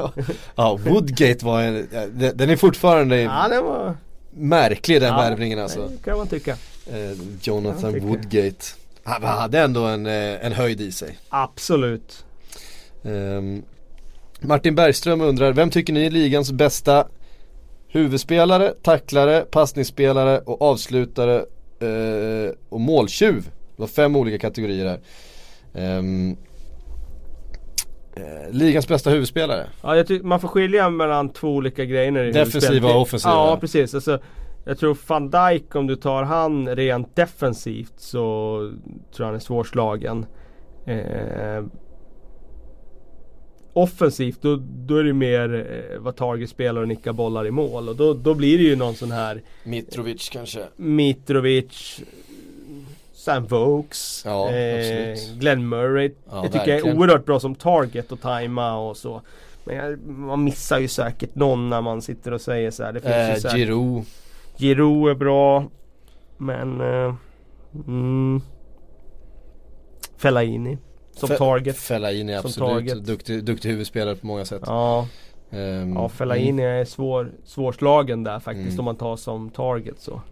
[0.54, 1.88] Ja, Woodgate var en,
[2.34, 3.96] den är fortfarande ja, det var...
[4.30, 5.88] märklig den ja, värvningen alltså.
[5.88, 6.56] Det kan man tycka.
[6.86, 8.06] Eh, Jonathan tycka.
[8.06, 8.64] Woodgate.
[9.04, 11.18] Han hade ändå en, eh, en höjd i sig.
[11.28, 12.24] Absolut.
[13.02, 13.62] Um,
[14.42, 17.06] Martin Bergström undrar, vem tycker ni är ligans bästa
[17.88, 21.36] huvudspelare, tacklare, passningsspelare och avslutare
[21.80, 23.42] eh, och måltjuv
[23.76, 25.00] Det var fem olika kategorier här.
[25.98, 26.36] Um,
[28.50, 29.66] ligans bästa huvudspelare.
[29.82, 33.32] Ja, jag tycker man får skilja mellan två olika grejer i Defensiva och offensiva.
[33.32, 33.94] Ja, precis.
[33.94, 34.18] Alltså,
[34.64, 38.56] jag tror van Dijk om du tar han rent defensivt så
[39.16, 40.26] tror jag han är svårslagen.
[40.86, 41.64] Eh,
[43.72, 47.88] offensivt då, då är det mer eh, vad Target spelar och nickar bollar i mål
[47.88, 52.00] och då, då blir det ju någon sån här Mitrovic kanske Mitrovic
[53.20, 56.12] Sam Vokes, ja, eh, Glenn Murray.
[56.30, 59.22] Ja, jag tycker jag är oerhört bra som target och tajma och så.
[59.64, 62.92] Men jag, man missar ju säkert någon när man sitter och säger så här.
[62.92, 64.04] Det finns eh, ju säkert, Giroud.
[64.56, 65.64] Giroud är bra.
[66.36, 66.80] Men...
[66.80, 67.14] Eh,
[67.86, 68.40] mm,
[70.16, 70.78] Fellaini.
[71.20, 71.76] Som Fe target.
[71.76, 73.04] Fellaini absolut.
[73.04, 74.62] Duktig, duktig huvudspelare på många sätt.
[74.66, 75.08] Ja.
[75.50, 76.80] Um, ja Fellaini mm.
[76.80, 78.78] är svår, svårslagen där faktiskt mm.
[78.78, 80.22] om man tar som target så.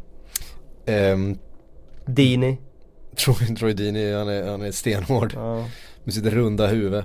[0.86, 1.38] Um,
[2.06, 2.58] Dini.
[3.16, 5.32] Troy, Troy Dini, han är, han är stenhård.
[5.36, 5.64] Ja.
[6.04, 7.04] Med sitt runda huvud.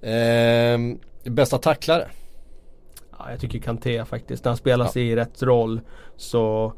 [0.00, 0.78] Eh,
[1.32, 2.08] bästa tacklare?
[3.18, 4.44] Ja, jag tycker Kanté faktiskt.
[4.44, 5.12] När han spelar sig ja.
[5.12, 5.80] i rätt roll
[6.16, 6.72] så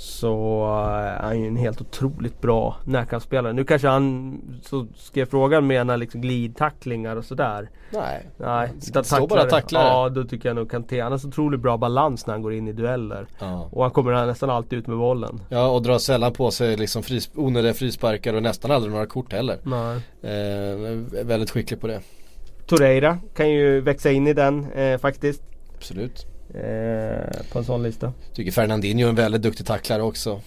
[0.00, 3.52] så uh, är han ju en helt otroligt bra närkampsspelare.
[3.52, 7.70] Nu kanske han, så skrev frågan menar liksom glidtacklingar och sådär.
[7.90, 9.84] Nej, Nej det står bara tacklare.
[9.84, 11.00] Ja, då tycker jag nog Kanté.
[11.00, 13.26] Han har så otroligt bra balans när han går in i dueller.
[13.38, 13.68] Ja.
[13.72, 15.40] Och han kommer nästan alltid ut med bollen.
[15.48, 19.32] Ja, och drar sällan på sig liksom fris onödiga frisparkar och nästan aldrig några kort
[19.32, 19.58] heller.
[19.62, 19.96] Nej.
[20.22, 22.00] Eh, väldigt skicklig på det.
[22.66, 25.42] Torreira kan ju växa in i den eh, faktiskt.
[25.76, 26.29] Absolut.
[26.54, 28.12] Eh, på en sån lista.
[28.34, 30.40] Tycker Fernandinho är en väldigt duktig tacklare också.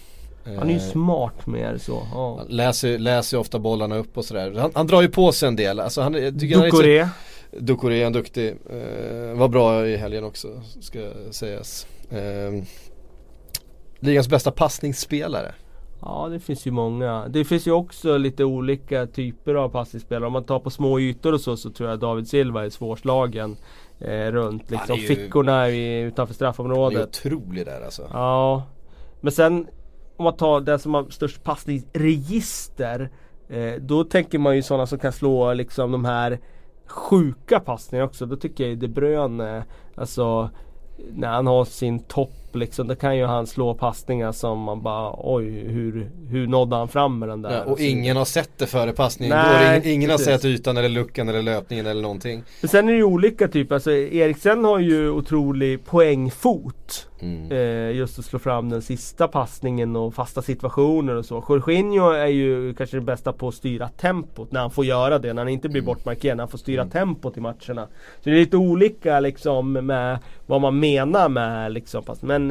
[0.46, 2.08] Han är ju eh, smart mer så.
[2.14, 2.36] Ja.
[2.38, 4.54] Han läser, läser ju ofta bollarna upp och sådär.
[4.58, 5.80] Han, han, drar ju på sig en del.
[5.80, 7.08] Alltså han, Ducoré.
[7.52, 8.50] Ducoré är en duktig.
[8.50, 10.48] Eh, var bra i helgen också
[10.82, 11.88] ska sägas.
[12.10, 12.64] Eh,
[14.00, 15.54] ligans bästa passningsspelare.
[16.02, 17.28] Ja det finns ju många.
[17.28, 20.28] Det finns ju också lite olika typer av passningsspelare.
[20.28, 23.58] Om man tar på små ytor och så så tror jag David Silva är svårslagen
[24.04, 24.96] eh, runt liksom.
[24.96, 26.98] Ju, fickorna i, utanför straffområdet.
[26.98, 28.10] Han är otrolig där alltså.
[28.14, 28.64] Ja.
[29.22, 29.68] Men sen
[30.18, 33.10] om man tar den som har störst passningsregister.
[33.50, 36.40] Eh, då tänker man ju sådana som kan slå liksom de här
[36.88, 38.26] sjuka passningarna också.
[38.26, 39.64] Då tycker jag De Bruyne,
[39.96, 40.50] alltså
[41.12, 42.88] när han har sin topp liksom.
[42.88, 47.20] Då kan ju han slå passningar som man bara oj hur, hur nådde han fram
[47.20, 47.52] med den där?
[47.52, 49.38] Ja, och ingen har sett det före passningen.
[49.38, 52.44] Nej, ingen, ingen har sett ytan eller luckan eller löpningen eller någonting.
[52.62, 53.76] Men sen är det ju olika typer.
[53.76, 57.10] Alltså Eriksen har ju otrolig poängfot.
[57.20, 57.52] Mm.
[57.52, 61.46] Eh, just att slå fram den sista passningen och fasta situationer och så.
[61.50, 65.34] Jorginho är ju kanske det bästa på att styra tempot när han får göra det.
[65.34, 65.86] När han inte blir mm.
[65.86, 66.38] bortmarkerad.
[66.38, 66.92] När han får styra mm.
[66.92, 67.88] tempot i matcherna.
[68.20, 72.04] Så det är lite olika liksom med vad man menar med liksom.
[72.22, 72.43] Men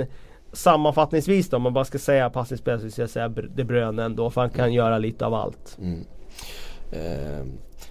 [0.52, 4.31] sammanfattningsvis då, om man bara ska säga passningsspel så ska jag säga De Bruyne ändå.
[4.31, 4.74] För han kan mm.
[4.74, 5.78] göra lite av allt.
[5.78, 6.05] Mm.
[6.93, 7.47] Eh,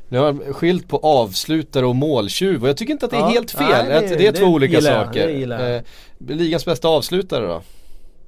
[0.10, 3.28] nu har skilt på avslutare och måltjuv och jag tycker inte att det är ja,
[3.28, 3.88] helt fel.
[3.88, 5.76] Nej, det, det, är två olika gillar, saker.
[5.76, 5.82] Eh,
[6.18, 7.61] ligans bästa avslutare då?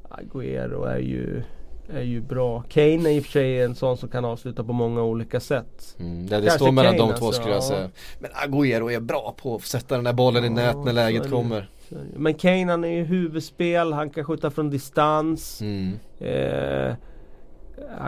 [0.10, 1.44] Agüero är ju
[1.90, 2.64] är ju bra.
[2.70, 5.96] Kane är i och för sig en sån som kan avsluta på många olika sätt.
[6.00, 7.90] Mm, det, det står mellan Kane, de två alltså, skulle jag säga.
[8.20, 11.30] Men Agüero är bra på att sätta den där bollen ja, i nät när läget
[11.30, 11.70] kommer.
[12.16, 15.62] Men Kane han är ju huvudspel, han kan skjuta från distans.
[15.62, 16.00] Mm.
[16.20, 16.96] Eh,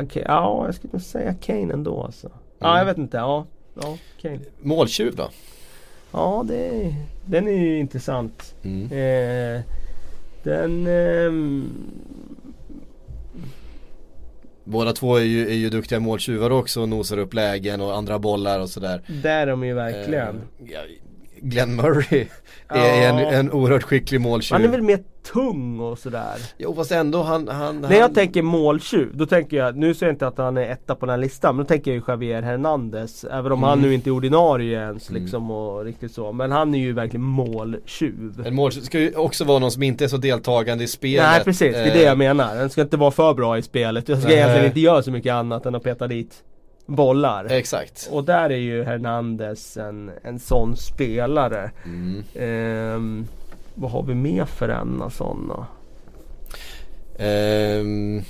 [0.04, 2.28] okay, ja, jag skulle nog säga Kane ändå alltså.
[2.28, 2.40] Mm.
[2.60, 3.18] Ja, jag vet inte.
[3.18, 3.46] Ja,
[3.82, 4.40] ja Kane.
[4.62, 5.30] Måltjuv då?
[6.12, 6.96] Ja, det,
[7.26, 8.56] den är ju intressant.
[8.64, 8.84] Mm.
[8.86, 9.62] Eh,
[10.44, 10.88] den...
[10.88, 11.32] Eh,
[14.68, 18.20] Båda två är ju, är ju duktiga måltjuvar också och nosar upp lägen och andra
[18.20, 19.02] bollar och sådär.
[19.24, 20.36] Det är de ju verkligen.
[20.36, 20.80] Eh, ja,
[21.50, 22.28] Glenn Murray
[22.68, 23.20] är ja.
[23.20, 24.56] en, en oerhört skicklig måltjuv.
[24.56, 25.00] Han är väl mer
[25.34, 26.36] tung och sådär.
[26.58, 30.14] Jo fast ändå han, han När jag tänker måltjuv, då tänker jag, nu säger jag
[30.14, 32.42] inte att han är etta på den här listan, men då tänker jag ju Javier
[32.42, 33.24] Hernandez.
[33.24, 33.64] Även om mm.
[33.64, 35.22] han nu inte är ordinarie ens mm.
[35.22, 36.32] liksom och riktigt så.
[36.32, 38.44] Men han är ju verkligen måltjuv.
[38.46, 41.26] En måltjuv ska ju också vara någon som inte är så deltagande i spelet.
[41.26, 42.16] Nej precis, det är det jag eh.
[42.18, 42.56] menar.
[42.56, 44.10] Den ska inte vara för bra i spelet.
[44.10, 44.38] Jag ska Nej.
[44.38, 46.44] egentligen inte göra så mycket annat än att peta dit
[46.86, 47.46] bollar.
[47.46, 48.10] Exakt.
[48.12, 51.72] Och där är ju Hernandez en, en sån spelare.
[51.86, 52.24] Mm.
[52.36, 53.28] Ehm,
[53.74, 55.68] vad har vi mer för en sådana?
[57.20, 58.22] Ehm,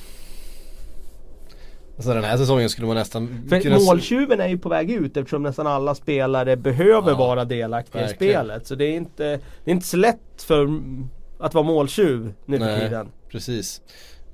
[1.96, 5.18] alltså den här säsongen skulle man nästan För kunna måltjuven är ju på väg ut
[5.18, 8.32] eftersom nästan alla spelare behöver ja, vara delaktiga verkligen.
[8.32, 8.68] i spelet.
[8.68, 9.24] Så det är, inte,
[9.64, 10.82] det är inte så lätt för
[11.40, 13.08] att vara måltjuv nu för tiden.
[13.30, 13.82] Precis.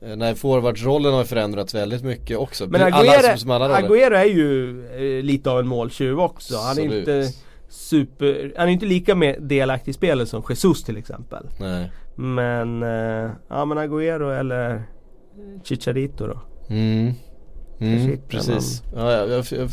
[0.01, 2.67] Eh, nej, forwardsrollen har förändrats väldigt mycket också.
[2.67, 6.57] Men Agüero, är ju eh, lite av en måltjuv också.
[6.57, 7.29] Han är inte
[7.69, 11.47] super, han är inte lika med delaktig i spelet som Jesus till exempel.
[11.59, 11.91] Nej.
[12.15, 14.83] Men, eh, ja men Agüero eller
[15.63, 16.41] Chicharito då.
[16.69, 17.13] Mm.
[17.79, 18.83] Mm, precis.
[18.95, 19.69] Ja, jag, jag,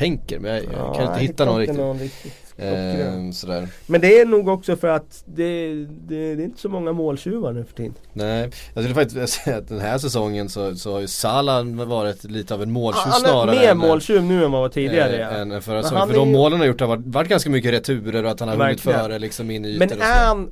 [0.00, 1.78] tänker men jag, jag kan inte hitta någon riktigt.
[1.78, 2.32] Någon riktigt.
[2.56, 3.68] Eh, sådär.
[3.86, 7.52] Men det är nog också för att det, det, det är inte så många måltjuvar
[7.52, 7.94] nu för tiden.
[8.12, 12.24] Nej, jag skulle faktiskt säga att den här säsongen så, så har ju Salah varit
[12.24, 13.56] lite av en måltjuv snarare.
[13.56, 15.20] Han är mer måltjuv nu än vad var tidigare.
[15.20, 16.08] Äh, än, än förra säsongen.
[16.08, 18.48] För de målen han har gjort har varit, varit ganska mycket returer och att han
[18.48, 20.50] har hunnit före liksom in i ytor Men är han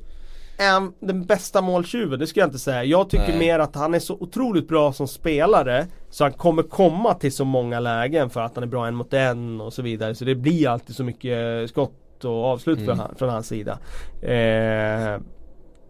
[0.67, 2.19] han den bästa måltjuven?
[2.19, 2.83] Det skulle jag inte säga.
[2.83, 3.39] Jag tycker Nej.
[3.39, 7.45] mer att han är så otroligt bra som spelare Så han kommer komma till så
[7.45, 10.15] många lägen för att han är bra en mot en och så vidare.
[10.15, 12.99] Så det blir alltid så mycket skott och avslut mm.
[12.99, 13.79] han, från hans sida.
[14.21, 15.21] Eh,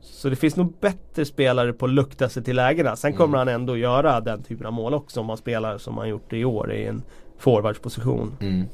[0.01, 2.95] så det finns nog bättre spelare på att lukta sig till lägena.
[2.95, 3.47] Sen kommer mm.
[3.47, 6.45] han ändå göra den typen av mål också om han spelar som han gjort i
[6.45, 7.03] år i en
[7.37, 8.37] forwardsposition.
[8.41, 8.65] Mm.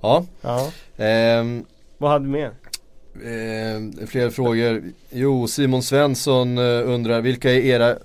[0.00, 0.24] Ja.
[0.40, 0.70] ja.
[1.40, 1.64] Um,
[1.98, 2.52] Vad hade du mer?
[3.14, 4.82] Eh, fler frågor.
[5.10, 7.96] Jo, Simon Svensson eh, undrar vilka är era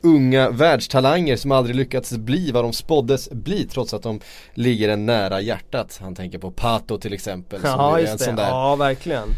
[0.00, 4.20] unga världstalanger som aldrig lyckats bli vad de spåddes bli trots att de
[4.54, 5.98] ligger en nära hjärtat.
[6.02, 7.60] Han tänker på Pato till exempel.
[7.64, 8.34] Ja, just det.
[8.36, 9.28] Ja, verkligen.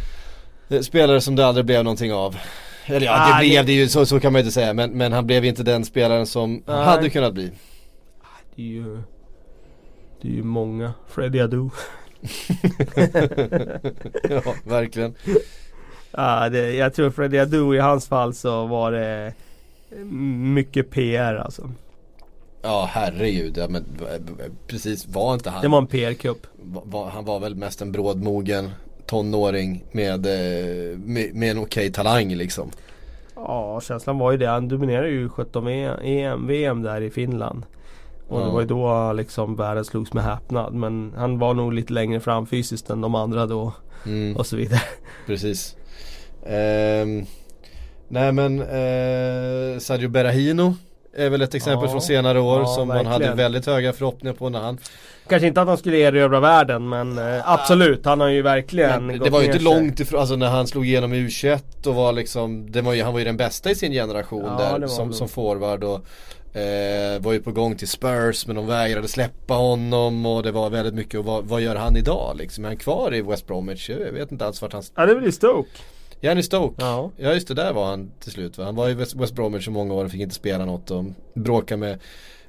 [0.69, 2.37] Eh, spelare som det aldrig blev någonting av.
[2.87, 4.73] Eller ja, det ah, blev det ju, så, så kan man ju inte säga.
[4.73, 7.51] Men, men han blev inte den spelaren som ah, hade kunnat bli.
[8.55, 9.03] Det är ju,
[10.23, 10.93] det är ju många.
[11.09, 11.69] Freddie Adu.
[14.29, 15.15] ja, verkligen.
[16.11, 19.33] Ja, det, jag tror Freddie Adu i hans fall så var det
[20.41, 21.71] mycket PR alltså.
[22.63, 23.85] Ja herregud, ja, men
[24.67, 26.47] precis var inte han Det var en PR-kupp
[27.13, 28.71] Han var väl mest en brådmogen
[29.07, 32.71] tonåring med, eh, med, med en okej okay talang liksom.
[33.37, 37.65] Ja känslan var ju det, han dominerade ju 17 EM, VM där i Finland
[38.31, 38.45] och ja.
[38.45, 40.75] det var ju då liksom världen slogs med häpnad.
[40.75, 43.73] Men han var nog lite längre fram fysiskt än de andra då.
[44.07, 44.37] Mm.
[44.37, 44.81] Och så vidare.
[45.27, 45.77] Precis.
[46.43, 47.27] Um,
[48.09, 50.75] nej men uh, Sadio Berahino
[51.17, 53.13] är väl ett exempel ja, från senare år ja, som verkligen.
[53.13, 54.79] man hade väldigt höga förhoppningar på när han
[55.29, 59.19] Kanske inte att han skulle erövra världen men eh, absolut, han har ju verkligen men
[59.19, 62.13] Det var ju inte långt ifrån, alltså när han slog igenom i U21 och var
[62.13, 65.13] liksom det var ju, Han var ju den bästa i sin generation ja, där som,
[65.13, 66.07] som forward och
[66.53, 70.71] Eh, var ju på gång till Spurs men de vägrade släppa honom och det var
[70.71, 72.65] väldigt mycket och vad, vad gör han idag liksom?
[72.65, 73.91] Är han kvar i West Bromwich?
[73.91, 74.83] Jag vet inte alls vart han...
[74.95, 75.71] Ja det är väl i Stoke?
[76.21, 76.75] Ja han är i Stoke.
[76.79, 77.11] Ja.
[77.17, 78.65] ja just det, där var han till slut va?
[78.65, 81.05] Han var i West, Bromwich i många år och fick inte spela något och
[81.35, 81.99] bråka med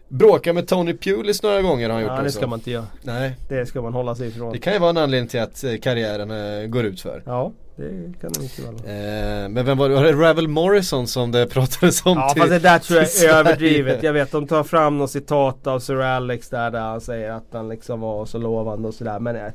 [0.07, 2.87] Bråka med Tony Pulis några gånger har han gjort Ja det ska man inte göra.
[3.01, 3.35] Nej.
[3.49, 4.53] Det ska man hålla sig ifrån.
[4.53, 7.23] Det kan ju vara en anledning till att eh, karriären äh, går ut för.
[7.25, 7.51] Ja.
[7.81, 9.95] Det kan det mycket väl eh, Men vem var det?
[9.95, 12.17] Var det Ravel Morrison som det pratades om?
[12.17, 14.03] Ja till, fast det där tror jag är överdrivet.
[14.03, 17.45] Jag vet de tar fram något citat av Sir Alex där, där han säger att
[17.51, 19.19] han liksom var så lovande och sådär.
[19.19, 19.51] Men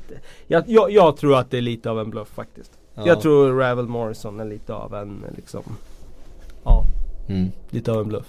[0.47, 2.71] jag, jag, jag, tror att det är lite av en bluff faktiskt.
[2.95, 3.03] Ja.
[3.07, 5.63] Jag tror Ravel Morrison är lite av en liksom
[6.63, 6.83] Ja,
[7.29, 7.51] mm.
[7.69, 8.25] lite av en bluff.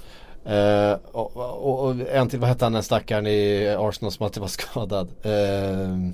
[0.46, 4.40] Uh, och, och, och, en till, vad hette han den stackaren i Arsenal som alltid
[4.40, 5.08] var skadad?
[5.26, 6.10] Uh,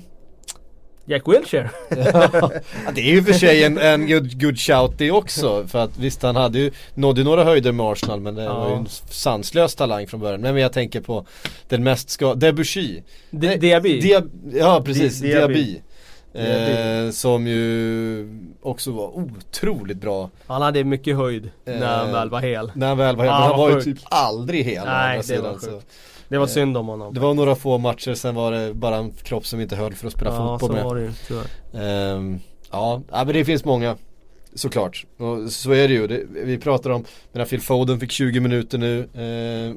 [1.07, 1.69] Jack Wilshere.
[1.89, 2.51] ja,
[2.95, 5.67] det är ju för sig en, en good, good shout det också.
[5.67, 8.59] För att visst han hade ju, nådde några höjder med Arsenal men det ja.
[8.59, 10.41] var ju en sanslös talang från början.
[10.41, 11.25] Men jag tänker på
[11.67, 13.01] den mest ska, Debussy.
[13.29, 14.01] De, Diaby.
[14.01, 14.23] Dia,
[14.53, 15.81] ja precis, Di, Diaby.
[16.33, 18.27] Eh, som ju
[18.61, 22.87] också var otroligt bra Han hade mycket höjd eh, när han väl var hel När
[22.87, 25.53] han väl var hel, men han var, var ju typ aldrig hel Nej, det var
[25.53, 25.85] sjukt.
[26.27, 27.13] Det var synd om honom.
[27.13, 30.07] Det var några få matcher, sen var det bara en kropp som inte höll för
[30.07, 30.79] att spela ja, fotboll med.
[30.79, 32.15] Ja, så var det ju tyvärr.
[32.15, 32.39] Um,
[32.71, 33.97] ja, men det finns många.
[34.53, 35.05] Såklart.
[35.17, 36.07] Och så är det ju.
[36.07, 38.99] Det, vi pratar om, medan Phil Foden fick 20 minuter nu.
[38.99, 39.75] Uh,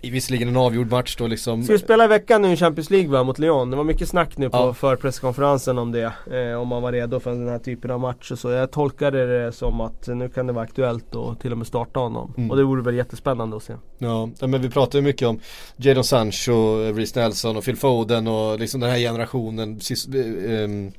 [0.00, 2.90] i visserligen en avgjord match då liksom Ska vi spela i veckan nu i Champions
[2.90, 3.70] League va, mot Lyon?
[3.70, 4.74] Det var mycket snack nu på ja.
[4.74, 8.30] för presskonferensen om det eh, Om man var redo för den här typen av match
[8.30, 11.58] och så Jag tolkade det som att nu kan det vara aktuellt att till och
[11.58, 12.50] med starta honom mm.
[12.50, 15.40] Och det vore väl jättespännande att se Ja, men vi pratar ju mycket om
[15.76, 20.92] Jadon Sancho, Reece Nelson och Phil Foden och liksom den här generationen eh,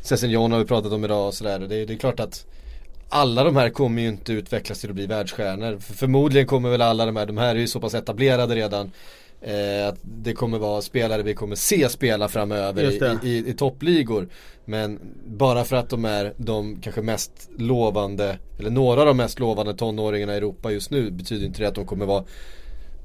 [0.00, 2.46] Cessignon har vi pratat om idag och sådär det, det är klart att
[3.12, 5.78] alla de här kommer ju inte utvecklas till att bli världsstjärnor.
[5.78, 8.90] För förmodligen kommer väl alla de här, de här är ju så pass etablerade redan.
[9.40, 14.28] Eh, att det kommer vara spelare vi kommer se spela framöver i, i, i, toppligor.
[14.64, 19.38] Men bara för att de är de kanske mest lovande, eller några av de mest
[19.38, 22.24] lovande tonåringarna i Europa just nu betyder inte det att de kommer vara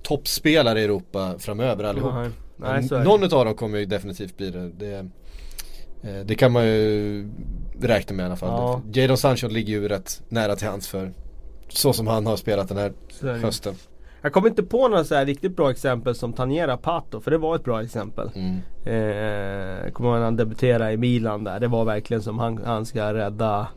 [0.03, 2.13] toppspelare i Europa framöver allihop.
[2.57, 4.69] Nej, nej, Någon av dem kommer ju definitivt bli det.
[4.69, 5.09] det
[6.03, 7.27] Eh, det kan man ju
[7.81, 8.49] räkna med i alla fall.
[8.49, 8.81] Ja.
[9.01, 11.11] Jadon Sancho ligger ju rätt nära till hands för
[11.69, 12.93] så som han har spelat den här
[13.41, 13.75] hösten.
[14.21, 17.37] Jag kommer inte på några så här riktigt bra exempel som Taniera Pato, för det
[17.37, 18.29] var ett bra exempel.
[18.35, 18.55] Mm.
[18.83, 21.59] Eh, kommer ihåg när han debuterade i Milan där.
[21.59, 23.67] Det var verkligen som han, han ska rädda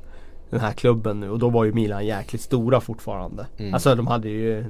[0.51, 3.47] den här klubben nu och då var ju Milan jäkligt stora fortfarande.
[3.59, 3.75] Mm.
[3.75, 4.65] Alltså de hade ju,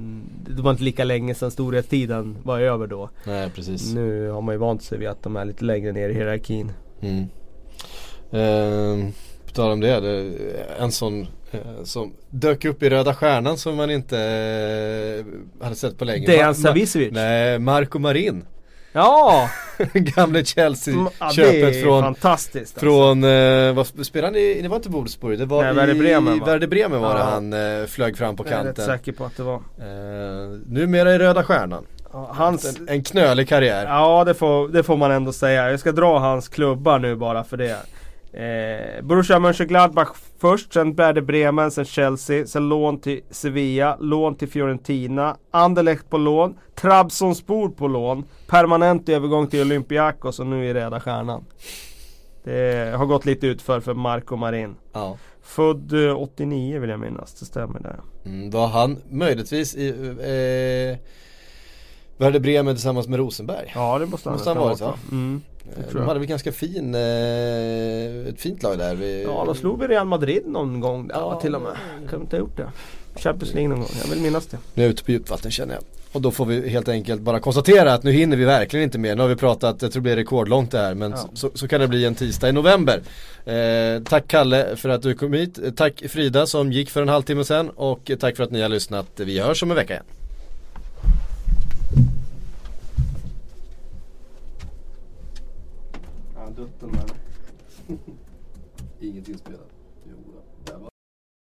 [0.47, 3.09] det var inte lika länge sedan storhetstiden var över då.
[3.25, 3.93] Nej precis.
[3.93, 6.71] Nu har man ju vant sig vid att de är lite längre ner i hierarkin.
[7.01, 7.25] Mm.
[8.31, 9.09] Eh,
[9.45, 10.33] på tal om det, det
[10.79, 15.97] en sån eh, som dök upp i Röda Stjärnan som man inte eh, hade sett
[15.97, 16.27] på länge.
[16.27, 17.11] Dejan Savicevic?
[17.11, 18.45] Nej, Marco Marin.
[18.93, 19.49] Ja!
[19.93, 22.79] Gamle Chelsea-köpet ja, från fantastiskt alltså.
[22.79, 26.37] Från, eh, vad spelade han i, det var inte Wolfsburg, det var Nej, Werder Bremen,
[26.37, 27.17] i Werder Bremen var ja.
[27.17, 28.57] det han eh, flög fram på kanten.
[28.57, 29.55] Jag är rätt säker på att det var.
[29.55, 31.85] Eh, numera i Röda Stjärnan.
[32.13, 32.77] Ja, hans...
[32.79, 33.85] En, en knölig karriär.
[33.85, 35.71] Ja det får, det får man ändå säga.
[35.71, 37.77] Jag ska dra hans klubbar nu bara för det.
[38.33, 44.47] Eh, Borussia Mönchengladbach först, sen Werder Bremen, sen Chelsea, sen lån till Sevilla, lån till
[44.49, 50.99] Fiorentina, Anderlecht på lån, Trabzonspor på lån, permanent övergång till Olympiakos och nu är Röda
[50.99, 51.45] Stjärnan.
[52.43, 54.75] Det har gått lite utför för Marco Marin.
[54.93, 55.17] Ja.
[55.41, 57.95] Född 89 eh, vill jag minnas, det stämmer det.
[58.29, 61.07] Mm, var han möjligtvis i eh,
[62.17, 63.71] Werder Bremen tillsammans med Rosenberg?
[63.75, 64.93] Ja det måste han, måste han ha varit va?
[65.11, 65.41] Mm.
[65.77, 68.95] Eh, de hade väl ganska fin, eh, ett fint lag där.
[68.95, 71.73] Vi, ja, de slog väl Real Madrid någon gång ja, till och med.
[72.09, 72.71] Kan de inte ha gjort det?
[73.15, 74.57] Champions League någon gång, jag vill minnas det.
[74.73, 75.83] Nu är jag ute på djupt vatten känner jag.
[76.11, 79.15] Och då får vi helt enkelt bara konstatera att nu hinner vi verkligen inte mer.
[79.15, 81.29] Nu har vi pratat, jag tror det blir rekordlångt det här men ja.
[81.33, 83.01] så, så, kan det bli en tisdag i november.
[83.45, 85.59] Eh, tack Kalle för att du kom hit.
[85.75, 89.07] Tack Frida som gick för en halvtimme sedan och tack för att ni har lyssnat.
[89.15, 90.05] Vi hörs om en vecka igen.
[96.55, 97.17] Dutten eller?
[98.99, 99.70] Inget inspelat.